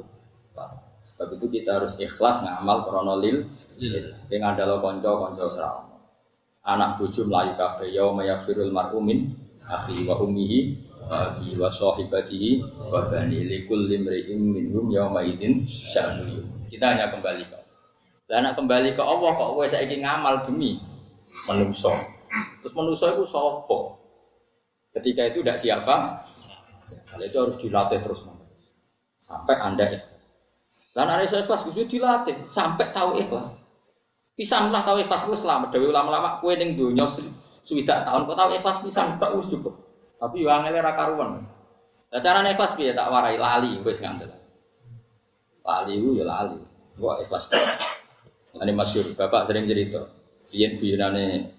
Sebab 1.04 1.36
itu 1.36 1.46
kita 1.52 1.80
harus 1.80 1.96
ikhlas 2.00 2.44
ngamal 2.44 2.84
krana 2.84 3.16
lil. 3.24 3.48
Sing 4.28 4.42
andalo 4.44 4.84
konco 4.84 5.12
konco 5.24 5.48
ora 5.48 5.72
Anak 6.64 7.00
bojo 7.00 7.28
mlayu 7.28 7.56
kabeh 7.56 7.92
ya 7.92 8.08
mayafirul 8.12 8.72
marhumin 8.72 9.36
akhi 9.68 10.08
wa 10.08 10.20
ummihi 10.20 10.92
Abi 11.04 11.60
wa 11.60 11.68
sahibatihi 11.68 12.64
wa 12.88 13.12
bani 13.12 13.44
likul 13.44 13.92
limri'im 13.92 14.40
minhum 14.40 14.88
yawma 14.88 15.20
idin 15.20 15.68
sya'nu. 15.68 16.48
Kita 16.72 16.96
hanya 16.96 17.12
kembali 17.12 17.44
Lah 18.32 18.56
kembali 18.56 18.96
ke 18.96 19.04
Allah 19.04 19.32
kok 19.36 19.50
kowe 19.52 19.68
saiki 19.68 20.00
ngamal 20.00 20.48
demi 20.48 20.80
manusa. 21.50 21.92
Terus 22.64 22.74
manusa 22.74 23.14
itu 23.14 23.26
sapa? 23.28 24.00
Ketika 24.96 25.22
itu 25.28 25.44
tidak 25.44 25.60
siapa? 25.60 26.24
Hal 27.14 27.22
itu 27.22 27.38
harus 27.38 27.58
dilatih 27.60 28.00
terus 28.02 28.26
sampai 29.24 29.56
Anda 29.60 29.86
ikhlas. 29.92 30.24
Dan 30.94 31.10
ada 31.10 31.26
ikhlas 31.26 31.64
itu 31.68 31.84
dilatih 31.90 32.38
sampai 32.48 32.90
tahu 32.94 33.20
ikhlas. 33.20 33.54
Pisan 34.34 34.72
lah 34.74 34.82
tahu 34.82 35.04
ikhlas 35.04 35.28
itu 35.28 35.46
selamat. 35.46 35.74
Dewi 35.74 35.90
ulama-ulama 35.90 36.42
kue 36.42 36.56
ning 36.56 36.80
dunia 36.80 37.06
sudah 37.64 38.04
tahun 38.08 38.28
kok 38.28 38.38
tahu 38.38 38.50
ikhlas 38.56 38.78
pisan 38.86 39.20
tak 39.20 39.36
us 39.36 39.50
cukup. 39.52 39.74
Tapi 40.18 40.44
yo 40.44 40.50
angel 40.50 40.80
ora 40.80 40.94
karuan. 40.96 41.30
Lah 42.14 42.22
carane 42.22 42.56
ikhlas 42.56 42.78
piye 42.78 42.96
tak 42.96 43.10
warai 43.10 43.36
lali 43.36 43.82
wis 43.84 44.00
ngandel. 44.00 44.32
Lali 45.66 45.94
ku 46.00 46.16
ya 46.16 46.24
lali. 46.24 46.60
Gua 46.96 47.18
ikhlas. 47.20 47.50
Ini 48.54 48.70
masyur, 48.70 49.18
bapak 49.18 49.50
sering 49.50 49.66
cerita. 49.66 50.06
Biyen 50.54 50.78
biyunane 50.78 51.50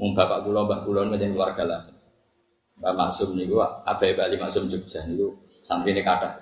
mung 0.00 0.16
bapak 0.16 0.48
kula 0.48 0.64
mbah 0.64 0.80
kula 0.80 1.04
ngene 1.12 1.36
keluarga 1.36 1.64
lah. 1.68 1.80
Mbak 2.80 2.94
Maksum 2.96 3.36
niku 3.36 3.60
abai 3.60 4.16
Bali 4.16 4.40
Maksum 4.40 4.72
Jogja 4.72 5.04
niku 5.04 5.36
santrine 5.44 6.00
kathah. 6.00 6.40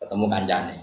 Ketemu 0.00 0.26
kancane. 0.26 0.76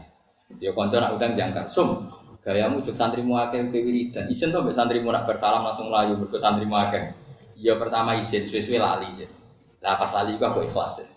Dia 0.62 0.70
kanca 0.72 1.02
nak 1.02 1.18
utang 1.18 1.34
jangkar. 1.34 1.66
Sum, 1.66 2.06
gayamu 2.46 2.86
jog 2.86 2.94
santrimu 2.94 3.34
akeh 3.42 3.74
kowe 3.74 3.82
wiridan. 3.82 4.30
Isen 4.30 4.54
to 4.54 4.62
mbek 4.62 4.78
santrimu 4.78 5.10
nak 5.10 5.26
bersalam 5.26 5.66
langsung 5.66 5.90
mlayu 5.90 6.14
mergo 6.14 6.38
santrimu 6.38 6.78
akeh. 6.78 7.10
Ya 7.58 7.74
pertama 7.76 8.16
izin 8.22 8.46
suwe-suwe 8.46 8.78
lali. 8.78 9.26
Lah 9.82 9.98
pas 9.98 10.14
lali 10.14 10.38
juga 10.38 10.54
aku 10.54 10.70
ikhlas. 10.70 11.04
Ya. 11.04 11.08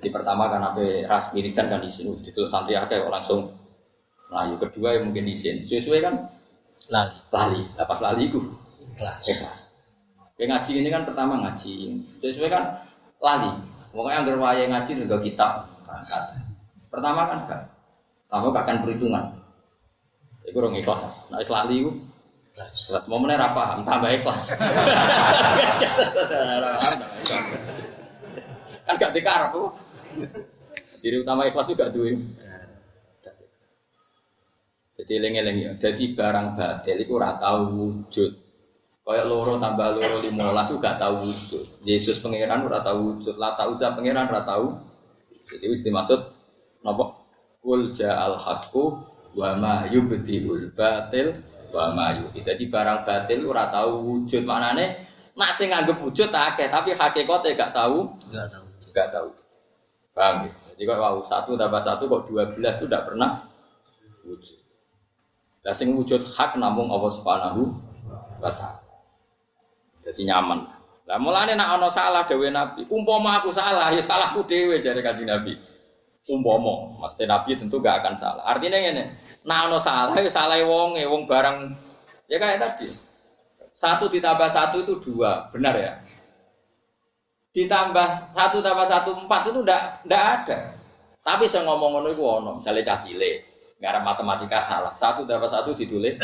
Jadi 0.00 0.08
pertama 0.08 0.48
kan 0.48 0.72
apa 0.72 1.04
ras 1.04 1.36
militan 1.36 1.68
kan 1.68 1.84
izin 1.84 2.16
itu 2.24 2.48
santri 2.48 2.74
akeh 2.74 3.04
langsung 3.06 3.59
layu. 4.30 4.54
Kedua 4.58 4.88
yang 4.96 5.10
mungkin 5.10 5.26
izin. 5.30 5.66
Sesuai 5.66 6.00
kan 6.00 6.14
lali. 6.88 7.18
Lali. 7.30 7.62
Lah 7.76 7.86
pas 7.86 8.00
lali 8.00 8.30
ku 8.30 8.40
ikhlas. 8.94 9.20
Ikhlas. 9.26 9.58
Kayak 10.38 10.48
ngaji 10.56 10.72
ini 10.80 10.88
kan 10.88 11.02
pertama 11.04 11.34
ngaji. 11.44 12.00
Sesuai 12.22 12.50
kan 12.50 12.64
lali. 13.20 13.52
Pokoknya 13.90 14.22
yang 14.22 14.38
waya 14.38 14.64
ngaji 14.70 14.90
juga 15.02 15.18
kitab 15.20 15.66
berangkat. 15.84 16.24
Pertama 16.88 17.26
kan 17.26 17.40
kan. 17.50 17.62
Kamu 18.30 18.54
akan 18.54 18.76
perhitungan. 18.86 19.24
Iku 20.46 20.56
orang 20.62 20.78
ikhlas. 20.78 21.28
Nah 21.28 21.42
ikhlas 21.42 21.66
lali 21.66 21.84
ku 21.84 21.92
Ikhlas 22.60 23.08
mau 23.08 23.16
mana 23.16 23.56
paham, 23.56 23.86
tambah 23.88 24.10
ikhlas. 24.12 24.52
kan 28.84 28.94
gak 29.00 29.14
dikarep. 29.16 29.54
Jadi 31.00 31.16
utama 31.24 31.48
ikhlas 31.48 31.72
juga 31.72 31.88
duit. 31.88 32.20
Jadi 35.00 35.14
lengi-lengi 35.16 35.62
ya. 35.64 35.72
Jadi 35.80 36.12
barang 36.12 36.60
batil 36.60 36.96
itu 37.00 37.12
ora 37.16 37.40
tahu 37.40 37.62
wujud. 37.72 38.30
Kayak 39.00 39.26
loro 39.26 39.56
tambah 39.56 39.96
loro 39.96 40.16
limolas 40.20 40.68
itu 40.68 40.76
gak 40.76 41.00
tahu 41.00 41.24
wujud. 41.24 41.64
Yesus 41.88 42.20
pangeran 42.20 42.68
ora 42.68 42.84
tahu 42.84 42.98
wujud. 43.16 43.34
Lata 43.40 43.64
uza 43.72 43.96
pangeran 43.96 44.28
ora 44.28 44.44
tahu. 44.44 44.76
Jadi 45.48 45.64
itu 45.66 45.88
dimaksud 45.88 46.20
nopo 46.84 47.16
kul 47.64 47.96
ja'al 47.96 48.38
haqqu 48.38 48.84
wa 49.34 49.50
ma 49.56 49.74
yubdiul 49.88 50.70
batil 50.76 51.32
wa 51.72 51.90
mayu. 51.96 52.28
Jadi 52.36 52.68
barang 52.68 53.08
batil 53.08 53.48
ora 53.48 53.72
tahu 53.72 53.92
wujud 54.04 54.44
maknane 54.44 55.08
nak 55.34 55.56
sing 55.56 55.72
nganggep 55.72 55.96
wujud 55.96 56.28
akeh 56.28 56.68
tapi 56.68 56.92
hakikate 56.92 57.56
gak 57.56 57.72
tahu. 57.72 58.04
Gak 58.28 58.46
tahu. 58.52 58.66
Gak 58.92 59.08
tahu. 59.10 59.28
Paham 60.12 60.46
ya? 60.46 60.52
Jadi 60.76 60.82
kok 60.84 60.98
wow, 61.00 61.16
satu 61.24 61.56
tambah 61.56 61.80
satu 61.80 62.04
kok 62.04 62.28
dua 62.28 62.52
belas 62.52 62.76
itu 62.76 62.84
tidak 62.84 63.08
pernah 63.08 63.48
wujud. 64.28 64.59
Lah 65.60 65.74
sing 65.76 65.92
wujud 65.92 66.24
hak 66.24 66.56
namung 66.56 66.88
Allah 66.88 67.12
Subhanahu 67.12 67.62
wa 68.40 68.50
taala. 68.56 68.80
Jadi 70.04 70.24
nyaman. 70.24 70.64
Lah 71.04 71.18
mulane 71.20 71.52
nak 71.58 71.76
ana 71.76 71.88
salah 71.92 72.24
dewe 72.24 72.48
Nabi, 72.48 72.86
umpama 72.88 73.42
aku 73.42 73.52
salah 73.52 73.92
ya 73.92 74.00
salahku 74.00 74.46
dewe 74.48 74.80
dari 74.80 75.02
kanjeng 75.04 75.28
Nabi. 75.28 75.58
Umpama, 76.30 76.94
mesti 77.02 77.26
Nabi 77.26 77.58
tentu 77.58 77.82
gak 77.82 78.06
akan 78.06 78.14
salah. 78.14 78.46
Artinya 78.46 78.78
ngene, 78.78 79.18
Nah, 79.40 79.72
ono 79.72 79.80
salah, 79.80 80.12
ya 80.20 80.28
salah 80.28 80.60
wong, 80.60 81.00
wong 81.00 81.22
barang. 81.24 81.72
Ya 82.28 82.36
kayak 82.36 82.60
tadi. 82.60 82.92
Satu 83.72 84.12
ditambah 84.12 84.48
satu 84.52 84.84
itu 84.84 85.00
dua, 85.00 85.48
benar 85.48 85.72
ya? 85.80 85.92
Ditambah 87.56 88.36
satu 88.36 88.60
tambah 88.60 88.86
satu 88.86 89.10
empat 89.24 89.50
itu 89.50 89.64
ndak 89.64 90.04
ndak 90.04 90.22
ada. 90.22 90.58
Tapi 91.20 91.48
saya 91.48 91.64
ngomong 91.64 91.98
ngono 91.98 92.08
itu 92.12 92.22
ono, 92.24 92.50
misalnya 92.60 92.86
cah 92.86 92.98
cilik, 93.04 93.36
ngarep 93.80 94.02
matematika 94.04 94.60
salah. 94.60 94.92
Satu 94.92 95.24
tambah 95.24 95.48
satu 95.48 95.72
ditulis 95.72 96.20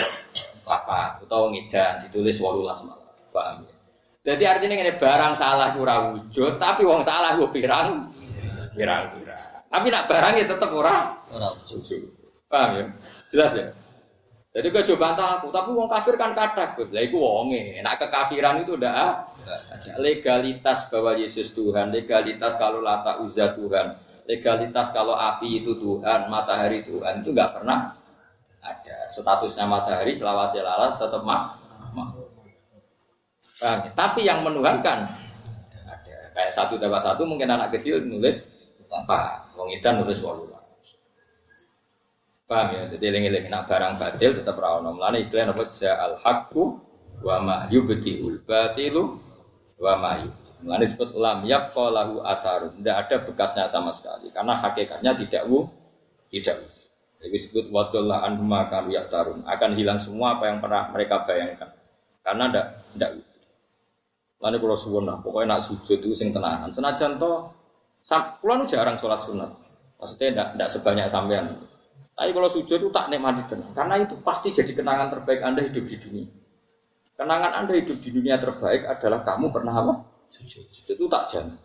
apa? 0.68 1.24
Atau 1.24 1.50
ngidan 1.50 2.04
ditulis 2.06 2.36
walulas 2.38 2.84
malah. 2.84 3.08
Paham 3.32 3.64
ya? 3.64 3.72
Jadi 4.26 4.42
artinya 4.44 4.76
ini 4.82 4.92
barang 4.98 5.34
salah 5.38 5.72
kurang 5.72 6.18
wujud, 6.18 6.58
tapi 6.58 6.82
wong 6.82 7.00
salah 7.06 7.38
gue 7.38 7.46
pirang, 7.54 8.10
pirang 8.74 9.14
pirang. 9.14 9.44
Tapi 9.70 9.86
nak 9.86 10.04
barang 10.10 10.34
ya 10.34 10.44
tetap 10.50 10.70
orang, 10.74 11.14
orang 11.30 11.54
wujud. 11.62 12.02
Paham 12.50 12.70
ya? 12.74 12.84
Jelas 13.30 13.52
ya? 13.54 13.66
Jadi 14.56 14.72
gue 14.72 14.82
coba 14.96 15.12
aku, 15.36 15.52
tapi 15.52 15.70
wong 15.76 15.84
kafir 15.84 16.16
kan 16.16 16.32
kata 16.32 16.74
Gus. 16.80 16.88
Lah 16.88 17.04
iku 17.04 17.20
wonge, 17.20 17.76
nak 17.84 18.00
kekafiran 18.00 18.64
itu 18.64 18.80
udah 18.80 19.28
legalitas 20.00 20.88
bahwa 20.88 21.12
Yesus 21.14 21.52
Tuhan, 21.52 21.92
legalitas 21.92 22.56
kalau 22.56 22.80
lata 22.80 23.20
uzza 23.20 23.52
Tuhan, 23.52 23.94
legalitas 24.26 24.90
kalau 24.90 25.14
api 25.14 25.62
itu 25.62 25.78
Tuhan, 25.78 26.26
matahari 26.28 26.82
Tuhan 26.82 27.22
itu 27.22 27.30
nggak 27.30 27.62
pernah 27.62 27.94
ada. 28.60 29.06
Statusnya 29.06 29.70
matahari 29.70 30.12
selawase 30.18 30.60
lalat 30.60 30.98
tetap. 30.98 31.22
Paham 33.56 33.78
ya? 33.88 33.90
Tapi 33.94 34.20
yang 34.26 34.44
menuhankan 34.44 35.08
ada. 35.86 36.16
Kayak 36.34 36.52
satu 36.52 36.76
tambah 36.76 37.00
satu 37.00 37.24
mungkin 37.24 37.48
anak 37.48 37.72
kecil 37.78 38.04
nulis 38.04 38.50
apa? 38.90 39.46
Wong 39.56 39.72
itu 39.72 39.86
nulis 39.86 40.20
walu 40.20 40.52
Paham 42.46 42.78
ya? 42.78 42.82
Jadi 42.94 43.04
eling-eling 43.10 43.50
nak 43.50 43.66
barang 43.66 43.98
batil 43.98 44.38
tetap 44.38 44.54
ra 44.58 44.78
ono. 44.78 44.94
Mulane 44.94 45.22
istilah 45.22 45.50
napa 45.50 45.66
al 45.82 46.14
haqqu 46.22 46.78
wa 47.26 47.36
ma 47.42 47.56
yubtiul 47.72 48.44
batilu 48.46 49.18
wa 49.76 49.94
ma 50.00 50.12
Mulane 50.64 50.88
disebut 50.88 51.12
lam 51.16 51.44
yabqa 51.44 51.86
lahu 51.92 52.24
atharun. 52.24 52.80
Tidak 52.80 52.96
ada 52.96 53.16
bekasnya 53.28 53.68
sama 53.68 53.92
sekali 53.92 54.32
karena 54.32 54.56
hakikatnya 54.64 55.12
tidak 55.20 55.44
wu 55.48 55.68
Tidak. 56.32 56.58
Jadi 57.16 57.32
disebut 57.32 57.72
wadullah 57.72 58.28
an 58.28 58.40
makan 58.40 58.92
tarun 59.08 59.40
akan 59.46 59.70
hilang 59.78 59.96
semua 60.02 60.36
apa 60.36 60.52
yang 60.52 60.58
pernah 60.60 60.88
mereka 60.92 61.24
bayangkan. 61.24 61.70
Karena 62.20 62.50
ndak 62.50 62.66
ndak 62.98 63.10
Lalu 64.36 64.56
kalau 64.60 64.76
suwun 64.76 65.04
lah, 65.08 65.16
pokoknya 65.24 65.56
nak 65.56 65.64
sujud 65.64 65.96
itu 65.96 66.12
sing 66.12 66.28
tenanan. 66.28 66.68
Senajan 66.68 67.16
to, 67.16 67.48
pulau 68.36 68.68
jarang 68.68 69.00
sholat 69.00 69.24
sunat. 69.24 69.48
Maksudnya 69.96 70.28
ndak 70.36 70.48
ndak 70.60 70.68
sebanyak 70.76 71.08
sampean. 71.08 71.48
Tapi 72.16 72.30
kalau 72.36 72.48
sujud 72.52 72.76
itu 72.76 72.88
tak 72.92 73.08
nikmati 73.08 73.48
tenang. 73.48 73.72
Karena 73.72 73.96
itu 74.00 74.16
pasti 74.20 74.52
jadi 74.52 74.72
kenangan 74.76 75.08
terbaik 75.08 75.40
anda 75.40 75.64
hidup 75.64 75.84
di 75.88 75.96
dunia. 75.96 76.26
Kenangan 77.16 77.64
anda 77.64 77.72
hidup 77.72 77.96
di 78.04 78.12
dunia 78.12 78.36
terbaik 78.36 78.84
adalah 78.84 79.24
kamu 79.24 79.48
pernah 79.48 79.72
apa? 79.72 79.92
Sujud. 80.28 80.68
Itu 80.84 81.08
tak 81.08 81.32
jangan. 81.32 81.56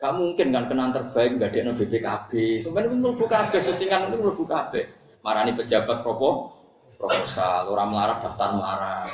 Gak 0.00 0.14
mungkin 0.16 0.48
kan 0.54 0.64
kenangan 0.64 0.94
terbaik 0.96 1.36
nggak 1.36 1.52
ada 1.52 1.72
BPKB. 1.76 2.30
Sebenarnya 2.64 2.96
mlebu 2.96 3.24
kabeh, 3.28 3.60
syutingan 3.60 4.08
itu 4.08 4.16
mlebu 4.16 4.44
kabeh. 4.48 4.88
Marani 5.20 5.52
pejabat 5.58 6.00
propo, 6.00 6.56
proposal, 6.96 7.68
orang 7.68 7.88
melarat 7.92 8.18
daftar 8.24 8.48
melarat, 8.56 9.10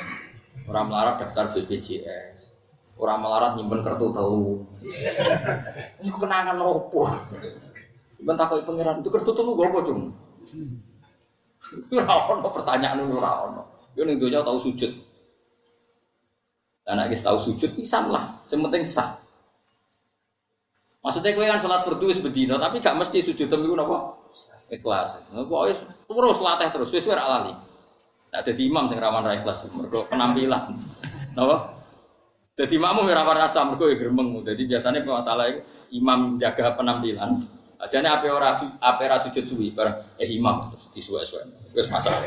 orang 0.69 0.85
melarat 0.87 1.15
daftar 1.25 1.45
BPJS, 1.51 2.37
orang 2.95 3.17
melarat 3.19 3.51
nyimpen 3.59 3.81
kartu 3.83 4.13
telu. 4.15 4.63
Ini 5.99 6.09
kenangan 6.13 6.61
opo? 6.61 7.09
Iban 8.21 8.37
takut 8.39 8.63
pangeran 8.63 9.03
itu 9.03 9.09
kartu 9.11 9.31
telu 9.35 9.57
gue 9.57 9.67
apa 9.67 9.79
cung? 9.83 10.13
Itu 11.83 11.95
rawon 11.99 12.45
pertanyaan 12.45 13.03
itu 13.03 13.17
rawon. 13.17 13.74
Yo 13.95 14.03
ning 14.03 14.19
donya 14.19 14.43
tahu 14.43 14.59
sujud. 14.59 14.91
Anak 16.85 17.15
kita 17.15 17.33
tahu 17.33 17.39
sujud 17.41 17.73
pisan 17.73 18.13
lah, 18.13 18.37
sementing 18.45 18.85
sah. 18.85 19.17
Maksudnya 21.01 21.33
kue 21.33 21.45
kan 21.45 21.57
sholat 21.57 21.81
fardu 21.81 22.05
wis 22.13 22.21
bedino, 22.21 22.61
tapi 22.61 22.77
gak 22.77 22.97
mesti 22.97 23.25
sujud 23.25 23.49
temu 23.49 23.73
napa? 23.73 24.13
Ikhlas. 24.69 25.21
Pokoknya 25.33 25.81
terus 26.05 26.37
latih 26.41 26.69
terus, 26.69 26.93
wis 26.93 27.09
ora 27.09 27.25
lali. 27.25 27.53
Tak 28.29 28.45
ada 28.45 28.51
imam 28.57 28.85
sing 28.91 28.99
rawan 28.99 29.23
ra 29.23 29.33
ikhlas, 29.37 29.63
mergo 29.71 30.05
penampilan. 30.11 30.75
Napa? 31.39 31.71
Jadi 32.59 32.75
makmum 32.75 33.07
ora 33.07 33.23
rasa 33.23 33.63
mergo 33.63 33.87
ya 33.87 33.95
gremeng. 33.95 34.43
Jadi 34.43 34.67
biasanya 34.67 35.07
masalah 35.07 35.55
imam 35.93 36.35
jaga 36.35 36.75
penampilan. 36.75 37.39
Ajane 37.85 38.09
ape 38.09 38.27
ora 38.33 38.57
ape 38.57 39.01
ora 39.05 39.21
sujud 39.21 39.45
suwi 39.45 39.69
bareng 39.77 40.17
eh 40.17 40.25
imam 40.25 40.57
terus 40.73 40.89
disuwe-suwe. 40.97 41.69
Wis 41.69 41.87
masalah. 41.93 42.17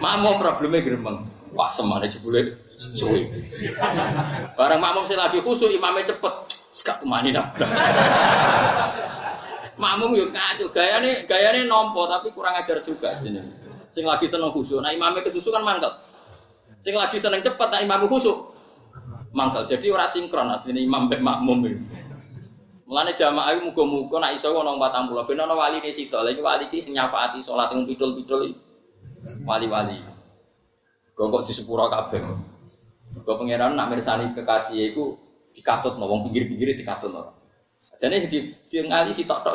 Makmum 0.00 0.40
probleme 0.40 0.80
gremeng. 0.80 1.28
Wah 1.52 1.68
semane 1.68 2.08
jebule 2.08 2.56
suwi. 2.74 3.28
Bareng 4.56 4.80
makmum 4.80 5.04
sing 5.04 5.20
lagi 5.20 5.44
khusuk 5.44 5.68
imamnya 5.68 6.16
cepet. 6.16 6.34
Sekak 6.72 7.04
kemani 7.04 7.36
nabrak. 7.36 7.68
Makmum 9.76 10.16
gaya 10.72 11.04
nih 11.04 11.28
gaya 11.28 11.52
nih 11.52 11.68
nompo 11.68 12.08
tapi 12.08 12.32
kurang 12.32 12.56
ajar 12.56 12.80
juga 12.80 13.12
ini. 13.22 13.44
Sing 13.94 14.02
lagi 14.02 14.26
seneng 14.26 14.50
khusyuk, 14.50 14.82
nah 14.82 14.90
imamnya 14.90 15.22
kesusu 15.22 15.54
kan 15.54 15.62
mangkel. 15.62 15.86
Sing 16.82 16.98
lagi 16.98 17.22
seneng 17.22 17.46
cepat, 17.46 17.70
nah 17.70 17.78
imamnya 17.78 18.10
khusyuk 18.10 18.50
mangkel. 19.30 19.70
Jadi 19.70 19.86
orang 19.86 20.10
sinkron 20.10 20.50
artinya 20.50 20.82
imam 20.82 21.06
ben 21.06 21.22
makmum. 21.22 21.62
Mulane 22.84 23.16
jamaah 23.16 23.56
iku 23.56 23.72
muga-muga 23.72 24.16
nek 24.20 24.36
iso 24.36 24.52
ana 24.52 24.76
40 24.76 25.24
ben 25.24 25.40
ana 25.40 25.56
wali 25.56 25.80
ne 25.80 25.88
sitok. 25.88 26.20
Lha 26.20 26.30
iki 26.36 26.42
wali 26.44 26.64
iki 26.68 26.84
sing 26.84 26.92
nyafaati 26.92 27.40
salat 27.40 27.72
yang 27.72 27.88
pidul-pidul 27.88 28.52
wali-wali. 29.48 30.04
Kok 31.16 31.26
kok 31.32 31.44
disepuro 31.48 31.88
kabeh. 31.88 32.20
Kok 33.24 33.36
pangeran 33.40 33.72
nak 33.72 33.88
mirsani 33.88 34.36
kekasih 34.36 34.92
iku 34.92 35.16
dikatut 35.56 35.96
wong 35.96 36.28
pinggir-pinggir 36.28 36.76
dikatut. 36.76 37.08
Jadi 37.96 38.28
di 38.28 38.38
di 38.52 38.76
ngali 38.84 39.16
sitok 39.16 39.38
tok. 39.40 39.54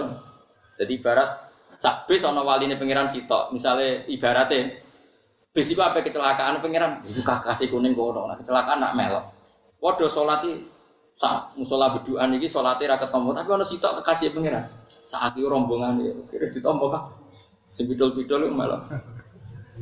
Jadi 0.82 0.98
ibarat 0.98 1.30
sak 1.78 2.10
bis 2.10 2.26
ana 2.26 2.42
waline 2.42 2.82
pangeran 2.82 3.06
sitok. 3.06 3.54
Misalnya 3.54 4.10
ibaratnya 4.10 4.74
bis 5.54 5.70
iku 5.70 5.86
apa 5.86 6.02
kecelakaan 6.02 6.66
pangeran 6.66 7.06
buka 7.06 7.46
kasih 7.46 7.70
kuning 7.70 7.94
kono. 7.94 8.26
Nah, 8.26 8.42
kecelakaan 8.42 8.82
nak 8.82 8.98
melok. 8.98 9.26
Waduh 9.78 10.10
sholat 10.10 10.44
sak 11.20 11.60
musola 11.60 12.00
beduan 12.00 12.32
iki 12.40 12.48
salate 12.48 12.88
ra 12.88 12.96
ketemu 12.96 13.36
tapi 13.36 13.50
ana 13.52 13.66
sitok 13.68 13.92
kekasih 14.00 14.32
pangeran. 14.32 14.64
Saat 14.88 15.36
itu 15.36 15.52
rombongan 15.52 16.00
iki 16.00 16.12
kira 16.32 16.48
ditompo 16.56 16.88
kan. 16.88 17.12
Sing 17.76 17.92
pidol-pidol 17.92 18.48
malah 18.56 18.88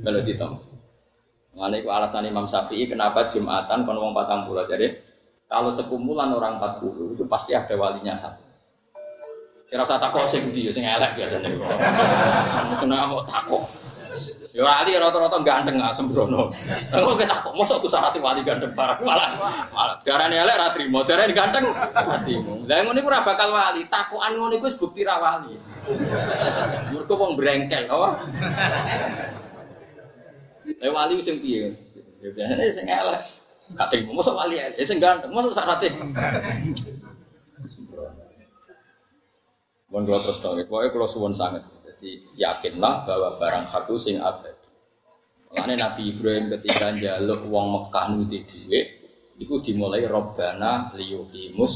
malah 0.02 0.24
ditompo. 0.26 0.66
Mengenai 1.54 1.86
alasan 1.86 2.26
Imam 2.26 2.50
Syafi'i 2.50 2.90
kenapa 2.90 3.30
Jumatan 3.30 3.86
kon 3.86 3.98
wong 3.98 4.14
patang 4.14 4.50
jadi 4.70 4.98
kalau 5.48 5.72
sekumpulan 5.72 6.36
orang 6.36 6.60
40 6.60 7.16
itu 7.16 7.24
pasti 7.26 7.56
ada 7.56 7.72
walinya 7.80 8.18
satu. 8.20 8.44
Kira 9.68 9.84
usah 9.84 10.00
takut 10.00 10.28
sing 10.32 10.48
ndi 10.48 10.72
sing 10.72 10.84
elek 10.84 11.16
biasanya. 11.16 11.50
Kena 12.80 13.08
mau 13.08 13.24
takut. 13.28 13.64
Ya 14.56 14.62
wali 14.66 14.98
rata-rata 14.98 15.38
ganteng 15.46 15.78
nggak 15.78 15.94
sembrono. 15.94 16.50
Engko 16.90 17.14
kita 17.18 17.30
takut 17.30 17.54
mosok 17.54 17.86
ku 17.86 17.88
syarat 17.92 18.18
wali 18.18 18.42
ganteng 18.42 18.74
parah 18.74 18.98
malah. 19.04 19.30
Malah 19.70 19.96
darane 20.02 20.36
elek 20.38 20.56
ra 20.58 20.68
trimo, 20.74 21.06
darane 21.06 21.34
ganteng 21.36 21.66
trimo. 22.26 22.66
Lah 22.66 22.82
ngono 22.82 22.98
iku 22.98 23.10
ora 23.10 23.22
bakal 23.22 23.54
wali, 23.54 23.86
takukan 23.88 24.32
ngono 24.38 24.54
iku 24.58 24.68
bukti 24.82 25.02
ra 25.06 25.22
wali. 25.22 25.54
Mergo 26.96 27.14
wong 27.16 27.38
brengkel 27.38 27.86
apa? 27.88 28.10
Eh 30.68 30.92
wali 30.92 31.22
sing 31.22 31.40
piye? 31.40 31.78
Ya 32.20 32.30
biasane 32.34 32.64
sing 32.74 32.86
elek. 32.90 33.22
Terima, 33.92 34.16
masa 34.16 34.32
wali 34.32 34.56
ya, 34.56 34.72
sing 34.80 34.96
ganteng, 34.96 35.28
masa 35.36 35.52
syaratnya. 35.52 35.92
Mohon 39.92 40.04
kalau 40.04 40.20
terus 40.24 40.40
tahu, 40.44 40.56
pokoknya 40.68 40.90
kalau 40.92 41.08
suwon 41.08 41.32
sangat, 41.36 41.64
jadi 41.98 42.12
yakinlah 42.38 43.10
bahwa 43.10 43.42
barang 43.42 43.66
satu 43.74 43.98
sing 43.98 44.22
abadi. 44.22 44.54
Makanya 45.50 45.90
Nabi 45.90 46.14
Ibrahim 46.14 46.54
ketika 46.54 46.94
jaluk 46.94 47.50
uang 47.50 47.68
Mekah 47.74 48.06
nuti 48.14 48.46
duit, 48.46 48.86
itu 49.38 49.56
dimulai 49.62 50.06
Robbana 50.06 50.94
liyukimus 50.94 51.74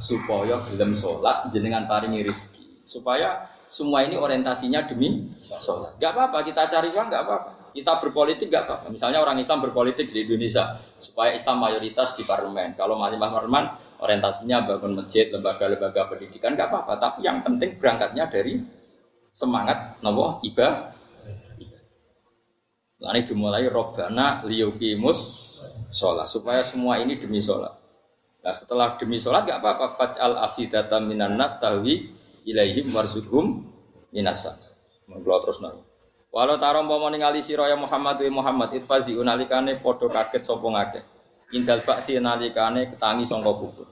supaya 0.00 0.60
gelem 0.68 0.92
sholat 0.92 1.48
jenengan 1.48 1.88
paringi 1.88 2.20
rizki 2.20 2.84
supaya 2.84 3.48
semua 3.68 4.04
ini 4.04 4.16
orientasinya 4.16 4.88
demi 4.88 5.28
sholat. 5.40 6.00
Gak 6.00 6.16
apa-apa 6.16 6.38
kita 6.44 6.68
cari 6.72 6.88
uang 6.88 7.08
gak 7.12 7.22
apa-apa. 7.24 7.50
Kita 7.72 8.00
berpolitik 8.00 8.48
gak 8.48 8.64
apa-apa. 8.64 8.86
Misalnya 8.88 9.20
orang 9.20 9.36
Islam 9.40 9.60
berpolitik 9.60 10.08
di 10.08 10.24
Indonesia 10.24 10.80
supaya 11.00 11.36
Islam 11.36 11.60
mayoritas 11.60 12.16
di 12.16 12.24
parlemen. 12.24 12.72
Kalau 12.80 12.96
malimah 12.96 13.28
parlemen 13.28 13.64
orientasinya 14.00 14.64
bangun 14.64 14.96
masjid, 14.96 15.28
lembaga-lembaga 15.28 16.08
pendidikan 16.08 16.56
gak 16.56 16.72
apa-apa. 16.72 16.96
Tapi 16.96 17.28
yang 17.28 17.44
penting 17.44 17.76
berangkatnya 17.76 18.24
dari 18.32 18.77
semangat 19.38 20.02
nopo 20.02 20.42
ibadah. 20.42 20.98
Lalu 22.98 23.30
dimulai 23.30 23.70
robbana 23.70 24.42
liyukimus 24.42 25.46
sholat 25.94 26.26
supaya 26.26 26.66
semua 26.66 26.98
ini 26.98 27.22
demi 27.22 27.38
sholat. 27.38 27.70
Nah 28.42 28.50
setelah 28.50 28.98
demi 28.98 29.22
sholat 29.22 29.46
gak 29.46 29.62
apa-apa. 29.62 29.94
Faj'al 29.94 30.34
afidata 30.34 30.98
minan 30.98 31.38
nas 31.38 31.62
tahwi 31.62 32.10
ilaihim 32.42 32.90
warzuhum 32.90 33.62
minasa. 34.10 34.58
Mengelola 35.06 35.46
terus 35.46 35.62
nanti. 35.62 35.82
Walau 36.34 36.58
tarom 36.58 36.90
pomo 36.90 37.06
ningali 37.06 37.38
sira 37.38 37.70
ya 37.70 37.78
Muhammad 37.78 38.18
wa 38.18 38.42
Muhammad 38.42 38.74
itfazi 38.74 39.14
unalikane 39.14 39.78
padha 39.78 40.10
kaget 40.10 40.42
sapa 40.42 40.66
ngakeh. 40.66 41.04
Indal 41.54 41.80
bakti 41.86 42.18
nalikane 42.18 42.90
ketangi 42.90 43.24
sangka 43.30 43.54
kubur. 43.54 43.86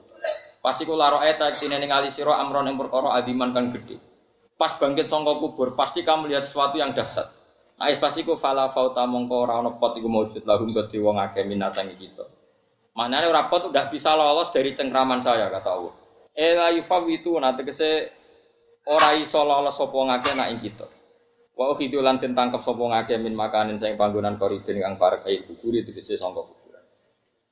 Pas 0.59 0.75
iku 0.83 0.99
laro 0.99 1.23
eta 1.23 1.55
tine 1.55 1.79
ningali 1.79 2.11
amron 2.11 2.67
ing 2.67 2.75
perkara 2.75 3.15
adiman 3.15 3.55
kan 3.55 3.71
gede. 3.71 4.06
Pas 4.57 4.73
bangkit 4.73 5.05
sangka 5.05 5.37
kubur, 5.37 5.77
pasti 5.77 6.01
kamu 6.01 6.33
lihat 6.33 6.49
sesuatu 6.49 6.81
yang 6.81 6.97
dahsyat. 6.97 7.29
Nah, 7.77 7.93
pas 8.01 8.13
iku 8.17 8.33
fala 8.41 8.73
fauta 8.73 9.05
mongko 9.05 9.35
ora 9.37 9.61
ana 9.61 9.77
pot 9.77 9.93
iku 9.93 10.09
maujud 10.09 10.41
lahum 10.49 10.73
kedhi 10.73 10.97
wong 10.97 11.21
akeh 11.21 11.45
minasangi 11.45 11.93
kita. 11.93 12.25
Manane 12.97 13.29
ora 13.29 13.45
pot 13.45 13.69
udah 13.69 13.85
bisa 13.93 14.17
lolos 14.17 14.49
dari 14.49 14.73
cengkraman 14.73 15.21
saya 15.21 15.53
kata 15.53 15.69
Allah. 15.69 15.93
Ela 16.33 16.73
yufawitu 16.73 17.37
nanti 17.37 17.61
kese 17.61 18.09
ora 18.89 19.13
iso 19.13 19.45
lolos 19.45 19.77
sapa 19.77 19.93
ngakeh 19.93 20.33
nak 20.33 20.49
ing 20.57 20.59
kita. 20.65 20.89
Wa 21.53 21.69
ukhidu 21.69 22.01
lan 22.01 22.17
den 22.17 22.33
tangkep 22.33 22.65
ngake 22.65 23.21
min 23.21 23.37
makanin 23.37 23.77
sing 23.77 23.93
panggonan 23.93 24.41
koridin 24.41 24.81
kang 24.81 24.97
parek 24.97 25.29
ae 25.29 25.45
kuburi 25.45 25.85
tegese 25.85 26.17
sangka 26.17 26.49
kuburan. 26.49 26.81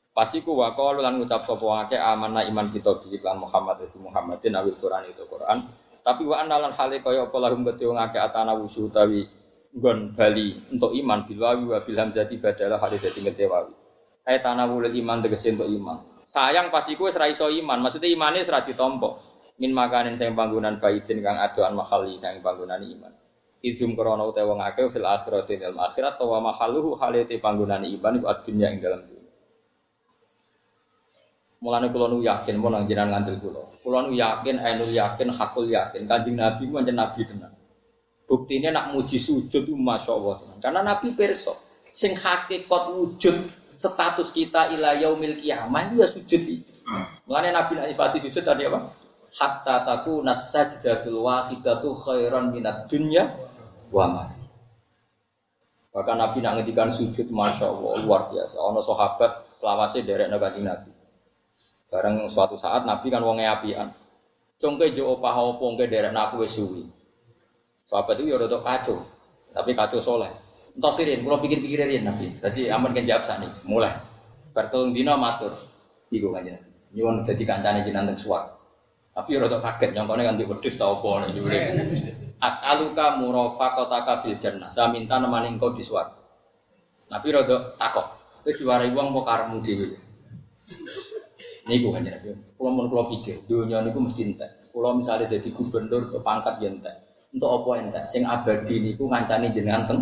Pasiku 0.10 0.58
wa 0.58 0.74
qalu 0.74 1.06
lan 1.06 1.22
ngucap 1.22 1.45
sapa 1.45 1.66
ngake 1.86 2.01
amanah 2.01 2.49
iman 2.49 2.74
kita 2.74 2.97
bi 3.06 3.22
lan 3.22 3.38
Muhammad 3.38 3.86
itu 3.86 4.01
Muhammadin 4.01 4.58
awil 4.58 4.74
Quran 4.82 5.06
itu 5.06 5.22
Quran. 5.30 5.70
Tapi 6.06 6.22
wa 6.22 6.38
analan 6.38 6.70
hale 6.78 7.01
kaya 7.01 7.26
apa 7.26 7.38
lahum 7.41 7.66
kedhe 7.66 7.89
ngake 7.89 8.22
atana 8.22 8.53
wusu 8.53 8.93
utawi 8.93 9.26
nggon 9.74 10.14
bali 10.14 10.53
untuk 10.70 10.93
iman 10.93 11.26
bilwawi 11.26 11.66
wa 11.66 11.82
bilham 11.82 12.14
jadi 12.14 12.36
badalah 12.38 12.78
hale 12.78 13.01
dadi 13.01 13.26
ngedewawi. 13.26 13.74
Ay 14.22 14.38
tanawul 14.38 14.86
iman 14.86 15.26
tegese 15.26 15.58
untuk 15.58 15.66
iman. 15.66 15.97
Sayang 16.30 16.70
pasiku 16.70 17.10
wis 17.10 17.18
ra 17.18 17.26
iso 17.26 17.49
iman, 17.49 17.82
maksudnya 17.82 18.12
imane 18.12 18.45
wis 18.45 18.53
ra 18.53 18.62
ditampa. 18.62 19.18
Min 19.56 19.72
makanin 19.72 20.20
sing 20.20 20.36
panggonan 20.36 20.84
baidin 20.84 21.24
kang 21.24 21.39
adoan 21.39 21.74
mahali 21.74 22.20
sing 22.22 22.43
panggonan 22.43 22.86
iman. 22.86 23.14
Idum 23.66 23.97
krono 23.97 24.30
utawa 24.30 24.51
wong 24.51 24.60
akeh 24.62 24.91
fil 24.93 25.08
akhirati 25.08 25.58
dalam 25.58 25.80
akhirat 25.80 26.22
wa 26.22 26.38
mahaluhu 26.38 26.99
halete 27.01 27.39
panggonan 27.41 27.82
iman 27.82 28.20
iku 28.20 28.28
adunya 28.30 28.68
ing 28.70 28.84
dalam 28.84 29.01
dunia. 29.08 29.14
Mulane 31.66 31.89
kula 31.89 32.05
nu 32.13 32.22
yakin 32.22 32.61
mau 32.61 32.70
nang 32.70 32.86
jenengan 32.86 33.26
ngandel 33.26 33.41
kula. 33.41 33.66
Nu 34.05 34.13
yakin 34.13 34.61
ainul 34.61 34.93
yakin 34.93 35.34
hakul 35.34 35.66
yakin 35.66 36.05
Kanjeng 36.05 36.38
Nabi 36.38 36.70
ku 36.70 36.78
pancen 36.78 36.93
nabi 36.93 37.26
tenan. 37.26 37.49
Buktinya 38.30 38.70
nak 38.70 38.93
muji 38.93 39.18
sujud 39.18 39.66
masya 39.74 40.13
Allah. 40.13 40.45
Karena 40.61 40.86
Nabi 40.86 41.18
perso, 41.18 41.57
sing 41.89 42.13
hakikat 42.13 42.93
wujud 42.93 43.49
status 43.74 44.30
kita 44.30 44.78
ila 44.78 44.93
yaumil 44.93 45.41
kiamah 45.41 45.89
ya 45.97 46.05
sujud 46.05 46.41
itu. 46.45 46.74
Mengenai 47.26 47.49
Nabi 47.49 47.82
nak 47.82 47.86
nyifati 47.89 48.18
sujud 48.30 48.45
tadi 48.45 48.70
apa? 48.70 48.86
Hatta 49.34 49.89
taku 49.89 50.22
nasajdatul 50.22 51.18
wahidatu 51.18 51.97
khairan 51.97 52.53
minat 52.53 52.86
dunya 52.86 53.26
wa 53.89 54.05
ma. 54.05 54.24
Bahkan 55.97 56.18
Nabi 56.18 56.45
nak 56.45 56.61
ngedikan 56.61 56.93
sujud 56.93 57.30
masya 57.34 57.74
Allah 57.74 58.05
luar 58.05 58.30
biasa. 58.30 58.57
Ono 58.61 58.86
sahabat 58.86 59.57
selawase 59.57 60.05
derek 60.05 60.30
nabi 60.30 60.61
Nabi. 60.61 60.95
Bareng 61.96 62.28
suatu 62.28 62.60
saat 62.60 62.84
Nabi 62.84 63.08
kan 63.08 63.24
wonge 63.24 63.48
apian. 63.48 63.88
Congke 64.60 64.91
jo 64.91 65.16
opah 65.16 65.39
opo 65.39 65.72
ngke 65.72 65.88
derek 65.88 66.12
naku 66.12 66.43
wis 66.43 66.60
suwi. 66.60 66.84
Sahabat 67.88 68.20
itu 68.20 68.36
ya 68.36 68.36
rada 68.36 68.60
kacau, 68.60 69.00
tapi 69.56 69.72
kacau 69.72 70.04
soleh. 70.04 70.28
Entah 70.76 70.91
sirin, 70.91 71.24
kalau 71.24 71.39
pikir-pikir 71.39 71.88
rian 71.88 72.04
nabi. 72.04 72.36
Jadi 72.43 72.68
aman 72.68 72.91
kan 72.91 73.08
jawab 73.08 73.24
sani, 73.24 73.48
mulai. 73.64 73.96
Bertolong 74.52 74.91
dino 74.91 75.16
matur, 75.16 75.56
iku 76.12 76.36
kan 76.36 76.43
jadi. 76.43 76.60
Nyuwun 76.91 77.24
jadi 77.24 77.43
kancane 77.48 77.88
jenengan 77.88 78.20
suwak. 78.20 78.43
Tapi 79.16 79.39
ya 79.39 79.48
rada 79.48 79.64
kaget, 79.64 79.96
nyongkone 79.96 80.28
kan 80.28 80.36
di 80.36 80.43
wedhus 80.43 80.76
ta 80.76 80.91
opo 80.91 81.24
nek 81.24 81.32
jure. 81.32 81.60
As'aluka 82.43 83.16
murafaqataka 83.24 84.28
fil 84.28 84.36
jannah. 84.43 84.68
Saya 84.68 84.91
minta 84.91 85.16
nemani 85.16 85.56
engkau 85.56 85.72
di 85.72 85.80
suwak. 85.80 86.12
Nabi 87.08 87.28
rada 87.32 87.72
takok. 87.80 88.08
Kowe 88.43 88.52
diwarai 88.52 88.91
wong 88.91 89.16
apa 89.16 89.56
dhewe? 89.64 89.96
Niku 91.66 91.89
kan 91.89 92.05
jadi. 92.05 92.30
Kulo 92.57 92.70
mun 92.70 92.86
kulo 92.93 93.09
pikir, 93.09 93.41
dunia 93.49 93.82
niku 93.82 93.97
mesti 93.97 94.22
entek. 94.22 94.70
Kulo 94.70 94.93
misalnya 94.93 95.26
jadi 95.26 95.49
gubernur 95.49 96.13
ke 96.13 96.22
pangkat 96.22 96.61
ya 96.61 96.70
entek. 96.70 96.95
Untuk 97.34 97.49
apa 97.49 97.70
entek? 97.82 98.03
Sing 98.05 98.22
abadi 98.22 98.86
niku 98.86 99.09
ngancani 99.09 99.49
jenengan 99.49 99.89
teng. 99.89 99.99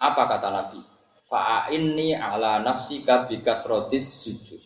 Apa 0.00 0.22
kata 0.24 0.48
Nabi? 0.48 0.80
Fa'inni 1.28 2.16
ala 2.16 2.64
nafsika 2.64 3.28
bikasrotis 3.28 4.04
sujud. 4.24 4.60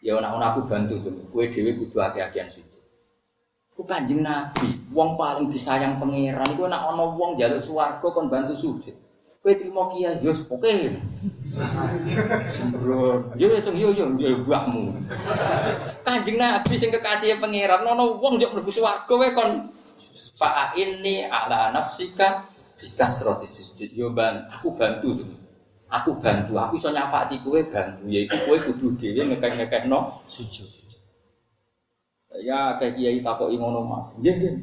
Ya 0.00 0.16
ana 0.16 0.54
aku 0.54 0.70
bantu. 0.70 1.02
Kue 1.34 1.50
dewi 1.50 1.74
kudu 1.74 1.98
hati-hatian 1.98 2.46
sujud. 2.46 2.70
Kanjeng 3.80 4.20
Nabi, 4.20 4.92
wong 4.92 5.16
paling 5.16 5.48
disayang 5.48 5.96
pangeran 5.96 6.52
iku 6.52 6.68
nek 6.68 6.84
ana 6.84 7.16
wong 7.16 7.40
njaluk 7.40 7.64
swarga 7.64 8.04
kon 8.12 8.28
bantu 8.28 8.52
sujud. 8.52 8.92
Kowe 9.40 9.56
trimo 9.56 9.88
kiai 9.88 10.20
yo 10.20 10.36
oke. 10.52 10.72
Sembrono. 12.52 13.32
Yo 13.40 13.48
yo 13.48 13.72
yo 13.72 13.88
yo 13.96 14.04
yo 14.20 14.36
buahmu. 14.44 14.82
Kanjeng 16.04 16.36
Nabi 16.36 16.76
sing 16.76 16.92
kekasih 16.92 17.40
pangeran 17.40 17.88
ana 17.88 18.04
wong 18.04 18.36
njuk 18.36 18.52
mlebu 18.52 18.68
swarga 18.68 19.08
kowe 19.08 19.28
kon 19.32 19.72
Fa 20.36 20.72
ini 20.76 21.24
ala 21.24 21.72
nafsika 21.72 22.44
bikas 22.76 23.24
roti 23.24 23.46
sujud. 23.48 23.90
Yo 23.96 24.12
bang, 24.12 24.44
aku 24.52 24.76
bantu 24.76 25.24
tuh. 25.24 25.30
Aku 25.90 26.20
bantu, 26.22 26.54
aku 26.60 26.76
iso 26.78 26.90
nyapati 26.92 27.40
kowe 27.40 27.60
bantu. 27.64 28.04
Yaitu 28.12 28.36
kowe 28.44 28.56
kudu 28.60 28.86
dhewe 29.00 29.24
ngekek-ngekek 29.24 29.88
no 29.88 30.12
sujud. 30.28 30.68
Ya 32.44 32.76
kayak 32.76 32.94
kiai 32.96 33.18
takoki 33.24 33.56
ngono 33.56 33.80
mah. 33.88 34.02
Nggih, 34.20 34.34
nggih. 34.36 34.54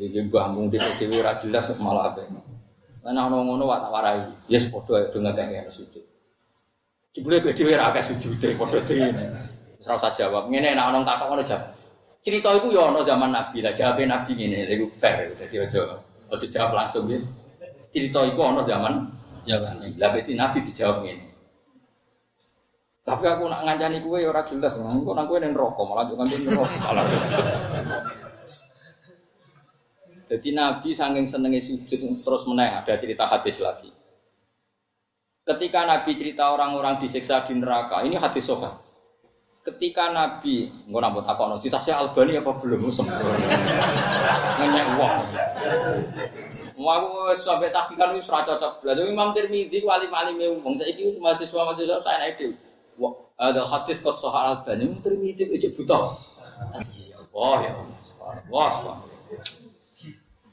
Nggih 0.00 0.22
mbah 0.28 0.46
mung 0.52 0.68
dhewe 0.68 1.14
ora 1.16 1.32
jelas 1.40 1.72
malah 1.80 2.12
apa. 2.12 2.28
Lan 3.00 3.16
ana 3.16 3.36
ngono 3.40 3.64
tak 3.64 3.90
warai. 3.92 4.20
Yes 4.48 4.68
padha 4.68 5.08
do 5.08 5.18
ngekek 5.20 5.72
sujud. 5.72 6.04
Jebule 7.16 7.42
dhewe 7.42 7.74
ora 7.74 7.90
akeh 7.90 8.04
sujude 8.12 8.54
padha 8.54 8.78
dhewe. 8.84 9.08
Ora 9.80 9.94
usah 9.96 10.12
jawab. 10.14 10.52
Ngene 10.52 10.76
nek 10.76 10.86
ana 10.92 11.02
takok 11.02 11.26
ngono 11.32 11.42
jawab. 11.42 11.80
Cerita 12.20 12.52
itu 12.52 12.76
ya 12.76 12.92
ono 12.92 13.00
zaman 13.00 13.32
Nabi 13.32 13.64
lah, 13.64 13.72
jawabnya 13.72 14.20
Nabi 14.20 14.36
ini, 14.36 14.68
itu 14.68 14.92
fair, 14.92 15.32
jadi 15.40 15.64
ojo, 15.64 16.04
ojo 16.28 16.46
jawab 16.52 16.76
langsung 16.76 17.08
ya. 17.08 17.16
Cerita 17.88 18.28
itu 18.28 18.36
ono 18.36 18.60
zaman 18.60 19.08
Nabi, 19.40 19.96
lah 19.96 20.08
berarti 20.12 20.36
Nabi 20.36 20.58
dijawab 20.68 21.00
ini. 21.08 21.24
Tapi 23.08 23.24
aku 23.24 23.48
nak 23.48 23.64
ngancani 23.64 24.04
kue 24.04 24.20
ya 24.20 24.28
ora 24.28 24.44
jelas, 24.44 24.76
engko 24.76 25.16
nang 25.16 25.24
kue 25.32 25.40
ning 25.40 25.56
rokok 25.56 25.80
malah 25.88 26.04
juga 26.12 26.28
ning 26.28 26.44
rokok 26.52 26.80
malah. 26.84 27.04
Jadi 30.30 30.54
Nabi 30.54 30.94
saking 30.94 31.26
senengnya 31.26 31.58
sujud 31.58 31.98
terus 31.98 32.42
meneh 32.46 32.70
ada 32.70 32.94
cerita 32.94 33.26
hadis 33.26 33.58
lagi. 33.58 33.90
Ketika 35.42 35.82
Nabi 35.82 36.14
cerita 36.14 36.54
orang-orang 36.54 37.02
disiksa 37.02 37.42
di 37.50 37.58
neraka, 37.58 38.06
ini 38.06 38.14
hadis 38.14 38.46
sofa. 38.46 38.78
Ketika 39.66 40.14
Nabi 40.14 40.70
nggak 40.86 41.02
nambut 41.02 41.26
apa 41.26 41.42
no 41.50 41.58
saya 41.58 41.98
Albani 41.98 42.38
apa 42.38 42.62
belum? 42.62 42.88
Sempurna 42.94 43.36
ngenyek 44.56 44.86
uang 44.96 45.18
mau 46.80 47.28
sampai 47.36 47.68
tahqiqan 47.68 48.16
wis 48.16 48.30
ora 48.32 48.48
cocok. 48.48 48.88
Lalu 48.88 49.12
Imam 49.12 49.36
Tirmidzi 49.36 49.84
wali 49.84 50.08
wali 50.08 50.32
wong. 50.40 50.80
Saiki 50.80 51.20
mahasiswa 51.20 51.60
mahasiswa 51.60 52.00
saya 52.00 52.18
naik 52.24 52.40
itu 52.40 52.56
ada 53.36 53.68
hadis 53.68 54.00
kok 54.00 54.16
soal 54.22 54.56
Albani. 54.56 54.88
Imam 54.88 55.02
Tirmidzi 55.04 55.76
buta. 55.76 56.08
Ya 56.96 57.20
Allah 57.20 57.56
ya 57.68 57.72
Allah 58.48 59.10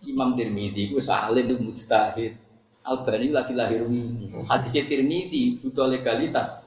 Imam 0.08 0.34
Tirmidzi 0.40 0.90
ku 0.90 1.04
saleh 1.04 1.44
itu 1.44 1.60
mujtahid 1.60 2.40
Albani 2.88 3.36
lagi 3.36 3.52
lahir 3.52 3.84
ini 3.84 4.32
hadis 4.48 4.74
Tirmidzi 4.88 5.60
butuh 5.60 5.92
legalitas 5.92 6.64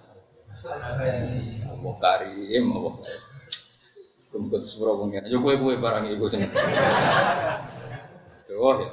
Allah 1.80 1.94
karim, 1.96 2.68
Allah. 2.76 2.94
Kumpul 4.30 4.62
sepuro 4.62 5.02
pengen. 5.02 5.26
Yo 5.26 5.40
kue 5.42 5.56
kue 5.58 5.74
barang 5.80 6.06
ibu 6.12 6.28
sini. 6.28 6.46
Oh 8.60 8.76
ya. 8.76 8.92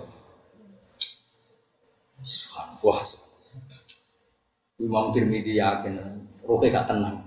Wah. 2.79 3.01
Imam 4.79 5.11
Tirmidzi 5.11 5.59
yakin, 5.59 6.23
rohnya 6.47 6.71
gak 6.71 6.87
tenang. 6.87 7.26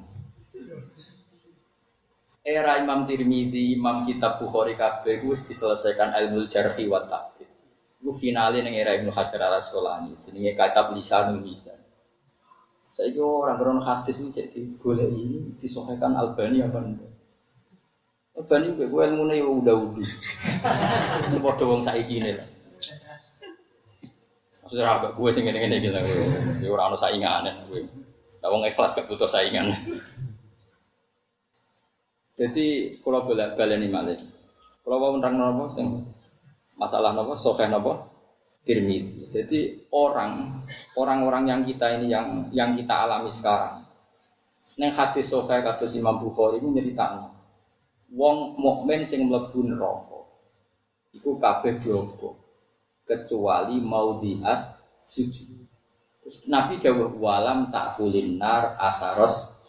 Era 2.41 2.81
Imam 2.81 3.05
Tirmidzi, 3.05 3.77
Imam 3.77 4.09
Kitab 4.09 4.41
Bukhari 4.41 4.73
kabeh 4.73 5.21
ku 5.21 5.37
diselesaikan 5.37 6.17
ilmu 6.17 6.49
jarhi 6.49 6.89
wa 6.89 7.05
ta'dil. 7.05 7.49
Iku 8.01 8.17
finale 8.17 8.65
ning 8.65 8.81
era 8.81 8.97
Ibnu 8.97 9.13
Hajar 9.13 9.45
Al 9.45 9.61
Asqalani, 9.61 10.17
jenenge 10.25 10.57
kitab 10.57 10.97
Lisanul 10.97 11.45
Lisan. 11.45 11.77
Saya 12.97 13.13
orang 13.21 13.61
beron 13.61 13.81
hadis 13.85 14.25
ini 14.25 14.33
jadi 14.33 14.61
boleh 14.81 15.09
ini 15.09 15.57
disohkan 15.61 16.17
Albani 16.17 16.65
apa 16.65 16.81
enggak? 16.81 17.13
Albani 18.37 18.73
gue 18.73 18.89
gue 18.89 19.03
ilmu 19.05 19.25
nih 19.29 19.45
udah 19.45 19.77
udah. 19.77 20.09
Ini 21.29 21.39
bodoh 21.45 21.77
wong 21.77 21.85
saiki 21.85 22.25
ini 22.25 22.41
lah. 22.41 22.49
Maksudnya 24.65 24.87
apa? 24.87 25.07
Gue 25.13 25.29
sih 25.33 25.45
ngene 25.45 25.61
ngene 25.61 25.77
gitu. 25.81 25.97
Gue 26.65 26.73
orang 26.73 26.93
no 26.93 26.99
saingan 27.01 27.45
gue. 27.69 27.85
Wong 28.41 28.65
ikhlas 28.65 28.97
kebutuh 28.97 29.29
saingan. 29.29 29.77
Jadi 32.41 32.97
kalau 33.05 33.29
boleh 33.29 33.53
balik 33.53 33.77
ini 33.77 33.93
malah. 33.93 34.17
Kalau 34.81 34.97
mau 34.97 35.13
menerang 35.13 35.37
nopo, 35.37 35.77
masalah 36.81 37.13
nopo, 37.13 37.37
sohkan 37.37 37.69
nopo, 37.69 38.09
Tirmidzi. 38.65 39.29
Jadi 39.29 39.61
orang 39.93 40.65
orang-orang 40.97 41.53
yang 41.53 41.61
kita 41.69 42.01
ini 42.01 42.09
yang 42.09 42.49
yang 42.49 42.73
kita 42.73 43.05
alami 43.05 43.29
sekarang. 43.29 43.85
Neng 44.81 44.97
hadis 44.97 45.29
sahih 45.29 45.61
kados 45.61 45.93
Imam 45.93 46.17
Bukhari 46.17 46.65
ini 46.65 46.81
nyeritakno. 46.81 47.37
Wong 48.17 48.57
mukmin 48.57 49.05
sing 49.05 49.29
mlebu 49.29 49.61
neraka 49.61 50.21
iku 51.13 51.37
kabeh 51.37 51.85
kecuali 53.05 53.77
mau 53.85 54.17
dias. 54.23 54.89
Terus 55.11 56.47
Nabi 56.49 56.81
dawuh 56.81 57.21
walam 57.21 57.69
tak 57.69 58.01
kulinar 58.01 58.81
ataros. 58.81 59.60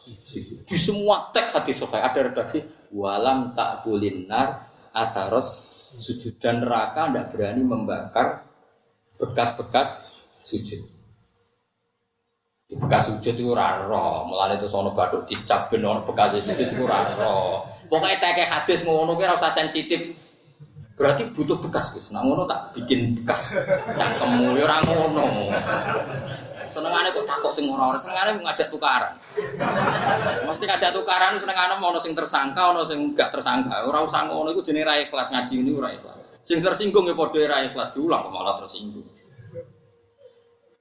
Di 0.65 0.77
semua 0.81 1.29
teks 1.29 1.53
hadis 1.53 1.77
sahih 1.77 2.01
ada 2.01 2.19
redaksi 2.25 2.65
walam 2.89 3.53
tak 3.53 3.85
kulinar 3.85 4.65
ataros 4.89 5.69
sujud 6.01 6.39
dan 6.41 6.63
neraka 6.63 7.11
tidak 7.11 7.29
berani 7.35 7.61
membakar 7.61 8.47
bekas-bekas 9.21 10.01
sujud. 10.47 10.81
Di 12.65 12.75
bekas 12.79 13.11
sujud 13.11 13.35
itu 13.35 13.51
raro, 13.53 14.25
mulai 14.25 14.57
itu 14.57 14.71
sono 14.71 14.95
baduk 14.95 15.27
dicap 15.29 15.69
benar 15.69 16.01
bekas 16.07 16.39
sujud 16.39 16.57
itu 16.57 16.83
raro. 16.87 17.67
Pokoknya 17.91 18.17
kayak 18.17 18.49
hadis 18.49 18.87
ngono 18.87 19.19
kira 19.19 19.35
usah 19.35 19.51
sensitif. 19.51 20.15
Berarti 20.95 21.27
butuh 21.33 21.59
bekas. 21.59 21.97
Nah 22.13 22.23
ngono 22.23 22.47
tak 22.47 22.77
bikin 22.77 23.19
bekas. 23.21 23.51
Cangkemmu 23.99 24.55
ya 24.55 24.63
ora 24.65 24.77
ngono. 24.85 25.25
Senengane 26.71 27.11
kok 27.11 27.27
takok 27.27 27.51
sing 27.51 27.67
ora 27.67 27.91
ora 27.91 27.99
senengane 27.99 28.39
ngajak 28.39 28.71
tukaran. 28.71 29.13
Mesti 30.47 30.63
ngajak 30.65 30.91
tukaran 30.95 31.35
senengane 31.37 31.75
mau 31.77 31.95
sing 31.99 32.15
tersangka 32.15 32.71
ono 32.71 32.87
sing 32.87 33.11
tersangka. 33.15 33.83
Ora 33.83 34.07
usah 34.07 34.31
ngono 34.31 34.55
iku 34.55 34.63
jenenge 34.63 34.87
ra 34.87 34.95
ikhlas 34.99 35.27
ngaji 35.31 35.53
ini 35.59 35.71
ora 35.75 35.91
ikhlas. 35.91 36.17
Sing 36.47 36.63
tersinggung 36.63 37.05
ya 37.05 37.15
padha 37.15 37.43
ra 37.45 37.57
ikhlas 37.67 37.91
diulang 37.91 38.23
malah 38.31 38.63
tersinggung. 38.63 39.05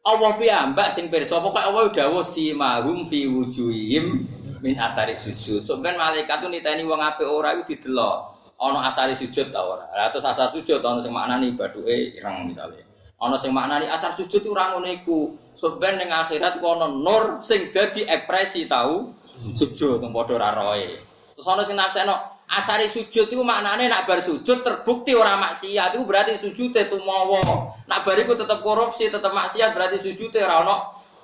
Allah 0.01 0.33
piyambak 0.41 0.97
sing 0.97 1.13
pirsa 1.13 1.45
pokoke 1.45 1.61
Allah 1.61 1.93
dawuh 1.93 2.25
si 2.25 2.57
mahum 2.57 3.05
fi 3.11 3.29
wujuhim 3.29 4.25
min 4.65 4.75
athari 4.81 5.13
sujud. 5.13 5.69
Sampeyan 5.69 6.01
malaikat 6.01 6.41
tuh 6.41 6.49
niteni 6.49 6.89
wong 6.89 7.01
apik 7.05 7.29
ora 7.29 7.53
iku 7.59 7.69
didelok. 7.77 8.19
Ono 8.61 8.77
asari 8.85 9.17
sujud 9.17 9.49
ta 9.49 9.65
ora? 9.65 9.89
Lah 9.93 10.13
terus 10.13 10.29
asar 10.29 10.53
sujud 10.53 10.85
ono 10.85 11.01
sing 11.01 11.13
maknani 11.13 11.57
baduke 11.57 12.17
ireng 12.17 12.53
misalnya. 12.53 12.90
Ono 13.21 13.37
sing 13.37 13.53
maknani 13.53 13.85
asar 13.85 14.17
sujud 14.17 14.49
ora 14.49 14.73
ngono 14.73 14.89
iku. 14.89 15.37
Soben 15.53 16.01
ning 16.01 16.09
akhirat 16.09 16.57
ku 16.57 16.65
ono 16.73 16.89
nur 16.89 17.45
sing 17.45 17.69
dadi 17.69 18.09
ekspresi 18.09 18.65
tahu 18.65 19.13
sujud 19.61 20.01
wong 20.01 20.09
padha 20.17 20.41
ora 20.41 20.51
roe. 20.57 20.89
Terus 21.37 21.45
ono 21.45 21.61
sing 21.69 21.77
nafseno 21.77 22.17
asari 22.49 22.89
sujud 22.89 23.29
itu 23.29 23.45
maknane 23.45 23.93
nak 23.93 24.09
bar 24.09 24.25
sujud 24.25 24.65
terbukti 24.65 25.13
ora 25.13 25.37
maksiat 25.37 26.01
itu 26.01 26.05
berarti 26.09 26.41
sujudnya 26.41 26.89
tumawa. 26.89 27.45
Nak 27.85 28.09
bar 28.09 28.17
iku 28.17 28.33
tetep 28.41 28.65
korupsi, 28.65 29.13
tetep 29.13 29.29
maksiat 29.37 29.77
berarti 29.77 30.01
sujudnya 30.01 30.49
ora 30.49 30.57
ono 30.65 30.77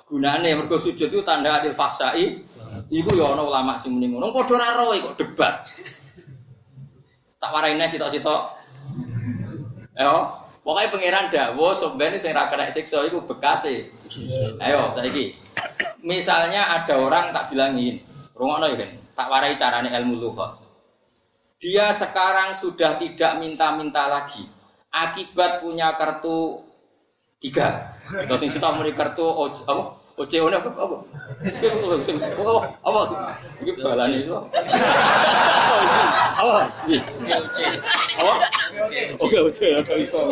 gunane. 0.05 0.53
Mergo 0.53 0.77
sujud 0.77 1.09
itu 1.09 1.25
tanda 1.25 1.57
adil 1.57 1.73
fahsai. 1.73 2.45
Iku 2.93 3.09
ya 3.17 3.33
ono 3.33 3.49
ulama 3.49 3.81
sing 3.81 3.97
muni 3.97 4.13
ngono. 4.13 4.29
Padha 4.29 4.53
ora 4.53 4.69
roe 4.85 5.01
kok 5.01 5.17
debat. 5.17 5.65
Tak 7.41 7.49
warai 7.53 7.73
sitok-sitok. 7.89 8.41
Ayo, 9.97 10.45
pokoknya 10.67 10.91
pangeran 10.91 11.25
dawo 11.31 11.71
sebenarnya 11.79 12.19
sing 12.19 12.35
ra 12.35 12.51
kena 12.51 12.67
siksa 12.75 13.07
iku 13.07 13.23
bekase. 13.23 13.87
Ayo, 14.59 14.91
saiki. 14.91 15.39
Misalnya 16.03 16.67
ada 16.75 16.99
orang 16.99 17.31
tak 17.31 17.55
bilangin, 17.55 18.03
rungokno 18.35 18.75
ya 18.75 18.83
kan, 18.83 18.91
tak 19.15 19.27
warai 19.31 19.55
carane 19.55 19.89
ilmu 19.95 20.19
lughat. 20.19 20.59
Dia 21.63 21.95
sekarang 21.95 22.59
sudah 22.59 22.99
tidak 22.99 23.39
minta-minta 23.39 24.11
lagi. 24.11 24.43
Akibat 24.91 25.63
punya 25.63 25.95
kartu 25.95 26.61
tiga. 27.39 27.97
Terus 28.05 28.39
sing 28.43 28.51
kita 28.51 28.75
muni 28.75 28.91
kartu 28.91 29.23
apa? 29.65 29.97
OCO 30.17 30.49
apa? 30.49 30.69
Apa? 30.73 30.97
Apa? 32.41 32.53
Apa? 32.81 33.01
Iki 33.61 33.71
balane 33.77 34.25
itu. 34.25 34.33
Apa? 34.33 34.49
Apa? 38.17 38.33
Oke, 39.21 39.37
oke, 39.45 39.93
iso. 40.01 40.25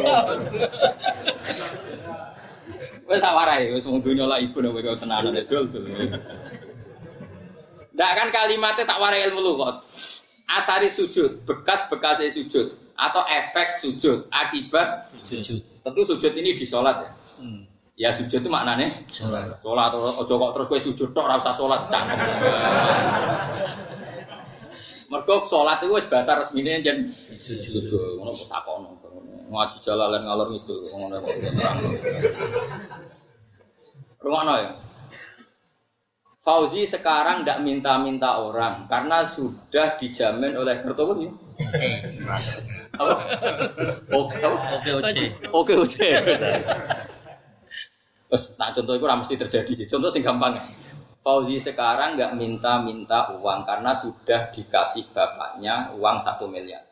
Wes 3.05 3.21
tak 3.21 3.37
warai, 3.37 3.69
wes 3.77 3.85
wong 3.85 4.01
dunya 4.01 4.25
lah 4.25 4.41
ibu 4.41 4.57
nek 4.57 4.73
kowe 4.73 4.97
tenanan 4.97 5.37
dul 5.45 5.69
dul. 5.69 5.85
Ndak 7.93 8.11
kan 8.17 8.27
kalimatnya 8.33 8.89
tak 8.89 8.97
warai 8.97 9.29
ilmu 9.29 9.45
lughat. 9.45 9.85
Asari 10.49 10.89
sujud, 10.89 11.45
bekas-bekas 11.45 12.25
sujud 12.33 12.73
atau 12.97 13.21
efek 13.29 13.85
sujud 13.85 14.25
akibat 14.33 15.13
Sujud. 15.21 15.61
tentu 15.83 16.01
sujud 16.07 16.31
ini 16.33 16.57
di 16.57 16.65
sholat 16.65 17.05
ya. 17.05 17.11
Ya 17.95 18.11
sujud 18.11 18.43
itu 18.43 18.49
maknanya 18.51 18.91
Sholat. 19.07 19.63
sholat 19.63 19.95
atau 19.95 20.03
ojo 20.27 20.33
kok 20.35 20.51
terus 20.51 20.67
kowe 20.67 20.79
sujud 20.83 21.09
tok 21.15 21.23
ora 21.23 21.39
usah 21.39 21.55
sholat 21.55 21.87
cangkem. 21.87 22.19
Mergo 25.07 25.47
sholat 25.47 25.79
itu 25.79 25.95
wis 25.95 26.11
bahasa 26.11 26.43
resmine 26.43 26.83
jen 26.83 27.07
Sujud. 27.07 27.87
ngono 28.19 28.35
kok 28.35 28.51
takono. 28.51 28.99
Ngaji 29.47 29.77
jalalan 29.87 30.27
ngalor 30.27 30.47
ngidul 30.51 30.83
ngono 30.83 31.15
kok 31.23 31.35
terang. 31.39 31.77
Rumakno 34.19 34.53
ya. 34.59 34.71
Fauzi 36.43 36.83
sekarang 36.85 37.41
tidak 37.41 37.63
minta-minta 37.63 38.43
orang 38.43 38.91
karena 38.91 39.23
sudah 39.23 39.95
dijamin 39.97 40.51
oleh 40.59 40.83
mertua 40.83 41.15
ya. 41.15 41.31
Oke, 44.11 44.91
oke. 44.91 45.23
Oke, 45.55 45.73
oke. 45.79 46.07
Terus, 48.29 48.57
nah 48.57 48.73
contoh 48.73 48.93
itu 48.97 49.05
mesti 49.05 49.35
terjadi 49.37 49.71
sih. 49.77 49.87
Contoh 49.87 50.09
sing 50.09 50.25
gampang. 50.25 50.57
Fauzi 51.25 51.57
sekarang 51.57 52.21
nggak 52.21 52.37
minta-minta 52.37 53.33
uang 53.33 53.65
karena 53.65 53.97
sudah 53.97 54.53
dikasih 54.53 55.09
bapaknya 55.09 55.89
uang 55.97 56.21
satu 56.21 56.45
miliar. 56.45 56.85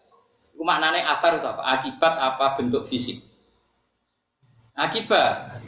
Itu 0.54 0.66
maknanya 0.66 1.06
asar 1.14 1.38
itu 1.38 1.46
apa? 1.46 1.62
Akibat 1.62 2.14
apa 2.18 2.58
bentuk 2.58 2.90
fisik? 2.90 3.22
Akibat. 4.74 5.62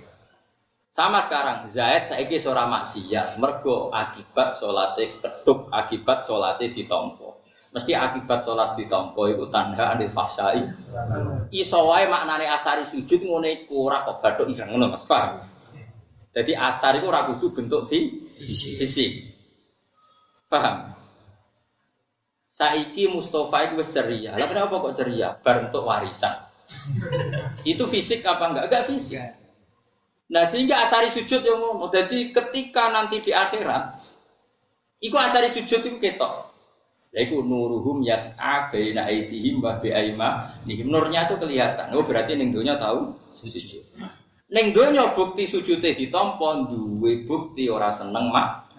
Sama 0.90 1.20
sekarang, 1.20 1.68
Zaid 1.68 2.08
saiki 2.08 2.40
seorang 2.40 2.72
maksiat, 2.72 3.36
mergo 3.38 3.92
akibat 3.92 4.56
sholatnya 4.56 5.12
keduk, 5.20 5.68
akibat 5.70 6.24
sholatnya 6.24 6.72
ditompo. 6.72 7.44
Mesti 7.76 7.92
akibat 7.92 8.48
sholat 8.48 8.80
ditompo 8.80 9.28
itu 9.28 9.44
tanda 9.52 9.92
anil 9.92 10.08
fahsyai. 10.16 10.64
Iso 11.52 11.92
wae 11.92 12.08
maknane 12.08 12.48
asari 12.48 12.88
sujud 12.88 13.28
iku 13.28 13.92
ora 13.92 14.08
kok 14.08 14.24
bathuk 14.24 14.48
ireng 14.56 14.72
ngono 14.72 14.96
paham? 15.04 15.44
Jadi 16.36 16.52
asar 16.52 17.00
itu 17.00 17.08
kudu 17.08 17.48
bentuk 17.56 17.88
fi 17.88 18.12
fisik. 18.76 19.24
Paham? 20.52 20.92
Saiki 22.52 23.08
Mustafa 23.08 23.72
itu 23.72 23.80
wis 23.80 23.92
ceria. 23.96 24.36
Lah 24.36 24.48
kenapa 24.48 24.84
kok 24.84 24.96
ceria? 25.00 25.32
Bar 25.40 25.72
untuk 25.72 25.88
warisan. 25.88 26.44
itu 27.72 27.84
fisik 27.88 28.20
apa 28.28 28.52
enggak? 28.52 28.66
Enggak 28.68 28.84
fisik. 28.92 29.20
Nah 30.28 30.44
sehingga 30.44 30.84
asari 30.84 31.08
sujud 31.12 31.40
yang 31.40 31.60
ngono. 31.60 31.88
Jadi 31.88 32.36
ketika 32.36 32.92
nanti 32.92 33.24
di 33.24 33.32
akhirat, 33.32 34.04
iku 35.00 35.16
asari 35.16 35.52
sujud 35.56 35.88
itu 35.88 35.98
ketok. 36.04 36.52
Yaitu 37.16 37.40
nuruhum 37.40 38.04
yas'a 38.04 38.76
baina 38.76 39.08
aidihim 39.08 39.64
wa 39.64 39.80
bi 39.80 39.96
aimanihim. 39.96 40.92
Nurnya 40.92 41.32
itu 41.32 41.40
kelihatan. 41.40 41.96
Oh 41.96 42.04
berarti 42.04 42.36
ning 42.36 42.52
tahu 42.52 43.16
sujud. 43.32 43.88
Ning 44.56 44.72
donya 44.72 45.12
bukti 45.12 45.44
sujudnya 45.44 45.92
ditampa 45.92 46.72
duwe 46.72 47.28
bukti 47.28 47.68
ora 47.68 47.92
seneng 47.92 48.32
mak. 48.32 48.72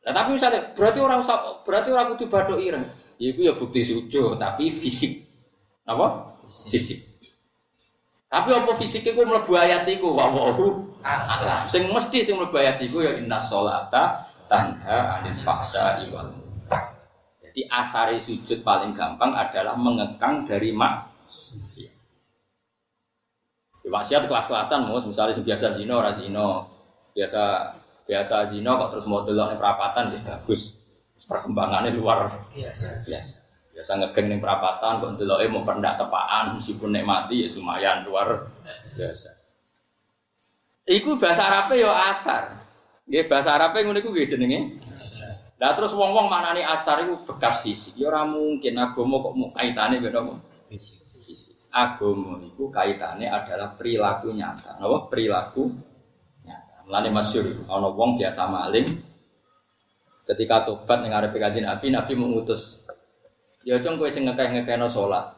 Nah, 0.00 0.12
tapi 0.16 0.40
misalnya 0.40 0.72
berarti 0.72 0.98
orang 1.04 1.20
berarti 1.68 1.88
orang 1.92 2.16
kudu 2.16 2.24
bathuk 2.32 2.56
ireng. 2.64 2.88
Iku 3.20 3.44
ya 3.44 3.52
bukti 3.52 3.84
sujud 3.84 4.40
tapi 4.40 4.72
fisik. 4.72 5.20
Apa? 5.84 6.32
Fisik. 6.48 7.04
Tapi 8.32 8.48
apa 8.56 8.72
fisik 8.80 9.04
iku 9.04 9.28
mlebu 9.28 9.52
ayat 9.52 9.84
iku 9.84 10.16
wa 10.16 10.32
wa'ru 10.32 10.96
alam. 11.04 11.68
Sing 11.68 11.84
mesti 11.92 12.24
sing 12.24 12.40
mlebu 12.40 12.56
ayat 12.56 12.80
iku 12.80 13.04
ya 13.04 13.20
inna 13.20 13.36
sholata 13.36 14.32
tanha 14.48 15.20
anil 15.20 15.36
fahsya'i 15.44 16.08
wal. 16.08 16.32
Jadi 17.44 17.68
asari 17.68 18.16
sujud 18.24 18.64
paling 18.64 18.96
gampang 18.96 19.36
adalah 19.36 19.76
mengekang 19.76 20.48
dari 20.48 20.72
maksiat. 20.72 21.99
Di 23.80 23.88
maksiat 23.88 24.28
kelas-kelasan 24.28 24.84
mus, 24.88 25.08
misalnya 25.08 25.40
biasa 25.40 25.72
zina 25.72 25.92
ora 25.96 26.12
zina, 26.20 26.68
biasa 27.16 27.42
biasa 28.04 28.50
zina 28.52 28.70
kok 28.76 28.88
terus 28.96 29.06
mau 29.08 29.24
delok 29.24 29.54
ning 29.54 29.58
perapatan 29.60 30.12
ya 30.12 30.18
bagus. 30.26 30.76
Perkembangannya 31.30 31.94
luar 31.94 32.26
Biasa. 32.52 33.06
biasa. 33.06 33.36
Biasa 33.70 33.92
ngegeng 34.02 34.26
ning 34.28 34.40
perapatan 34.42 35.00
kok 35.00 35.10
ndeloke 35.16 35.46
mau 35.48 35.64
pendak 35.64 35.96
tepaan 35.96 36.58
meskipun 36.58 36.90
nek 36.92 37.06
mati 37.06 37.46
ya 37.46 37.48
lumayan 37.56 38.04
luar 38.04 38.50
biasa. 38.98 39.30
Iku 40.90 41.16
bahasa 41.22 41.46
Arabe 41.46 41.80
ya 41.80 41.92
asar. 42.12 42.42
Nggih 43.06 43.24
bahasa 43.30 43.50
Arabe 43.54 43.80
ngono 43.86 43.98
iku 44.02 44.10
nggih 44.12 44.26
jenenge. 44.26 44.60
Lah 45.60 45.76
terus 45.76 45.92
wong-wong 45.92 46.26
maknane 46.28 46.66
asar 46.66 47.04
iku 47.06 47.24
bekas 47.24 47.64
fisik. 47.64 47.96
Ya 48.00 48.12
ora 48.12 48.28
mungkin 48.28 48.76
agama 48.76 49.24
kok 49.24 49.34
mau 49.38 49.48
kaitane 49.56 50.02
beda 50.02 50.20
apa? 50.20 50.34
Fisik. 50.68 50.99
Agama 51.70 52.42
iku 52.42 52.66
kaitane 52.68 53.30
adalah 53.30 53.78
perilaku 53.78 54.34
nyata. 54.34 54.78
Napa? 54.82 55.06
Perilaku 55.06 55.70
nyata. 56.42 56.82
Mulane 56.86 57.08
masyhur 57.14 57.66
ana 57.70 57.88
wong 57.94 58.18
biasa 58.18 58.42
maling 58.50 58.98
ketika 60.30 60.66
tobat 60.66 61.02
ning 61.02 61.10
arepe 61.10 61.42
kanjeng 61.42 61.66
Nabi, 61.66 61.90
Nabi 61.90 62.12
mengutus 62.14 62.82
Ya 63.60 63.76
cung 63.84 64.00
kowe 64.00 64.08
sing 64.08 64.24
ngekeh-ngekehno 64.24 64.88
salat. 64.88 65.36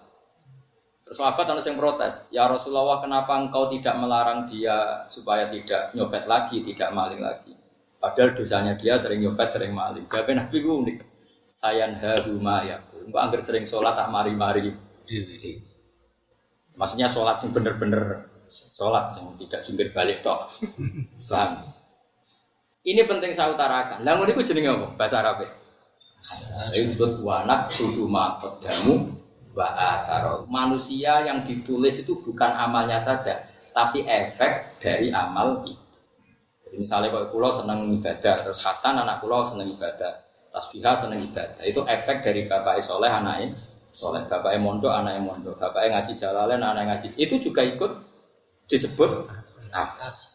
Terus 1.03 1.18
sahabat 1.18 1.43
ana 1.51 1.59
sing 1.59 1.74
protes, 1.74 2.22
"Ya 2.30 2.47
Rasulullah, 2.47 3.03
kenapa 3.03 3.35
engkau 3.35 3.66
tidak 3.66 3.99
melarang 3.99 4.47
dia 4.47 5.03
supaya 5.11 5.51
tidak 5.51 5.91
nyopet 5.99 6.30
lagi, 6.30 6.62
tidak 6.62 6.95
maling 6.95 7.18
lagi?" 7.18 7.51
Padahal 7.99 8.39
dosanya 8.39 8.78
dia 8.78 8.95
sering 8.95 9.26
nyopet, 9.26 9.51
sering 9.51 9.74
maling. 9.74 10.07
Jawabnya 10.07 10.47
Nabi 10.47 10.59
unik. 10.62 10.99
Sayan 11.51 11.99
haruma 11.99 12.62
ya. 12.62 12.78
Engkau 13.03 13.18
anggar 13.18 13.43
sering 13.43 13.66
sholat 13.66 13.99
tak 13.99 14.11
mari-mari. 14.11 14.70
Maksudnya 16.76 17.08
sholat 17.08 17.36
sing 17.36 17.52
bener-bener 17.52 18.28
sholat 18.48 19.12
sing 19.12 19.24
tidak 19.40 19.60
jungkir 19.64 19.88
balik 19.92 20.24
tok. 20.24 20.48
Paham? 21.30 21.72
Ini 22.82 23.06
penting 23.06 23.32
saya 23.36 23.54
utarakan. 23.54 24.02
Lah 24.02 24.18
ngono 24.18 24.34
iku 24.34 24.42
jenenge 24.42 24.74
apa? 24.74 24.88
Bahasa 24.98 25.16
Arab. 25.22 25.46
Itu 26.74 26.82
disebut 26.82 27.22
wanak 27.22 27.70
sudu 27.70 28.10
makodamu 28.10 29.14
wa 29.54 29.68
asaro. 29.94 30.48
Manusia 30.50 31.22
yang 31.22 31.46
ditulis 31.46 32.02
itu 32.02 32.18
bukan 32.18 32.50
amalnya 32.50 32.98
saja, 32.98 33.46
tapi 33.70 34.02
efek 34.02 34.82
dari 34.82 35.14
amal 35.14 35.62
itu. 35.66 35.78
Jadi 36.66 36.76
misalnya 36.88 37.12
kalau 37.12 37.28
pulau 37.30 37.52
seneng 37.52 38.00
ibadah, 38.00 38.34
terus 38.38 38.64
Hasan 38.64 38.96
anak 38.96 39.20
pulau 39.20 39.44
seneng 39.44 39.76
ibadah, 39.76 40.24
Tasbihah 40.50 40.96
seneng 40.98 41.20
ibadah. 41.26 41.62
Itu 41.62 41.84
efek 41.84 42.24
dari 42.24 42.48
bapak 42.48 42.80
soleh 42.80 43.12
anaknya 43.12 43.54
soleh, 43.93 44.24
bapak 44.24 44.57
mondok 44.57 44.90
anaknya 44.90 45.20
mondok, 45.20 45.61
bapak 45.61 45.93
ngaji 45.93 46.12
jalalen 46.16 46.64
anaknya 46.64 46.97
ngaji. 46.97 47.09
Itu 47.20 47.38
juga 47.38 47.61
ikut 47.62 47.93
disebut 48.66 49.11
nafas. 49.68 50.32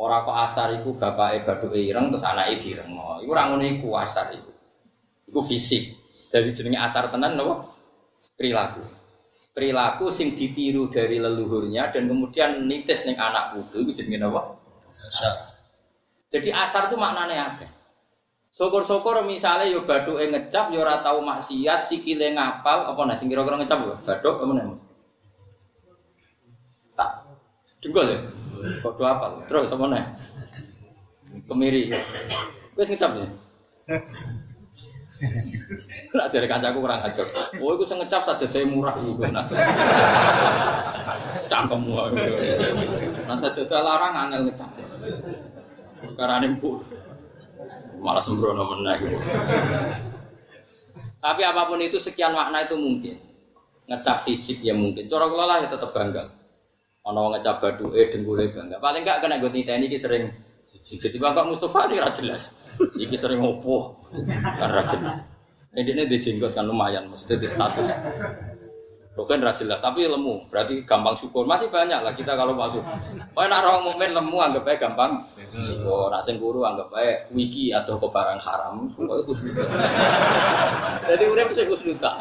Orang 0.00 0.24
kok 0.24 0.38
asar 0.48 0.68
iku 0.80 0.96
bapak 0.96 1.44
baduk 1.44 1.76
ireng 1.76 2.08
terus 2.08 2.24
anaknya 2.24 2.56
direng. 2.60 2.88
Iku 3.20 3.30
orang 3.32 3.60
iku 3.64 3.88
asar 3.96 4.32
iku. 4.32 4.52
Iku 5.28 5.40
fisik. 5.44 5.92
Jadi 6.32 6.56
jenenge 6.56 6.80
asar 6.80 7.12
tenan 7.12 7.36
napa? 7.36 7.68
Perilaku. 8.36 8.80
Perilaku 9.50 10.08
sing 10.08 10.32
ditiru 10.38 10.88
dari 10.88 11.20
leluhurnya 11.20 11.92
dan 11.92 12.08
kemudian 12.08 12.64
nitis 12.64 13.04
ning 13.04 13.18
anak 13.20 13.52
putu 13.56 13.84
itu 13.84 14.00
jenenge 14.00 14.24
napa? 14.24 14.56
Asar. 14.88 15.34
Jadi 16.30 16.48
asar 16.54 16.88
itu 16.88 16.96
maknanya 16.96 17.56
apa? 17.56 17.79
Syukur-syukur 18.50 19.22
misalnya 19.30 19.70
yo 19.70 19.86
bathuke 19.86 20.26
ngecap 20.26 20.74
yo 20.74 20.82
ora 20.82 21.06
tau 21.06 21.22
maksiat, 21.22 21.86
sikile 21.86 22.34
ngapal 22.34 22.90
apa 22.90 23.00
nah 23.06 23.14
sing 23.14 23.30
kira-kira 23.30 23.62
ngecap 23.62 23.78
yo 23.86 23.94
bathuk 24.02 24.42
apa 24.42 24.52
nih? 24.58 24.64
Tak. 26.98 27.10
Dengkul 27.78 28.06
ya? 28.10 28.18
Kok 28.82 28.98
apal. 28.98 29.30
Terus 29.46 29.70
apa 29.70 29.84
nih? 29.86 30.04
Kemiri. 31.46 31.94
Wis 32.74 32.90
ngecap 32.90 33.10
ya? 33.22 33.26
Nak 36.10 36.26
dari 36.34 36.50
kancaku 36.50 36.82
kurang 36.82 37.06
ajar. 37.06 37.26
Oh, 37.62 37.78
itu 37.78 37.86
saya 37.86 38.02
ngecap 38.02 38.22
saja 38.26 38.46
saya 38.50 38.66
murah 38.66 38.98
itu. 38.98 39.14
Nah. 39.30 39.46
Cangkemmu. 41.46 41.94
Nah, 43.30 43.36
saja 43.38 43.62
larang 43.78 44.14
angel 44.26 44.50
ngecap. 44.50 44.70
Karena 46.18 46.50
bu 46.58 46.82
malah 48.00 48.24
sembrono 48.24 48.64
meneh. 48.74 48.98
Tapi 51.20 51.42
apa 51.44 51.68
pun 51.68 51.78
itu 51.84 52.00
sekian 52.00 52.32
makna 52.32 52.64
itu 52.64 52.76
mungkin. 52.80 53.16
Ngecap 53.86 54.24
fisik 54.24 54.64
ya 54.64 54.72
mungkin. 54.72 55.06
Cara 55.06 55.28
kula 55.28 55.44
lah 55.44 55.56
ya 55.62 55.68
tetap 55.68 55.92
bangga. 55.92 56.32
Ana 57.04 57.18
wong 57.20 57.32
ngecap 57.36 57.56
baduke 57.60 58.02
dengkule 58.10 58.48
bangga. 58.50 58.80
Paling 58.80 59.04
enggak 59.04 59.20
kena 59.20 59.36
gue 59.38 59.52
titeni 59.52 59.86
iki 59.86 60.00
sering 60.00 60.32
Jadi 60.70 61.18
Bapak 61.18 61.50
Mustafa 61.50 61.90
ini 61.90 61.98
jelas. 62.14 62.54
Iki 62.78 63.16
sering 63.18 63.42
opo 63.42 64.06
karena 64.30 64.82
jelas. 64.86 65.18
Ini 65.70 66.06
dia 66.10 66.18
jenggot 66.18 66.54
kan 66.54 66.66
lumayan, 66.66 67.10
mesti 67.10 67.38
di 67.38 67.46
status. 67.46 67.90
Bukan 69.20 69.44
ra 69.44 69.52
jelas, 69.52 69.84
tapi 69.84 70.08
lemu. 70.08 70.48
Berarti 70.48 70.80
gampang 70.88 71.12
syukur. 71.20 71.44
Masih 71.44 71.68
banyak 71.68 72.00
lah 72.00 72.16
kita 72.16 72.32
kalau 72.32 72.56
masuk. 72.56 72.80
Oh, 73.36 73.44
nak 73.44 73.60
orang 73.68 73.84
mukmin 73.84 74.16
lemu 74.16 74.36
anggap 74.40 74.64
aja 74.64 74.88
gampang 74.88 75.20
syukur. 75.60 76.08
Nak 76.08 76.24
sing 76.24 76.40
guru 76.40 76.64
anggap 76.64 76.88
aja 76.96 77.28
wiki 77.28 77.68
atau 77.76 78.00
ke 78.00 78.08
barang 78.08 78.40
haram. 78.40 78.88
Semua 78.96 79.20
itu 79.20 79.32
sudah. 79.36 79.68
Jadi 81.04 81.24
udah 81.28 81.44
bisa 81.52 81.68
kusnuta. 81.68 82.16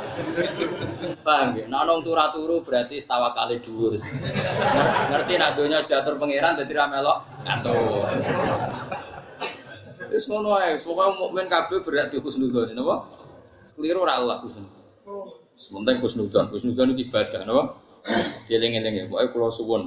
Paham 1.24 1.56
ya? 1.56 1.72
Nah, 1.72 1.88
nong 1.88 2.04
turu 2.04 2.20
turu 2.36 2.56
berarti 2.68 3.00
setawa 3.00 3.32
kali 3.32 3.64
dhuwur. 3.64 3.95
Ngerti 5.08 5.34
nak 5.39 5.56
dunia 5.56 5.80
sudah 5.88 6.04
terpengiran 6.04 6.60
jadi 6.60 6.84
ramelok 6.84 7.18
ngatur. 7.47 8.12
Wis 10.10 10.26
ngono 10.28 10.58
ae, 10.60 10.76
pokoke 10.84 11.16
mukmin 11.22 11.45
kabeh 11.47 11.80
berat 11.86 12.10
di 12.10 12.18
husnudzon, 12.18 12.74
napa? 12.74 13.08
Keliru 13.78 14.04
ora 14.04 14.18
Allah 14.18 14.41
husnudzon. 14.41 15.47
Sementing 15.60 15.99
husnudzon, 15.99 16.49
husnudzon 16.55 16.95
itu 16.95 17.12
ibadah, 17.12 17.43
napa? 17.43 17.64
Eling-eling 18.47 18.93
ya, 18.95 19.03
pokoke 19.12 19.28
kula 19.36 19.49
suwun. 19.51 19.82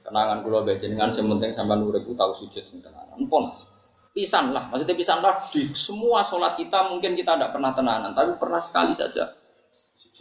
Kenangan 0.00 0.40
jenengan 0.80 1.10
sementing 1.12 1.52
sampean 1.52 1.84
urip 1.84 2.06
ku 2.06 2.16
tau 2.16 2.32
sujud 2.34 2.62
sing 2.66 2.80
tenanan. 2.80 3.18
Empun. 3.18 3.50
Pisan 4.10 4.50
lah, 4.50 4.66
maksudnya 4.70 4.98
pisan 4.98 5.22
lah 5.22 5.38
di 5.54 5.70
semua 5.70 6.26
sholat 6.26 6.58
kita 6.58 6.90
mungkin 6.90 7.14
kita 7.14 7.38
tidak 7.38 7.54
pernah 7.54 7.70
tenanan, 7.70 8.10
tapi 8.10 8.34
pernah 8.38 8.58
sekali 8.58 8.98
saja. 8.98 9.38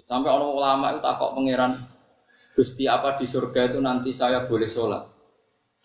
Sampai 0.05 0.29
orang 0.29 0.53
ulama 0.53 0.85
itu 0.93 1.01
takut 1.05 1.37
pangeran 1.37 1.73
Gusti 2.57 2.89
apa 2.89 3.17
di 3.17 3.29
surga 3.29 3.69
itu 3.69 3.77
nanti 3.81 4.09
saya 4.13 4.45
boleh 4.45 4.69
sholat. 4.69 5.05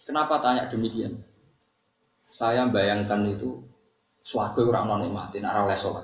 Kenapa 0.05 0.41
tanya 0.41 0.69
demikian? 0.69 1.17
saya 2.35 2.67
bayangkan 2.67 3.31
itu 3.31 3.63
suatu 4.27 4.67
orang 4.67 4.91
non 4.91 5.15
mati 5.15 5.39
nak 5.39 5.71
oleh 5.71 5.79
sholat. 5.79 6.03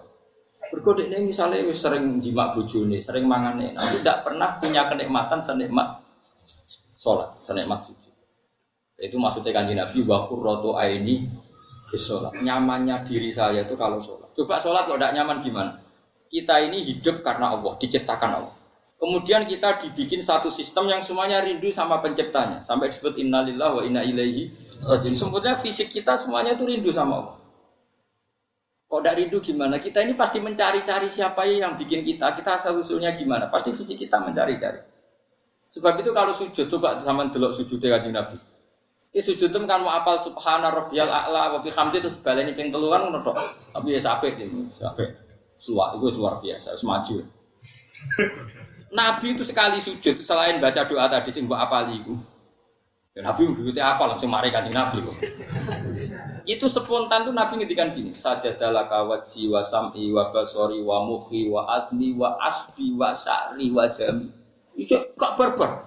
Berkode 0.70 1.10
ini 1.10 1.34
misalnya 1.34 1.66
sering 1.74 2.22
jimak 2.22 2.54
bujuni, 2.54 3.02
sering 3.02 3.26
mangan 3.26 3.58
tapi 3.74 4.00
tidak 4.06 4.22
pernah 4.22 4.54
punya 4.62 4.86
kenikmatan 4.86 5.42
senikmat 5.42 5.98
sholat, 6.94 7.34
senikmat 7.42 7.82
sujud. 7.82 8.14
Itu 9.00 9.18
maksudnya 9.18 9.50
kanji 9.50 9.74
Nabi 9.74 9.98
wakur 10.06 10.38
roto 10.38 10.78
aini 10.78 11.26
sholat. 11.90 12.38
Nyamannya 12.38 13.02
diri 13.02 13.34
saya 13.34 13.66
itu 13.66 13.74
kalau 13.74 13.98
sholat. 13.98 14.30
Coba 14.38 14.62
sholat 14.62 14.86
kalau 14.86 15.00
tidak 15.02 15.18
nyaman 15.18 15.42
gimana? 15.42 15.72
Kita 16.30 16.62
ini 16.62 16.86
hidup 16.86 17.26
karena 17.26 17.58
Allah, 17.58 17.74
diciptakan 17.82 18.30
Allah. 18.30 18.54
Kemudian 19.00 19.48
kita 19.48 19.80
dibikin 19.80 20.20
satu 20.20 20.52
sistem 20.52 20.92
yang 20.92 21.00
semuanya 21.00 21.40
rindu 21.40 21.72
sama 21.72 22.04
penciptanya. 22.04 22.62
Sampai 22.68 22.92
disebut 22.92 23.16
innalillah 23.16 23.80
wa 23.80 23.82
inna 23.82 24.04
ilaihi. 24.04 24.52
Sebetulnya 25.16 25.56
fisik 25.56 25.88
kita 25.88 26.20
semuanya 26.20 26.52
itu 26.54 26.68
rindu 26.68 26.92
sama 26.92 27.24
Allah. 27.24 27.36
Kok 28.90 29.06
tidak 29.06 29.22
rindu 29.22 29.38
gimana? 29.38 29.78
Kita 29.78 30.02
ini 30.02 30.18
pasti 30.18 30.42
mencari-cari 30.42 31.06
siapa 31.06 31.46
yang 31.46 31.78
bikin 31.78 32.02
kita. 32.02 32.34
Kita 32.34 32.58
asal 32.58 32.82
usulnya 32.82 33.14
gimana? 33.14 33.46
Pasti 33.46 33.70
fisik 33.70 34.02
kita 34.02 34.18
mencari-cari. 34.18 34.82
Sebab 35.70 36.02
itu 36.02 36.10
kalau 36.10 36.34
sujud, 36.34 36.66
coba 36.66 36.98
sama 37.06 37.30
delok 37.30 37.54
sujud 37.54 37.78
dari 37.78 38.10
Nabi. 38.10 38.34
Ini 39.14 39.22
sujud 39.22 39.50
itu 39.50 39.58
kan 39.66 39.82
mau 39.82 39.94
apal 39.94 40.22
subhana 40.22 40.74
rabbiyal 40.74 41.06
a'la 41.06 41.54
wa 41.54 41.58
bihamdi 41.62 42.02
terus 42.02 42.18
baleni 42.22 42.54
ping 42.54 42.70
telu 42.70 42.90
kan 42.90 43.10
ngono 43.10 43.22
Tapi 43.74 43.94
ya 43.94 44.02
sampai 44.02 44.38
ini, 44.38 44.70
sampai 44.74 45.06
itu 45.58 46.06
luar 46.18 46.42
biasa, 46.42 46.74
semaju. 46.74 47.22
Nabi 48.98 49.38
itu 49.38 49.46
sekali 49.46 49.78
sujud 49.78 50.26
selain 50.26 50.58
baca 50.58 50.82
doa 50.86 51.06
tadi 51.06 51.30
sing 51.30 51.46
mbok 51.46 51.58
apali 51.58 52.02
iku. 52.02 52.14
Nabi 53.22 53.48
begitu 53.52 53.80
apa 53.80 54.04
langsung 54.08 54.32
mari 54.32 54.48
kanjeng 54.48 54.74
Nabi 54.74 55.00
kok. 55.04 55.16
itu 56.52 56.66
spontan 56.66 57.28
tuh 57.28 57.34
Nabi 57.36 57.60
ngendikan 57.60 57.94
gini, 57.94 58.16
sajadalah 58.16 58.90
kawaji 58.90 59.46
wa 59.46 59.62
sam'i 59.62 60.10
wa 60.10 60.32
basori 60.34 60.82
wa 60.82 61.04
mukhi 61.06 61.46
wa 61.46 61.68
adni 61.68 62.16
wa 62.16 62.34
asbi 62.40 62.96
wa 62.96 63.14
sa'ri 63.14 63.70
wa 63.70 63.86
jami. 63.94 64.28
Itu 64.74 64.96
kok 65.14 65.36
berber. 65.36 65.86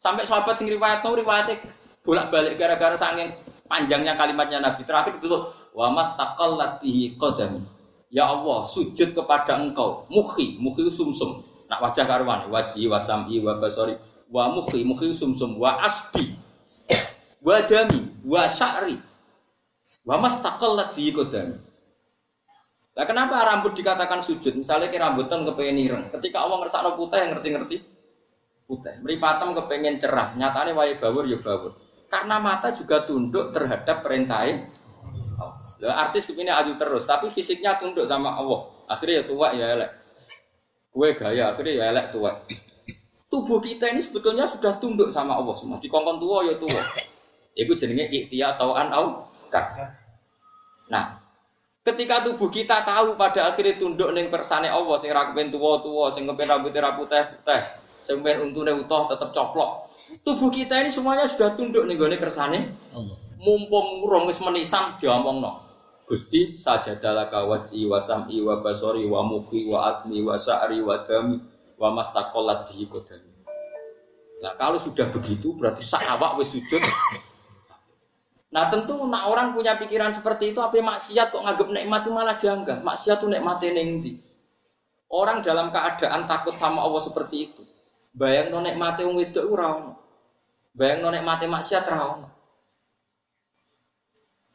Sampai 0.00 0.24
sahabat 0.24 0.56
sing 0.56 0.68
riwayat 0.68 1.04
no 1.04 1.12
riwayatnya 1.12 1.60
bolak-balik 2.00 2.56
gara-gara 2.56 2.96
saking 2.96 3.32
panjangnya 3.68 4.16
kalimatnya 4.16 4.62
Nabi. 4.62 4.84
Terakhir 4.84 5.18
itu 5.18 5.28
wa 5.76 5.86
mastaqallat 5.92 6.80
bihi 6.80 7.16
qadami. 7.20 7.64
Ya 8.10 8.26
Allah, 8.26 8.66
sujud 8.66 9.14
kepada 9.14 9.54
Engkau. 9.54 10.08
Mukhi, 10.10 10.58
mukhi 10.58 10.90
sumsum. 10.90 11.46
Nak 11.70 11.78
wajah 11.78 12.02
karuan, 12.10 12.50
wajhi 12.50 12.90
wa 12.90 12.98
sam'i 12.98 13.38
wa 13.38 13.54
basori 13.62 13.94
wa 14.30 14.50
mukhi, 14.50 14.86
mukhi 14.86 15.14
sumsum 15.14 15.58
wa 15.58 15.78
asbi 15.82 16.38
wa 17.40 17.56
dami 17.64 18.00
wa 18.24 18.44
sya'ri 18.46 18.96
wa 20.04 20.16
mastaqallat 20.20 20.94
bi 20.94 21.12
qadami. 21.12 21.56
Lah 22.90 23.06
kenapa 23.06 23.40
rambut 23.46 23.72
dikatakan 23.72 24.20
sujud? 24.20 24.52
Misalnya 24.60 24.92
ke 24.92 24.98
rambutan 24.98 25.46
kepengen 25.46 25.78
ireng. 25.78 26.04
Ketika 26.10 26.42
Allah 26.42 26.60
ngersakno 26.60 26.98
putih 26.98 27.22
yang 27.22 27.30
ngerti-ngerti 27.38 27.76
putih. 28.70 28.94
Meripatem 29.02 29.54
kepengen 29.58 29.98
cerah. 29.98 30.34
Nyatanya 30.38 30.74
wae 30.74 30.94
bawur 30.98 31.26
ya 31.26 31.38
bawur. 31.42 31.74
Karena 32.10 32.42
mata 32.42 32.74
juga 32.74 33.06
tunduk 33.06 33.54
terhadap 33.54 34.02
perintah 34.02 34.42
Lah 35.80 35.96
artis 35.96 36.28
kepini 36.28 36.52
aju 36.52 36.76
terus, 36.76 37.08
tapi 37.08 37.32
fisiknya 37.32 37.80
tunduk 37.80 38.04
sama 38.04 38.36
Allah. 38.36 38.68
Akhirnya 38.84 39.22
ya 39.22 39.24
tua 39.24 39.46
ya 39.56 39.66
elek. 39.72 39.90
Kue 40.92 41.08
gaya 41.16 41.56
akhirnya 41.56 41.72
ya 41.72 41.84
elek 41.88 42.06
tua. 42.12 42.36
Tubuh 43.32 43.62
kita 43.64 43.88
ini 43.88 44.04
sebetulnya 44.04 44.44
sudah 44.44 44.76
tunduk 44.76 45.14
sama 45.14 45.40
Allah 45.40 45.56
semua. 45.56 45.80
Di 45.80 45.88
kongkong 45.88 46.20
tua 46.20 46.38
ya 46.52 46.54
tua. 46.60 46.82
Itu 47.54 47.74
jenenge 47.74 48.08
ikhtiar 48.08 48.56
atau 48.56 48.72
anau. 48.74 49.26
Nah, 50.90 51.18
ketika 51.86 52.22
tubuh 52.26 52.50
kita 52.50 52.82
tahu 52.82 53.14
pada 53.14 53.50
akhirnya 53.50 53.78
tunduk 53.78 54.10
neng 54.14 54.30
persane 54.30 54.70
Allah, 54.70 54.96
sing 55.02 55.10
ra 55.10 55.30
kepen 55.30 55.50
tua-tua, 55.54 56.10
sing 56.14 56.26
kepen 56.26 56.46
rambutnya 56.50 56.82
ra 56.82 56.98
putih-putih, 56.98 57.62
sing 58.02 58.22
kepen 58.22 58.50
untune 58.50 58.74
utuh 58.74 59.10
tetap 59.10 59.30
coplok. 59.34 59.90
Tubuh 60.22 60.50
kita 60.50 60.82
ini 60.82 60.90
semuanya 60.90 61.26
sudah 61.26 61.54
tunduk 61.58 61.86
ning 61.86 61.98
gone 61.98 62.18
kersane 62.18 62.74
Allah. 62.94 63.16
Mumpung 63.40 64.04
urung 64.04 64.28
wis 64.28 64.38
menisan 64.44 65.00
diomongno. 65.00 65.70
Gusti 66.10 66.58
sajadalah 66.58 67.30
kawaji 67.30 67.86
wa 67.86 68.02
sam'i 68.02 68.42
wa 68.42 68.58
basori 68.58 69.06
wa 69.06 69.22
muki 69.22 69.70
wa 69.70 69.86
admi 69.86 70.26
wa 70.26 70.34
sa'ri 70.34 70.82
wa 70.82 71.06
dami 71.06 71.38
wa 71.78 71.88
mastaqolat 71.94 72.66
bihi 72.66 72.90
kodami. 72.90 73.30
Nah 74.42 74.58
kalau 74.58 74.82
sudah 74.82 75.06
begitu 75.14 75.54
berarti 75.54 75.86
sak 75.86 76.02
awak 76.18 76.34
wis 76.42 76.50
sujud. 76.50 76.82
Nah 78.50 78.66
tentu 78.66 78.98
nak 79.06 79.30
orang 79.30 79.54
punya 79.54 79.78
pikiran 79.78 80.10
seperti 80.10 80.50
itu 80.50 80.58
apa 80.58 80.74
maksiat 80.74 81.30
kok 81.30 81.42
nganggep 81.42 81.68
nikmat 81.70 82.00
itu 82.02 82.10
malah 82.10 82.34
janggal. 82.34 82.82
Maksiat 82.82 83.22
itu 83.22 83.26
nikmate 83.30 83.70
ning 83.70 83.88
ndi? 84.02 84.12
Orang 85.10 85.46
dalam 85.46 85.70
keadaan 85.70 86.26
takut 86.26 86.58
sama 86.58 86.82
Allah 86.82 87.02
seperti 87.02 87.36
itu. 87.50 87.62
Bayang 88.10 88.50
no 88.50 88.58
nikmate 88.58 89.06
wong 89.06 89.22
wedok 89.22 89.46
ora. 89.46 89.94
Bayang 90.74 90.98
no 91.06 91.14
nikmate 91.14 91.46
maksiat 91.46 91.86
ora 91.86 92.02
ono. 92.18 92.28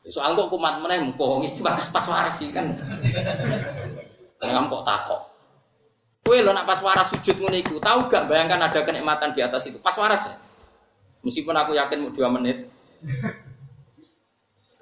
Soal 0.06 0.38
kok 0.38 0.52
kumat 0.54 0.84
meneh 0.84 1.02
mumpung 1.02 1.48
itu 1.48 1.64
pas 1.64 1.88
pas 1.96 2.06
waras 2.06 2.36
sih 2.36 2.52
kan. 2.52 2.76
Ngam 4.44 4.70
kok 4.70 4.84
takok. 4.84 5.22
Kue 6.26 6.42
lo 6.44 6.52
nak 6.52 6.68
pas 6.68 6.82
waras 6.82 7.14
sujud 7.14 7.38
ngono 7.38 7.54
iku, 7.54 7.78
tahu 7.78 8.10
gak 8.10 8.26
bayangkan 8.26 8.58
ada 8.66 8.82
kenikmatan 8.82 9.38
di 9.38 9.46
atas 9.46 9.70
itu. 9.70 9.78
Pas 9.78 9.94
waras 9.94 10.26
ya. 10.26 10.36
Meskipun 11.22 11.54
aku 11.54 11.78
yakin 11.78 12.02
mau 12.02 12.14
dua 12.14 12.30
menit. 12.34 12.66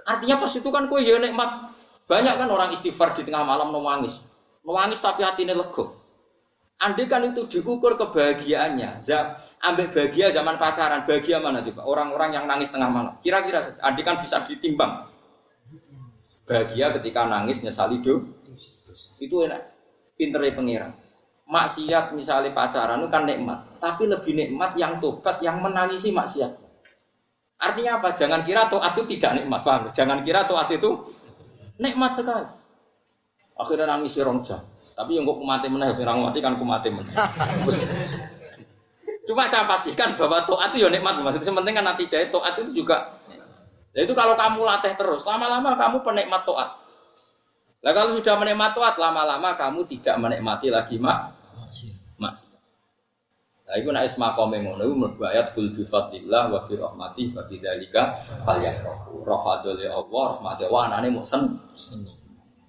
Artinya 0.04 0.36
pas 0.44 0.52
itu 0.52 0.70
kan 0.70 0.92
kue 0.92 1.04
ya 1.04 1.20
nikmat. 1.20 1.74
Banyak 2.08 2.36
kan 2.36 2.48
orang 2.52 2.70
istighfar 2.76 3.16
di 3.16 3.24
tengah 3.24 3.48
malam 3.48 3.72
nangis. 3.72 4.20
Nangis 4.64 5.00
tapi 5.00 5.24
hatinya 5.24 5.56
lego. 5.56 6.00
Andai 6.84 7.08
kan 7.08 7.24
itu 7.24 7.48
diukur 7.48 7.96
kebahagiaannya, 7.96 9.08
ambek 9.64 9.96
bahagia 9.96 10.36
zaman 10.36 10.60
pacaran, 10.60 11.08
bahagia 11.08 11.40
mana 11.40 11.64
coba? 11.64 11.88
Orang-orang 11.88 12.36
yang 12.36 12.46
nangis 12.46 12.68
tengah 12.76 12.92
malam. 12.92 13.16
Kira-kira 13.24 13.64
andai 13.80 14.04
kan 14.04 14.20
bisa 14.20 14.44
ditimbang. 14.44 15.08
Bahagia 16.44 16.92
ketika 17.00 17.24
nangis 17.24 17.64
nyesali 17.64 18.04
do. 18.04 18.28
Itu 19.24 19.48
enak. 19.48 19.72
Pinternya 20.20 20.52
pengiran. 20.60 20.92
Maksiat 21.48 22.16
misalnya 22.16 22.56
pacaran 22.56 23.04
itu 23.04 23.12
kan 23.12 23.24
nikmat, 23.28 23.68
tapi 23.84 24.08
lebih 24.08 24.32
nikmat 24.32 24.80
yang 24.80 25.04
tobat 25.04 25.44
yang 25.44 25.60
menangisi 25.60 26.12
maksiat. 26.16 26.63
Artinya 27.64 28.04
apa? 28.04 28.12
Jangan 28.12 28.44
kira 28.44 28.68
toat 28.68 28.92
itu 29.00 29.16
tidak 29.16 29.40
nikmat, 29.40 29.64
paham? 29.64 29.88
Jangan 29.96 30.20
kira 30.28 30.44
toat 30.44 30.68
itu 30.76 31.08
nikmat 31.80 32.20
sekali. 32.20 32.48
Akhirnya 33.56 33.88
nangis 33.88 34.20
rong 34.20 34.44
jam. 34.44 34.60
Tapi 34.94 35.16
yang 35.16 35.24
kok 35.24 35.40
kumati 35.40 35.68
meneh, 35.72 35.96
sing 35.96 36.06
mati 36.06 36.40
kan 36.44 36.60
kumati 36.60 36.90
meneh. 36.92 37.10
Cuma 39.24 39.48
saya 39.48 39.64
pastikan 39.64 40.20
bahwa 40.20 40.44
toat 40.44 40.76
itu 40.76 40.84
ya 40.84 40.92
nikmat. 40.92 41.24
Maksudnya 41.24 41.48
yang 41.48 41.58
penting 41.64 41.74
kan 41.80 41.86
nanti 41.88 42.04
jahit 42.12 42.30
toat 42.36 42.60
itu 42.60 42.84
juga. 42.84 43.16
Nah 43.94 44.02
itu 44.04 44.12
kalau 44.12 44.36
kamu 44.36 44.68
latih 44.68 44.94
terus, 45.00 45.24
lama-lama 45.24 45.80
kamu 45.80 46.04
penikmat 46.04 46.44
toat. 46.44 46.70
Nah 47.84 47.92
kalau 47.96 48.20
sudah 48.20 48.36
menikmat 48.42 48.76
toat, 48.76 49.00
lama-lama 49.00 49.56
kamu 49.56 49.88
tidak 49.88 50.20
menikmati 50.20 50.68
lagi 50.68 51.00
mak. 51.00 51.32
Nah 53.74 53.82
itu 53.82 53.90
nak 53.90 54.06
isma 54.06 54.38
kome 54.38 54.62
ngono 54.62 54.86
itu 54.86 54.94
mlebu 54.94 55.26
ayat 55.26 55.58
kul 55.58 55.74
bi 55.74 55.82
fadlillah 55.90 56.54
wa 56.54 56.62
bi 56.70 56.78
rahmati 56.78 57.34
fa 57.34 57.42
bi 57.50 57.58
dzalika 57.58 58.22
falyafrahu. 58.46 59.26
Rahmatul 59.26 59.82
Allah, 59.82 60.26
rahmate 60.38 60.70
wa 60.70 60.86
anane 60.86 61.10
mau 61.10 61.26
sen. 61.26 61.50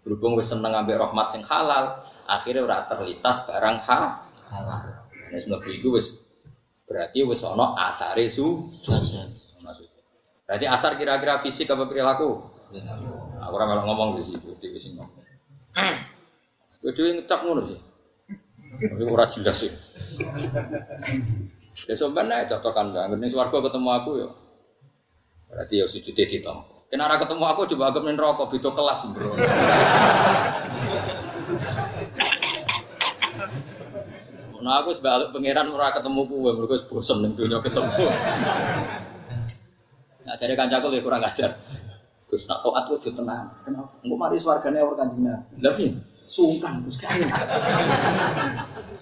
Berhubung 0.00 0.40
wis 0.40 0.48
seneng 0.48 0.72
ambek 0.72 0.96
rahmat 0.96 1.28
sing 1.28 1.44
halal, 1.44 2.08
akhirnya 2.24 2.64
ora 2.64 2.88
terlintas 2.88 3.44
barang 3.44 3.84
ha 3.84 4.00
halal. 4.48 4.80
Nek 5.28 5.44
mlebu 5.44 5.68
iku 5.76 6.00
wis 6.00 6.24
berarti 6.88 7.20
wis 7.20 7.44
ana 7.44 7.76
atare 7.76 8.24
su. 8.32 8.72
Berarti 10.48 10.64
asar 10.64 10.96
kira-kira 10.96 11.44
fisik 11.44 11.68
apa 11.68 11.84
perilaku? 11.84 12.48
Aku 13.44 13.52
ora 13.52 13.68
melok 13.68 13.84
ngomong 13.92 14.08
di 14.16 14.32
situ, 14.32 14.56
di 14.56 14.80
sini 14.80 15.04
dhewe 16.96 17.20
ngecap 17.20 17.44
ngono 17.44 17.68
sih. 17.68 17.80
Tapi 18.78 19.02
ora 19.06 19.26
jelas 19.30 19.56
sih. 19.62 19.72
Ya 21.90 21.94
sebenarnya 21.98 22.46
cocokan 22.54 22.94
banget. 22.94 23.18
Nih 23.18 23.30
swarga 23.34 23.58
ketemu 23.70 23.88
aku 23.90 24.10
ya. 24.22 24.28
Berarti 25.50 25.74
ya 25.82 25.86
sujud 25.86 26.14
ditompo. 26.14 26.86
Kenara 26.90 27.18
ketemu 27.18 27.44
aku 27.46 27.66
coba 27.74 27.90
agak 27.90 28.02
main 28.06 28.14
rokok, 28.14 28.54
itu 28.54 28.70
kelas 28.70 29.00
bro. 29.10 29.34
Nah 34.64 34.80
aku 34.80 34.96
sebalik 34.96 35.28
pangeran 35.34 35.74
ora 35.74 35.92
ketemu 35.92 36.20
kue, 36.24 36.50
mereka 36.54 36.88
bosen 36.88 37.20
nih 37.20 37.36
dunia 37.36 37.58
ketemu. 37.60 38.08
Nah 40.24 40.34
jadi 40.40 40.54
kancaku 40.56 40.88
lebih 40.94 41.04
kurang 41.04 41.26
ajar. 41.26 41.52
Terus 42.30 42.48
nak 42.48 42.64
toat 42.64 42.88
gue 42.88 43.12
tenang. 43.12 43.46
Kenapa? 43.66 43.90
Enggak 44.00 44.18
mari 44.18 44.36
swargane 44.40 44.78
orang 44.80 44.98
kanjina. 45.04 45.34
Tapi 45.60 45.84
sungkan 46.24 46.80
kan. 47.00 47.16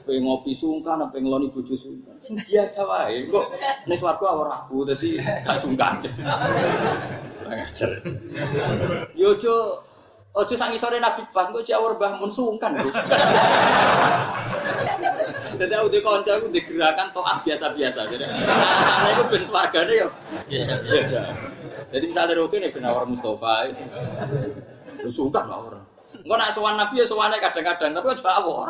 Pengen 0.03 0.27
ngopi 0.27 0.53
sungkan, 0.59 0.99
apa 0.99 1.15
ngeloni 1.19 1.55
bojo 1.55 1.79
sungkan. 1.79 2.19
Sing 2.19 2.35
biasa 2.43 2.83
wae. 2.87 3.31
Kok 3.31 3.47
nek 3.87 3.99
swarga 3.99 4.27
ora 4.35 4.67
aku 4.67 4.83
dadi 4.83 5.15
gak 5.19 5.59
sungkan. 5.63 6.03
Kurang 7.43 7.61
ajar. 7.63 7.91
Yo 9.15 9.39
ojo 9.39 9.83
ojo 10.35 10.55
sak 10.59 10.75
sore 10.83 10.99
Nabi 10.99 11.23
pas 11.31 11.55
kok 11.55 11.63
jawur 11.63 11.95
Mbah 11.95 12.19
mun 12.19 12.31
sungkan. 12.35 12.75
Jadi 15.53 15.73
aku 15.79 15.89
di 15.93 16.01
konco 16.03 16.31
aku 16.33 16.51
digerakan 16.51 17.15
toat 17.15 17.47
biasa-biasa. 17.47 18.01
Jadi 18.11 18.25
ana 18.27 19.09
iku 19.15 19.23
ben 19.31 19.47
swargane 19.47 19.95
yo 19.95 20.09
biasa. 20.51 21.23
Jadi 21.93 22.05
misalnya 22.09 22.41
Roke 22.41 22.57
nih 22.57 22.73
penawar 22.73 23.05
Mustafa 23.05 23.69
itu, 23.69 23.85
lu 25.05 25.13
sungkan 25.13 25.45
lah 25.45 25.61
orang. 25.61 25.82
Enggak 26.23 26.39
nak 26.39 26.53
sowan 26.55 26.75
Nabi 26.79 27.03
ya 27.03 27.07
sowannya 27.07 27.39
kadang-kadang, 27.43 27.91
tapi 27.99 28.07
kan 28.07 28.17
juga 28.19 28.33
awor. 28.39 28.69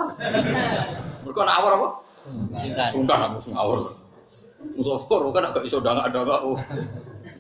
Mereka 1.25 1.41
nak 1.45 1.57
awor 1.61 1.73
apa? 1.77 1.89
Sungkan 2.93 3.21
aku 3.29 3.39
sing 3.45 3.55
awor. 3.57 3.79
Mustafa 4.79 5.15
Roke 5.19 5.39
nak 5.43 5.53
gak 5.53 5.65
bisa 5.67 5.77
udah 5.83 6.07
ada 6.07 6.21
gak. 6.23 6.41
Oh. 6.47 6.57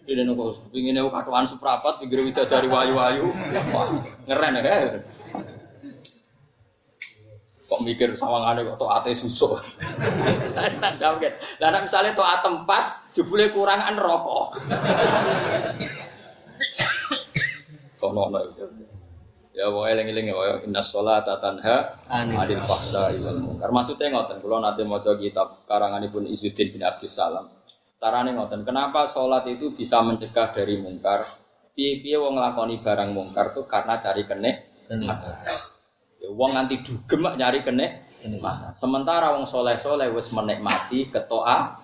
Ini 0.02 0.26
nunggu, 0.26 0.74
pingin 0.74 0.98
aku 0.98 1.14
katuan 1.14 1.46
seprapat, 1.46 2.02
pikir 2.02 2.26
wida 2.26 2.42
dari 2.44 2.66
wayu-wayu. 2.66 3.30
Ngeren 4.26 4.58
ya. 4.58 4.98
Kok 7.72 7.80
mikir 7.88 8.12
sawangane 8.20 8.68
kok 8.68 8.76
toate 8.76 9.16
susuk. 9.16 9.56
Lah 11.62 11.68
nek 11.72 11.88
misale 11.88 12.12
toat 12.12 12.44
tempas 12.44 13.00
jebule 13.16 13.48
kurangan 13.48 13.96
rokok. 13.96 14.60
Sono 17.96 18.28
ana 18.28 18.44
itu. 18.44 18.91
Ya 19.52 19.68
wae 19.68 19.92
eling-eling 19.92 20.32
ya 20.32 20.36
wae 20.36 20.64
inna 20.64 20.80
sholata 20.80 21.36
tanha 21.36 22.00
anil 22.08 22.64
fahsai 22.64 23.20
wal 23.20 23.36
munkar. 23.36 23.68
Maksudnya 23.68 24.08
ngoten, 24.08 24.40
kula 24.40 24.64
nate 24.64 24.80
maca 24.88 25.12
kitab 25.20 25.68
karanganipun 25.68 26.24
Izzuddin 26.24 26.72
bin 26.72 26.80
Abdus 26.80 27.12
Salam. 27.12 27.52
Carane 28.00 28.32
ngoten, 28.32 28.64
kenapa 28.64 29.06
sholat 29.12 29.44
itu 29.52 29.76
bisa 29.76 30.00
mencegah 30.00 30.56
dari 30.56 30.80
mungkar? 30.80 31.22
Piye-piye 31.76 32.16
wong 32.16 32.40
nglakoni 32.40 32.80
barang 32.80 33.12
mungkar 33.12 33.52
tuh 33.52 33.68
karena 33.68 34.00
cari 34.00 34.24
kenek. 34.24 34.56
Ya, 36.20 36.28
wong 36.32 36.56
nganti 36.56 36.80
dugem 36.80 37.20
nyari 37.36 37.60
kenek. 37.60 38.08
Sementara 38.72 39.36
wong 39.36 39.44
soleh-soleh 39.44 40.08
wis 40.16 40.32
menikmati 40.32 41.12
ketoa, 41.12 41.76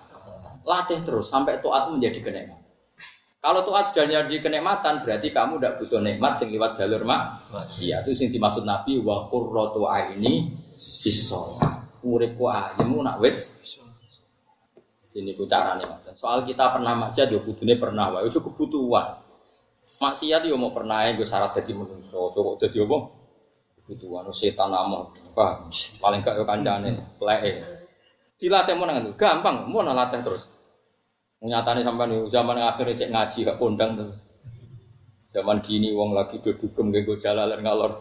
latih 0.65 1.05
terus 1.05 1.29
sampai 1.29 1.61
toat 1.61 1.93
menjadi 1.93 2.19
kenikmatan. 2.25 2.68
Kalau 3.39 3.63
toat 3.63 3.95
sudah 3.95 4.03
jadi 4.03 4.35
kenikmatan, 4.43 4.99
berarti 4.99 5.31
kamu 5.31 5.63
tidak 5.63 5.79
butuh 5.79 6.03
nikmat 6.03 6.35
sing 6.35 6.51
liwat 6.51 6.75
jalur 6.75 7.07
mak. 7.07 7.47
Iya, 7.79 8.03
itu 8.03 8.11
sing 8.11 8.35
dimaksud 8.35 8.67
Nabi 8.67 8.99
wa 8.99 9.31
qurratu 9.31 9.87
aini 9.87 10.51
bisolat. 10.75 11.87
Uripku 12.03 12.51
ayemu 12.51 12.99
nak 12.99 13.19
wis 13.23 13.55
ini 15.15 15.35
ku 15.35 15.47
carane. 15.47 15.87
Soal 16.19 16.43
kita 16.43 16.71
pernah 16.75 16.95
maksiat 16.95 17.31
yo 17.31 17.39
kudune 17.43 17.79
pernah 17.79 18.11
wae, 18.11 18.27
itu 18.27 18.43
kebutuhan. 18.43 19.23
Maksiat 20.03 20.43
yo 20.45 20.59
mau 20.59 20.75
pernah 20.75 21.07
gue 21.11 21.23
syarat 21.23 21.55
dadi 21.55 21.71
manusa, 21.73 22.13
kok 22.13 22.55
dadi 22.59 22.77
apa? 22.77 22.97
Kebutuhan 23.79 24.27
setan 24.35 24.69
amo. 24.69 25.15
Paling 26.03 26.19
gak 26.21 26.35
yo 26.35 26.43
kancane 26.43 26.91
leke. 27.19 27.51
Dilatih 28.39 28.75
mau 28.75 28.87
nang 28.87 29.15
gampang, 29.15 29.67
mau 29.67 29.83
latih 29.83 30.19
terus. 30.23 30.43
Nyatane 31.49 31.81
sampean 31.81 32.13
yo 32.13 32.29
zaman 32.29 32.61
akhirnya 32.61 32.93
cek 32.93 33.09
ngaji 33.09 33.39
gak 33.49 33.57
kondang 33.57 33.97
tuh. 33.97 34.13
Zaman 35.33 35.65
gini 35.65 35.89
wong 35.89 36.13
lagi 36.13 36.37
do 36.45 36.53
dugem 36.53 36.93
nggo 36.93 37.17
jalalan 37.17 37.57
ngalor. 37.65 37.97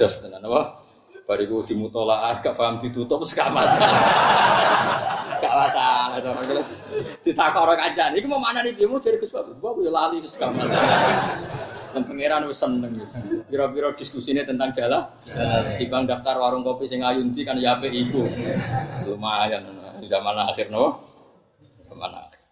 Jos 0.00 0.16
tenan 0.24 0.40
apa? 0.48 0.80
Bariku 1.28 1.60
dimutolaah 1.68 2.40
gak 2.40 2.56
paham 2.56 2.80
ditutup 2.80 3.20
gak 3.28 3.52
masalah. 3.52 3.92
Gak 5.38 5.54
masalah 5.54 6.18
to 6.18 6.30
terus 6.50 6.70
ditakok 7.22 7.62
ora 7.62 7.74
kancane. 7.78 8.18
Iki 8.18 8.26
mau 8.26 8.42
mana 8.42 8.58
nih 8.58 8.74
mau 8.90 8.98
jadi 8.98 9.22
Gus 9.22 9.30
Babu. 9.30 9.54
Babu 9.62 9.86
ya 9.86 9.92
lali. 9.94 10.18
Dan 11.94 12.02
pangeran 12.04 12.42
wis 12.50 12.58
seneng 12.58 12.90
wis. 12.98 13.14
Pira-pira 13.46 13.94
diskusine 13.94 14.42
tentang 14.42 14.74
jalan. 14.74 15.06
Dibang 15.78 16.10
daftar 16.10 16.42
warung 16.42 16.66
kopi 16.66 16.90
sing 16.90 17.06
ayunti 17.06 17.46
kan 17.46 17.54
ya 17.62 17.78
apik 17.78 17.94
iku. 17.94 18.26
Lumayan 19.06 19.62
di 20.02 20.10
zaman 20.10 20.42
akhir 20.42 20.74
no. 20.74 21.07
Akhir. 21.96 22.42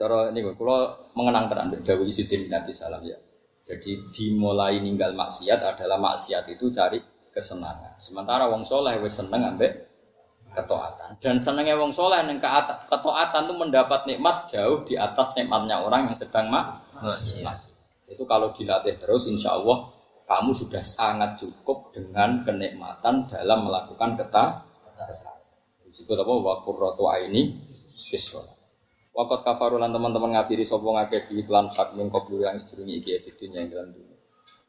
Cara 0.00 0.32
ini 0.32 0.40
kalau 0.56 0.96
mengenang 1.12 1.52
tenan 1.52 1.76
Dawu 1.84 2.08
Isidin 2.08 2.48
Abi 2.48 2.72
Salam 2.72 3.04
ya. 3.04 3.20
Jadi 3.68 4.00
dimulai 4.16 4.80
ninggal 4.82 5.14
maksiat 5.14 5.60
adalah 5.62 6.00
maksiat 6.00 6.48
itu 6.50 6.72
cari 6.74 6.98
kesenangan. 7.30 8.00
Sementara 8.02 8.50
wong 8.50 8.66
soleh 8.66 8.98
wis 8.98 9.14
seneng 9.14 9.46
ambek 9.46 9.86
ketaatan. 10.56 11.20
Dan 11.22 11.38
senengnya 11.38 11.78
wong 11.78 11.94
soleh 11.94 12.18
yang 12.24 12.42
ketaatan 12.42 13.42
itu 13.46 13.54
mendapat 13.54 14.10
nikmat 14.10 14.50
jauh 14.50 14.82
di 14.82 14.98
atas 14.98 15.36
nikmatnya 15.38 15.84
orang 15.84 16.10
yang 16.10 16.16
sedang 16.18 16.50
mak 16.50 16.82
Itu 18.10 18.26
kalau 18.26 18.50
dilatih 18.50 18.98
terus, 18.98 19.30
insya 19.30 19.54
Allah 19.54 19.86
kamu 20.26 20.50
sudah 20.58 20.82
sangat 20.82 21.38
cukup 21.38 21.94
dengan 21.94 22.42
kenikmatan 22.42 23.30
dalam 23.30 23.70
melakukan 23.70 24.18
ketaatan. 24.18 25.29
Disebut 26.00 26.16
apa? 26.16 26.32
Wakurrotu 26.32 27.04
ini 27.20 27.60
bismillah. 28.08 28.56
Wakat 29.12 29.44
kafarulan 29.44 29.92
teman-teman 29.92 30.32
ngabiri 30.32 30.64
sopo 30.64 30.96
ngake 30.96 31.28
di 31.28 31.44
iklan 31.44 31.68
hak 31.68 31.92
min 31.92 32.08
qablu 32.08 32.40
yang 32.40 32.56
sedurungi 32.56 33.04
iki 33.04 33.20
editin 33.20 33.52
yang 33.52 33.68
dalam 33.68 33.92
dunia. 33.92 34.16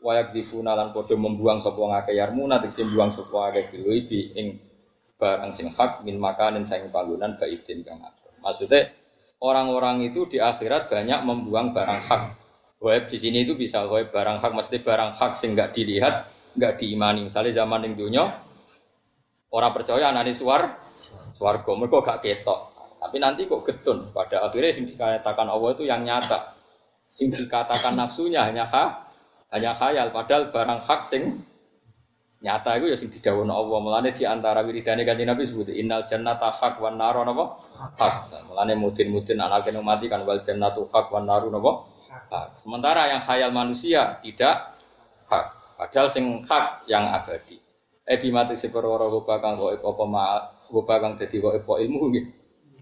Wayak 0.03 0.35
difuna 0.35 0.75
lan 0.75 0.91
podo 0.91 1.15
membuang 1.15 1.63
sopo 1.63 1.87
ngake 1.87 2.11
yarmuna 2.19 2.59
tegese 2.59 2.83
buang 2.91 3.15
sopo 3.15 3.47
ngake 3.47 3.71
bilui 3.71 4.03
bi 4.11 4.27
ing 4.35 4.59
barang 5.15 5.55
sing 5.55 5.71
hak 5.71 6.03
min 6.03 6.19
makanin 6.19 6.67
saing 6.67 6.91
panggonan 6.91 7.39
baidin 7.39 7.87
kang 7.87 8.03
atur. 8.03 8.35
Maksudnya 8.43 8.91
orang-orang 9.39 10.11
itu 10.11 10.27
di 10.27 10.43
akhirat 10.43 10.91
banyak 10.91 11.23
membuang 11.23 11.71
barang 11.71 12.01
hak. 12.11 12.21
Web 12.83 13.07
di 13.07 13.23
sini 13.23 13.47
itu 13.47 13.55
bisa 13.55 13.87
web 13.87 14.11
barang 14.11 14.43
hak, 14.43 14.51
mesti 14.51 14.83
barang 14.83 15.15
hak 15.15 15.39
sing 15.39 15.55
nggak 15.55 15.71
dilihat 15.71 16.27
nggak 16.59 16.81
diimani. 16.81 17.31
Misalnya 17.31 17.63
zaman 17.63 17.87
yang 17.87 17.95
dunia 17.95 18.25
orang 19.53 19.71
percaya 19.71 20.09
anani 20.09 20.33
suar 20.33 20.80
suarga 21.41 21.71
mereka 21.73 22.05
gak 22.05 22.21
ketok. 22.21 22.59
Tapi 23.01 23.17
nanti 23.17 23.49
kok 23.49 23.65
getun. 23.65 24.13
Pada 24.13 24.45
akhirnya 24.45 24.77
yang 24.77 24.85
dikatakan 24.93 25.49
Allah 25.49 25.69
itu 25.73 25.89
yang 25.89 26.05
nyata. 26.05 26.53
Sing 27.09 27.33
dikatakan 27.33 27.97
nafsunya 27.97 28.45
hanya 28.45 28.69
ha, 28.69 29.09
hanya 29.49 29.73
khayal. 29.73 30.13
Padahal 30.13 30.53
barang 30.53 30.85
hak 30.85 31.01
sing 31.09 31.41
nyata 32.45 32.77
itu 32.77 32.93
ya 32.93 32.97
sing 33.01 33.09
didawono 33.09 33.57
Allah. 33.57 33.77
Mulane 33.81 34.13
di 34.13 34.21
antara 34.21 34.61
wiridane 34.61 35.01
kanjeng 35.01 35.33
Nabi 35.33 35.49
sebut 35.49 35.73
innal 35.73 36.05
jannata 36.05 36.53
hak 36.53 36.77
wan 36.77 37.01
naro 37.01 37.25
napa? 37.25 37.57
Hak. 37.97 38.13
Mulane 38.53 38.77
mudin-mudin 38.77 39.41
anak 39.41 39.65
kena 39.65 39.81
mati 39.81 40.05
kan 40.05 40.21
wal 40.21 40.45
jannatu 40.45 40.85
hak 40.93 41.09
wan 41.09 41.25
naru 41.25 41.49
napa? 41.49 41.89
Hak. 42.29 42.61
Sementara 42.61 43.09
yang 43.09 43.25
khayal 43.25 43.49
manusia 43.49 44.21
tidak 44.21 44.77
hak. 45.25 45.49
Padahal 45.81 46.13
sing 46.13 46.45
hak 46.45 46.85
yang 46.85 47.09
abadi. 47.09 47.57
Eh 48.05 48.21
bimati 48.21 48.61
perwara 48.69 49.09
rupa 49.09 49.41
kang 49.41 49.57
kok 49.57 49.81
apa 49.81 50.05
rupa 50.71 50.97
kang 51.03 51.19
dadi 51.19 51.37
kok 51.37 51.53
apa 51.61 51.73
ilmu 51.83 51.99
nggih. 52.09 52.25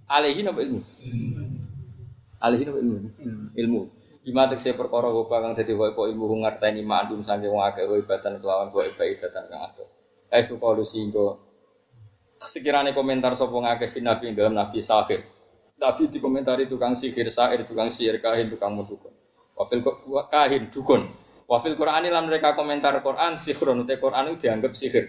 Alaihi 0.05 0.41
napa 0.45 0.61
ilmu? 0.61 0.79
Alaihi 2.39 2.63
napa 2.69 2.79
ilmu? 2.79 2.97
Ilmu. 3.57 3.81
Bimati 4.23 4.61
si 4.61 4.71
perkara 4.77 5.09
rupa 5.09 5.41
kang 5.41 5.57
dadi 5.57 5.73
kok 5.73 5.97
apa 5.97 6.01
ilmu 6.05 6.45
ngerteni 6.45 6.85
ma'lum 6.85 7.25
saking 7.25 7.49
wong 7.49 7.65
akeh 7.65 7.83
ibatan 7.89 8.37
kelawan 8.37 8.69
kok 8.69 8.85
ibatan 8.85 9.43
kang 9.49 9.61
adoh. 9.65 9.89
Eh 10.29 10.45
sukalu 10.45 10.85
singgo 10.85 11.49
sekiranya 12.39 12.95
komentar 12.95 13.35
sapa 13.35 13.51
ngakeh 13.51 13.91
fi 13.91 13.99
nabi 13.99 14.31
dalam 14.31 14.55
nabi 14.55 14.79
sahir. 14.79 15.19
Nabi 15.79 16.11
dikomentari 16.11 16.67
tukang 16.67 16.95
sihir, 16.95 17.31
sair, 17.31 17.63
tukang 17.63 17.87
sihir, 17.87 18.19
kahin, 18.19 18.51
tukang 18.51 18.75
mudukun. 18.75 19.15
Wafil 19.55 19.79
kahin, 20.27 20.67
dukun. 20.67 21.07
Wafil 21.47 21.79
Quran 21.79 22.03
lan 22.11 22.27
mereka 22.27 22.51
komentar 22.51 22.99
Quran 22.99 23.39
sihron 23.39 23.87
te 23.87 23.95
Quran 23.95 24.35
itu 24.35 24.43
dianggap 24.43 24.75
sihir. 24.75 25.07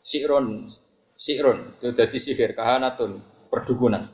Sihron, 0.00 0.72
sihron 1.16 1.74
itu 1.80 1.92
jadi 1.96 2.18
sihir 2.20 2.50
kahanatun 2.52 3.20
perdukunan. 3.48 4.12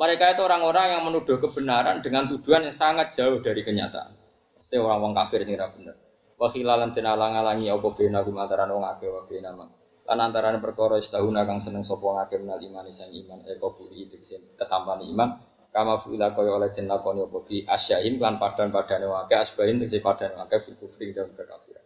Mereka 0.00 0.32
itu 0.32 0.40
orang-orang 0.40 0.96
yang 0.96 1.02
menuduh 1.04 1.36
kebenaran 1.36 2.00
dengan 2.00 2.24
tujuan 2.32 2.64
yang 2.64 2.72
sangat 2.72 3.12
jauh 3.12 3.40
dari 3.44 3.60
kenyataan. 3.60 4.16
Pasti 4.56 4.80
orang-orang 4.80 5.12
kafir 5.12 5.44
sing 5.44 5.60
benar. 5.60 5.96
Wa 6.40 6.48
den 6.48 7.04
alang-alangi 7.04 7.68
apa 7.68 7.88
bena 7.92 8.24
kumantaran 8.24 8.72
wong 8.72 8.80
akeh 8.96 9.12
wa 9.12 9.28
bena 9.28 9.52
man. 9.52 9.68
Lan 10.08 10.32
antarané 10.32 10.56
perkara 10.56 10.96
istahuna 10.96 11.44
kang 11.44 11.60
seneng 11.60 11.84
sapa 11.84 12.00
ngakeh 12.00 12.40
menal 12.40 12.56
iman 12.64 12.88
sang 12.96 13.12
iman 13.12 13.44
eko 13.44 13.76
budi 13.76 14.08
tegese 14.08 14.40
ketampane 14.56 15.04
iman 15.12 15.36
kama 15.70 16.00
fuila 16.02 16.32
kaya 16.34 16.50
oleh 16.50 16.72
den 16.74 16.90
lakoni 16.90 17.22
apa 17.22 17.38
bi 17.46 17.62
asyaim 17.62 18.18
lan 18.18 18.40
padan-padane 18.40 19.06
wake 19.06 19.36
asbahin 19.36 19.84
tegese 19.84 20.00
padan 20.00 20.32
wake 20.34 20.64
fil 20.64 20.80
kufri 20.80 21.12
dalam 21.12 21.30
kekafiran. 21.36 21.79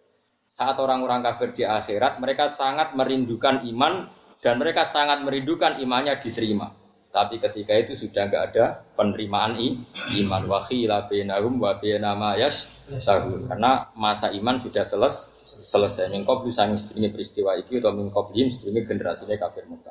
Saat 0.54 0.78
orang-orang 0.78 1.26
kafir 1.26 1.50
di 1.50 1.66
akhirat 1.66 2.22
mereka 2.22 2.46
sangat 2.46 2.94
merindukan 2.94 3.66
iman 3.74 4.06
dan 4.38 4.54
mereka 4.62 4.86
sangat 4.86 5.26
merindukan 5.26 5.82
imannya 5.82 6.14
diterima. 6.22 6.70
Tapi 7.10 7.42
ketika 7.42 7.74
itu 7.74 7.98
sudah 7.98 8.30
nggak 8.30 8.44
ada 8.54 8.86
penerimaan 8.94 9.58
i, 9.58 9.82
iman 10.22 10.46
wakhila 10.46 11.10
bainahum 11.10 11.58
wa 11.58 11.74
baina 11.74 12.14
ma 12.14 12.38
yashtahun. 12.38 13.50
Karena 13.50 13.90
masa 13.98 14.30
iman 14.30 14.62
sudah 14.62 14.86
seles, 14.86 15.34
selesai. 15.42 16.14
Mingkob 16.14 16.46
bisa 16.46 16.70
ini 16.70 17.10
peristiwa 17.10 17.58
itu 17.58 17.82
atau 17.82 17.90
mingkob 17.90 18.30
lim 18.30 18.54
ini 18.54 18.78
generasinya 18.86 19.34
kafir 19.34 19.66
muka. 19.66 19.90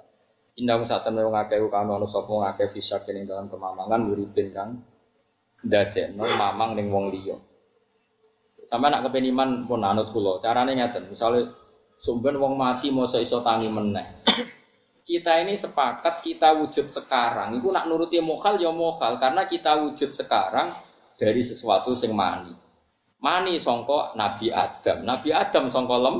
Indah 0.55 0.79
saat 0.87 1.03
temen 1.03 1.27
ngakeh 1.27 1.59
kanu 1.67 1.99
anu 1.99 2.07
sapa 2.07 2.31
ngakeh 2.31 2.71
bisa 2.71 3.03
kene 3.03 3.27
dalam 3.27 3.51
kemamangan 3.51 3.99
muridin 3.99 4.47
kang 4.55 4.79
ndadekno 5.59 6.23
mamang 6.23 6.79
ning 6.79 6.87
wong 6.87 7.11
liya. 7.11 7.35
Sampai 8.73 8.89
nak 8.89 9.05
kepen 9.05 9.29
iman 9.29 9.69
pun 9.69 9.85
anut 9.85 10.09
kula. 10.09 10.41
Carane 10.41 10.73
ngeten, 10.73 11.13
misale 11.13 11.45
sumben 12.01 12.41
wong 12.41 12.57
mati 12.57 12.89
mosok 12.89 13.21
iso 13.21 13.45
tangi 13.45 13.69
meneh. 13.69 14.25
Kita 15.05 15.37
ini 15.37 15.53
sepakat 15.53 16.25
kita 16.25 16.57
wujud 16.57 16.89
sekarang. 16.89 17.61
Itu 17.61 17.69
nak 17.69 17.85
nuruti 17.85 18.17
mokal 18.17 18.57
ya 18.57 18.71
mokal 18.71 19.19
karena 19.19 19.43
kita 19.51 19.83
wujud 19.83 20.15
sekarang 20.15 20.71
dari 21.19 21.43
sesuatu 21.43 21.91
sing 21.91 22.15
mani. 22.15 22.55
Mani 23.19 23.59
songko 23.59 24.15
Nabi 24.15 24.47
Adam. 24.47 25.03
Nabi 25.03 25.35
Adam 25.35 25.67
songko 25.67 25.95
lem 25.99 26.15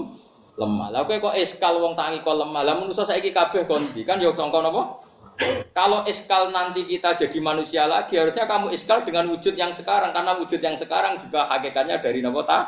lemah. 0.59 0.99
Kowe 1.07 1.31
kok 1.31 1.35
eskal 1.39 1.79
wong 1.79 1.95
tangi 1.95 2.19
kok 2.27 2.35
lemah. 2.35 2.59
Lah 2.59 2.75
manusa 2.75 3.07
saiki 3.07 3.31
kabeh 3.31 3.63
kondi 3.63 4.03
kan 4.03 4.19
ya 4.19 4.35
songko 4.35 4.59
napa? 4.59 5.02
Kalau 5.73 6.05
eskal 6.05 6.53
nanti 6.53 6.85
kita 6.85 7.17
jadi 7.17 7.37
manusia 7.41 7.89
lagi, 7.89 8.15
harusnya 8.15 8.45
kamu 8.45 8.69
eskal 8.71 9.01
dengan 9.01 9.33
wujud 9.33 9.57
yang 9.57 9.73
sekarang 9.73 10.13
karena 10.13 10.37
wujud 10.37 10.61
yang 10.61 10.77
sekarang 10.77 11.25
juga 11.25 11.49
hakikatnya 11.49 11.97
dari 11.99 12.21
napa 12.21 12.41
ta? 12.45 12.59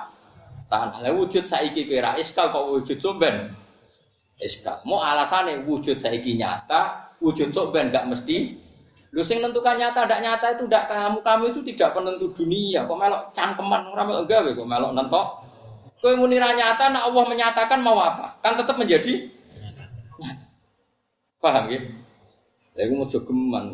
Tanah. 0.65 1.05
Wujud 1.13 1.45
saiki 1.45 1.85
kira 1.85 2.17
eskal 2.17 2.49
kok 2.49 2.65
wujud 2.65 2.97
sumben. 2.97 3.53
Eskal. 4.41 4.81
Mau 4.89 4.97
alasannya 4.99 5.63
wujud 5.69 6.01
saiki 6.01 6.35
nyata, 6.35 7.13
wujud 7.21 7.53
sok 7.53 7.69
ben 7.69 7.93
gak 7.93 8.09
mesti. 8.09 8.57
Lu 9.15 9.23
sing 9.23 9.39
nentukan 9.39 9.79
nyata 9.79 10.03
ndak 10.09 10.21
nyata 10.25 10.45
itu 10.59 10.63
ndak 10.67 10.91
kamu. 10.91 11.17
Kamu 11.23 11.43
itu 11.55 11.59
tidak 11.71 11.95
penentu 11.95 12.35
dunia. 12.35 12.83
Kok 12.83 12.99
melok 12.99 13.21
cangkeman 13.31 13.81
ora 13.95 14.03
melok 14.03 14.25
gawe 14.27 14.49
kok 14.51 14.67
melok 14.67 14.91
nentok. 14.91 15.27
Kowe 16.03 16.13
muni 16.19 16.35
nyata 16.37 16.91
nek 16.91 17.03
Allah 17.07 17.23
menyatakan 17.23 17.79
mau 17.79 17.95
apa? 18.01 18.35
Kan 18.43 18.59
tetap 18.59 18.75
menjadi 18.75 19.31
nyata. 20.19 20.45
Paham 21.39 21.65
ya? 21.71 21.79
Iku 22.75 22.93
mau 22.95 23.07
geman. 23.07 23.65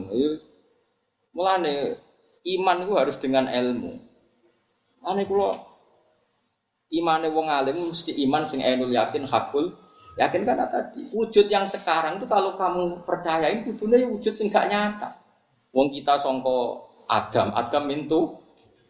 Mulane 1.33 1.97
iman 2.45 2.77
itu 2.85 2.93
harus 2.93 3.17
dengan 3.17 3.49
ilmu. 3.49 3.97
Ane 5.01 5.25
kula 5.25 5.57
imane 6.93 7.33
wong 7.33 7.49
alim 7.49 7.89
mesti 7.89 8.13
iman 8.29 8.45
sing 8.45 8.61
ainul 8.61 8.93
yakin 8.93 9.25
hakul 9.25 9.73
Yakin 10.19 10.43
karena 10.43 10.67
tadi 10.67 11.07
wujud 11.15 11.47
yang 11.47 11.63
sekarang 11.63 12.19
itu 12.19 12.27
kalau 12.27 12.59
kamu 12.59 13.07
percayain 13.07 13.63
itu 13.63 13.87
ya 13.87 14.03
wujud 14.11 14.33
sing 14.35 14.51
gak 14.51 14.67
nyata. 14.67 15.15
Wong 15.71 15.87
kita 15.87 16.19
songko 16.19 16.83
Adam, 17.07 17.55
Adam 17.55 17.87
itu 17.87 18.35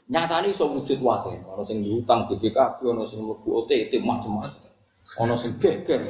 nyata 0.09 0.41
nih 0.41 0.57
so 0.57 0.66
wujud 0.74 0.97
wakil. 0.97 1.38
Ono 1.45 1.62
sing 1.62 1.86
diutang 1.86 2.26
BPKB, 2.26 2.82
ono 2.82 3.05
sing 3.05 3.22
lebu 3.22 3.49
OTT 3.53 4.01
macam-macam. 4.01 4.66
Ono 5.22 5.38
sing 5.38 5.62
geger, 5.62 6.09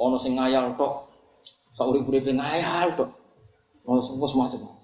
ono 0.00 0.16
sing 0.16 0.40
ngayal 0.40 0.72
tok. 0.80 1.04
Sauri-uripe 1.76 2.32
ngayal 2.32 2.96
tok. 2.96 3.12
Ono 3.86 4.00
sing 4.02 4.18
macam-macam. 4.18 4.76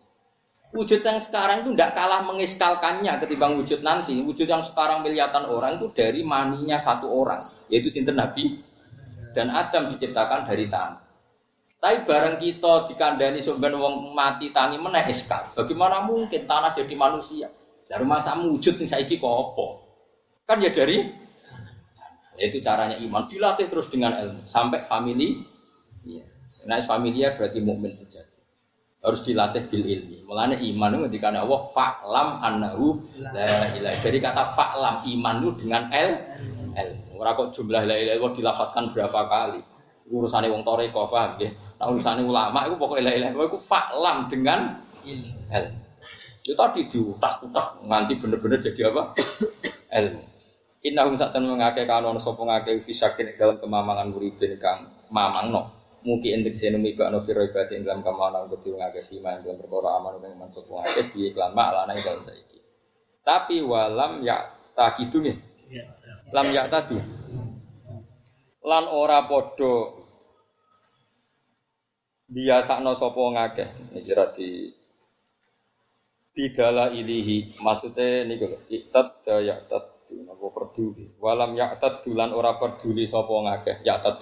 Wujud 0.72 1.05
yang 1.05 1.20
sekarang 1.20 1.68
itu 1.68 1.76
tidak 1.76 1.92
kalah 1.92 2.24
mengiskalkannya 2.24 3.12
ketimbang 3.20 3.61
wujud 3.61 3.84
nanti. 3.84 4.16
Wujud 4.24 4.48
yang 4.48 4.64
sekarang 4.64 5.05
miliatan 5.05 5.52
orang 5.52 5.77
itu 5.77 5.93
dari 5.93 6.24
maninya 6.24 6.81
satu 6.81 7.12
orang, 7.12 7.44
yaitu 7.68 7.93
sinten 7.93 8.16
Nabi 8.16 8.56
dan 9.36 9.52
Adam 9.52 9.93
diciptakan 9.93 10.48
dari 10.48 10.72
tanah. 10.72 11.02
Tapi 11.82 12.06
bareng 12.06 12.39
kita 12.39 12.89
dikandani 12.89 13.43
sumber 13.43 13.74
wong 13.74 14.14
mati 14.14 14.55
tangi 14.55 14.78
meneh 14.78 15.12
eskal. 15.12 15.51
Bagaimana 15.52 16.06
mungkin 16.06 16.47
tanah 16.47 16.72
jadi 16.72 16.94
manusia? 16.94 17.51
Dari 17.85 18.06
masa 18.06 18.39
wujud 18.39 18.78
sing 18.78 18.89
saiki 18.89 19.20
kok? 19.20 19.59
Kan 20.48 20.62
ya 20.62 20.72
dari 20.72 21.05
itu 22.40 22.64
caranya 22.64 22.97
iman 22.97 23.28
dilatih 23.28 23.68
terus 23.68 23.93
dengan 23.93 24.16
ilmu 24.16 24.48
sampai 24.48 24.89
family. 24.89 25.36
Iya. 26.06 26.24
Nah, 26.64 26.81
familia 26.86 27.36
berarti 27.36 27.60
mukmin 27.60 27.93
sejati. 27.93 28.31
Harus 29.03 29.27
dilatih 29.27 29.66
bil 29.66 29.83
ilmi. 29.83 30.23
Mulane 30.23 30.62
iman 30.62 30.95
itu 30.95 31.01
ketika 31.11 31.35
Allah 31.35 31.61
fa'lam 31.74 32.29
annahu 32.39 33.03
la 33.19 33.74
ilaha. 33.74 33.99
Dari 33.99 34.19
kata 34.23 34.55
fa'lam 34.55 35.03
iman 35.03 35.35
itu 35.43 35.51
dengan 35.66 35.91
el 35.91 36.11
ilmu. 36.79 37.19
Ora 37.19 37.35
kok 37.35 37.51
jumlah 37.51 37.83
la 37.83 37.97
ilaha 37.99 38.31
dilafatkan 38.31 38.95
berapa 38.95 39.20
kali. 39.27 39.61
Urusane 40.07 40.47
wong 40.51 40.62
toreko 40.62 41.11
paham 41.11 41.35
nggih. 41.35 41.51
Nah 41.83 41.87
urusane 41.91 42.23
ulama 42.23 42.62
iku 42.70 42.79
pokoke 42.79 43.03
la 43.03 43.11
ilaha 43.11 43.43
iku 43.43 43.59
faklam 43.59 44.31
dengan 44.31 44.79
ilmu. 45.03 45.79
Itu 46.43 46.55
tadi 46.59 46.87
diutak-utak 46.91 47.87
nganti 47.87 48.19
bener-bener 48.23 48.59
jadi 48.62 48.91
apa? 48.95 49.19
ilmu. 49.99 50.23
Innahum 50.83 51.15
satan 51.15 51.47
mengake 51.47 51.87
kanon 51.87 52.19
sapa 52.19 52.43
ngake 52.43 52.83
fisakin 52.83 53.35
dalam 53.39 53.59
kemamangan 53.62 54.11
muridin 54.11 54.59
kang 54.59 54.91
mamangno. 55.15 55.81
Mungkin 56.03 56.43
untuk 56.43 56.59
saya 56.59 56.74
numi 56.74 56.99
ke 56.99 57.03
anofir 57.07 57.39
ibadah 57.39 57.79
dalam 57.79 58.03
ke 58.03 58.11
mana 58.11 58.43
untuk 58.43 58.59
ngake 58.66 59.07
fima 59.07 59.39
dalam 59.39 59.55
perkara 59.55 60.03
aman 60.03 60.19
dengan 60.19 60.51
masuk 60.51 60.66
ngake 60.66 61.01
di 61.15 61.31
iklan 61.31 61.55
mak 61.55 61.70
lana 61.70 61.95
dalam 61.95 62.23
saiki. 62.27 62.59
Tapi 63.23 63.62
walam 63.62 64.19
ya 64.27 64.51
takidu 64.74 65.23
nih 65.23 65.37
lam 66.35 66.47
ya 66.51 66.66
tadi. 66.66 66.99
Lan 68.62 68.85
ora 68.91 69.27
podo 69.31 70.03
biasakno 72.27 72.99
sapa 72.99 73.23
ngakeh 73.23 73.69
kira 74.03 74.35
di 74.35 74.74
bidala 76.35 76.91
ilihi. 76.91 77.62
Maksudnya 77.62 78.27
niku 78.27 78.51
lho 78.51 78.59
itat 78.66 79.23
ya 79.43 79.62
tat 79.70 79.93
napa 80.12 80.47
peduli 80.51 81.15
walam 81.23 81.55
ya 81.55 81.73
tat 81.79 82.05
lan 82.11 82.35
ora 82.35 82.59
peduli 82.59 83.07
sapa 83.07 83.33
ngakeh 83.33 83.87
ya 83.87 84.03
tat 84.03 84.19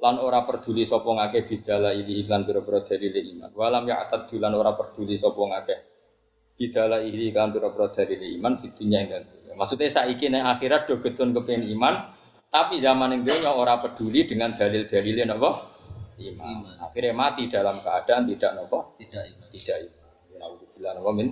lan 0.00 0.16
ora 0.20 0.40
peduli 0.48 0.88
sapa 0.88 1.06
ngakeh 1.06 1.42
bidala 1.44 1.92
ilihi 1.92 2.24
lan 2.24 2.48
pira-pira 2.48 2.80
dalile 2.88 3.20
iman 3.36 3.50
walam 3.52 3.84
ya 3.84 4.08
tat 4.08 4.32
lan 4.32 4.52
ora 4.56 4.72
peduli 4.72 5.20
sapa 5.20 5.36
ngakeh 5.38 5.78
bidala 6.56 7.04
ilihi 7.04 7.30
kan 7.32 7.52
pira-pira 7.52 7.92
dalile 7.92 8.26
iman 8.40 8.56
fitunya 8.60 9.04
ing 9.04 9.10
Maksudnya 9.50 9.90
saiki 9.90 10.30
nek 10.30 10.46
akhirat 10.58 10.86
do 10.86 11.02
getun 11.02 11.34
kepen 11.34 11.66
iman, 11.74 12.14
Tapi 12.50 12.82
zaman 12.82 13.14
yang 13.14 13.22
dunia 13.22 13.54
orang 13.54 13.78
peduli 13.78 14.26
dengan 14.26 14.50
dalil-dalilnya 14.50 15.22
nopo 15.30 15.54
iman. 16.18 16.66
Iman. 16.66 16.76
Akhirnya 16.82 17.14
mati 17.14 17.46
dalam 17.46 17.78
keadaan 17.78 18.26
tidak 18.26 18.58
nopo 18.58 18.98
Tidak 18.98 19.22
iman. 19.22 19.48
tidak 19.54 19.76
iman. 19.86 20.10
Nauzubillah 20.34 20.92
nopo 20.98 21.10
min 21.14 21.28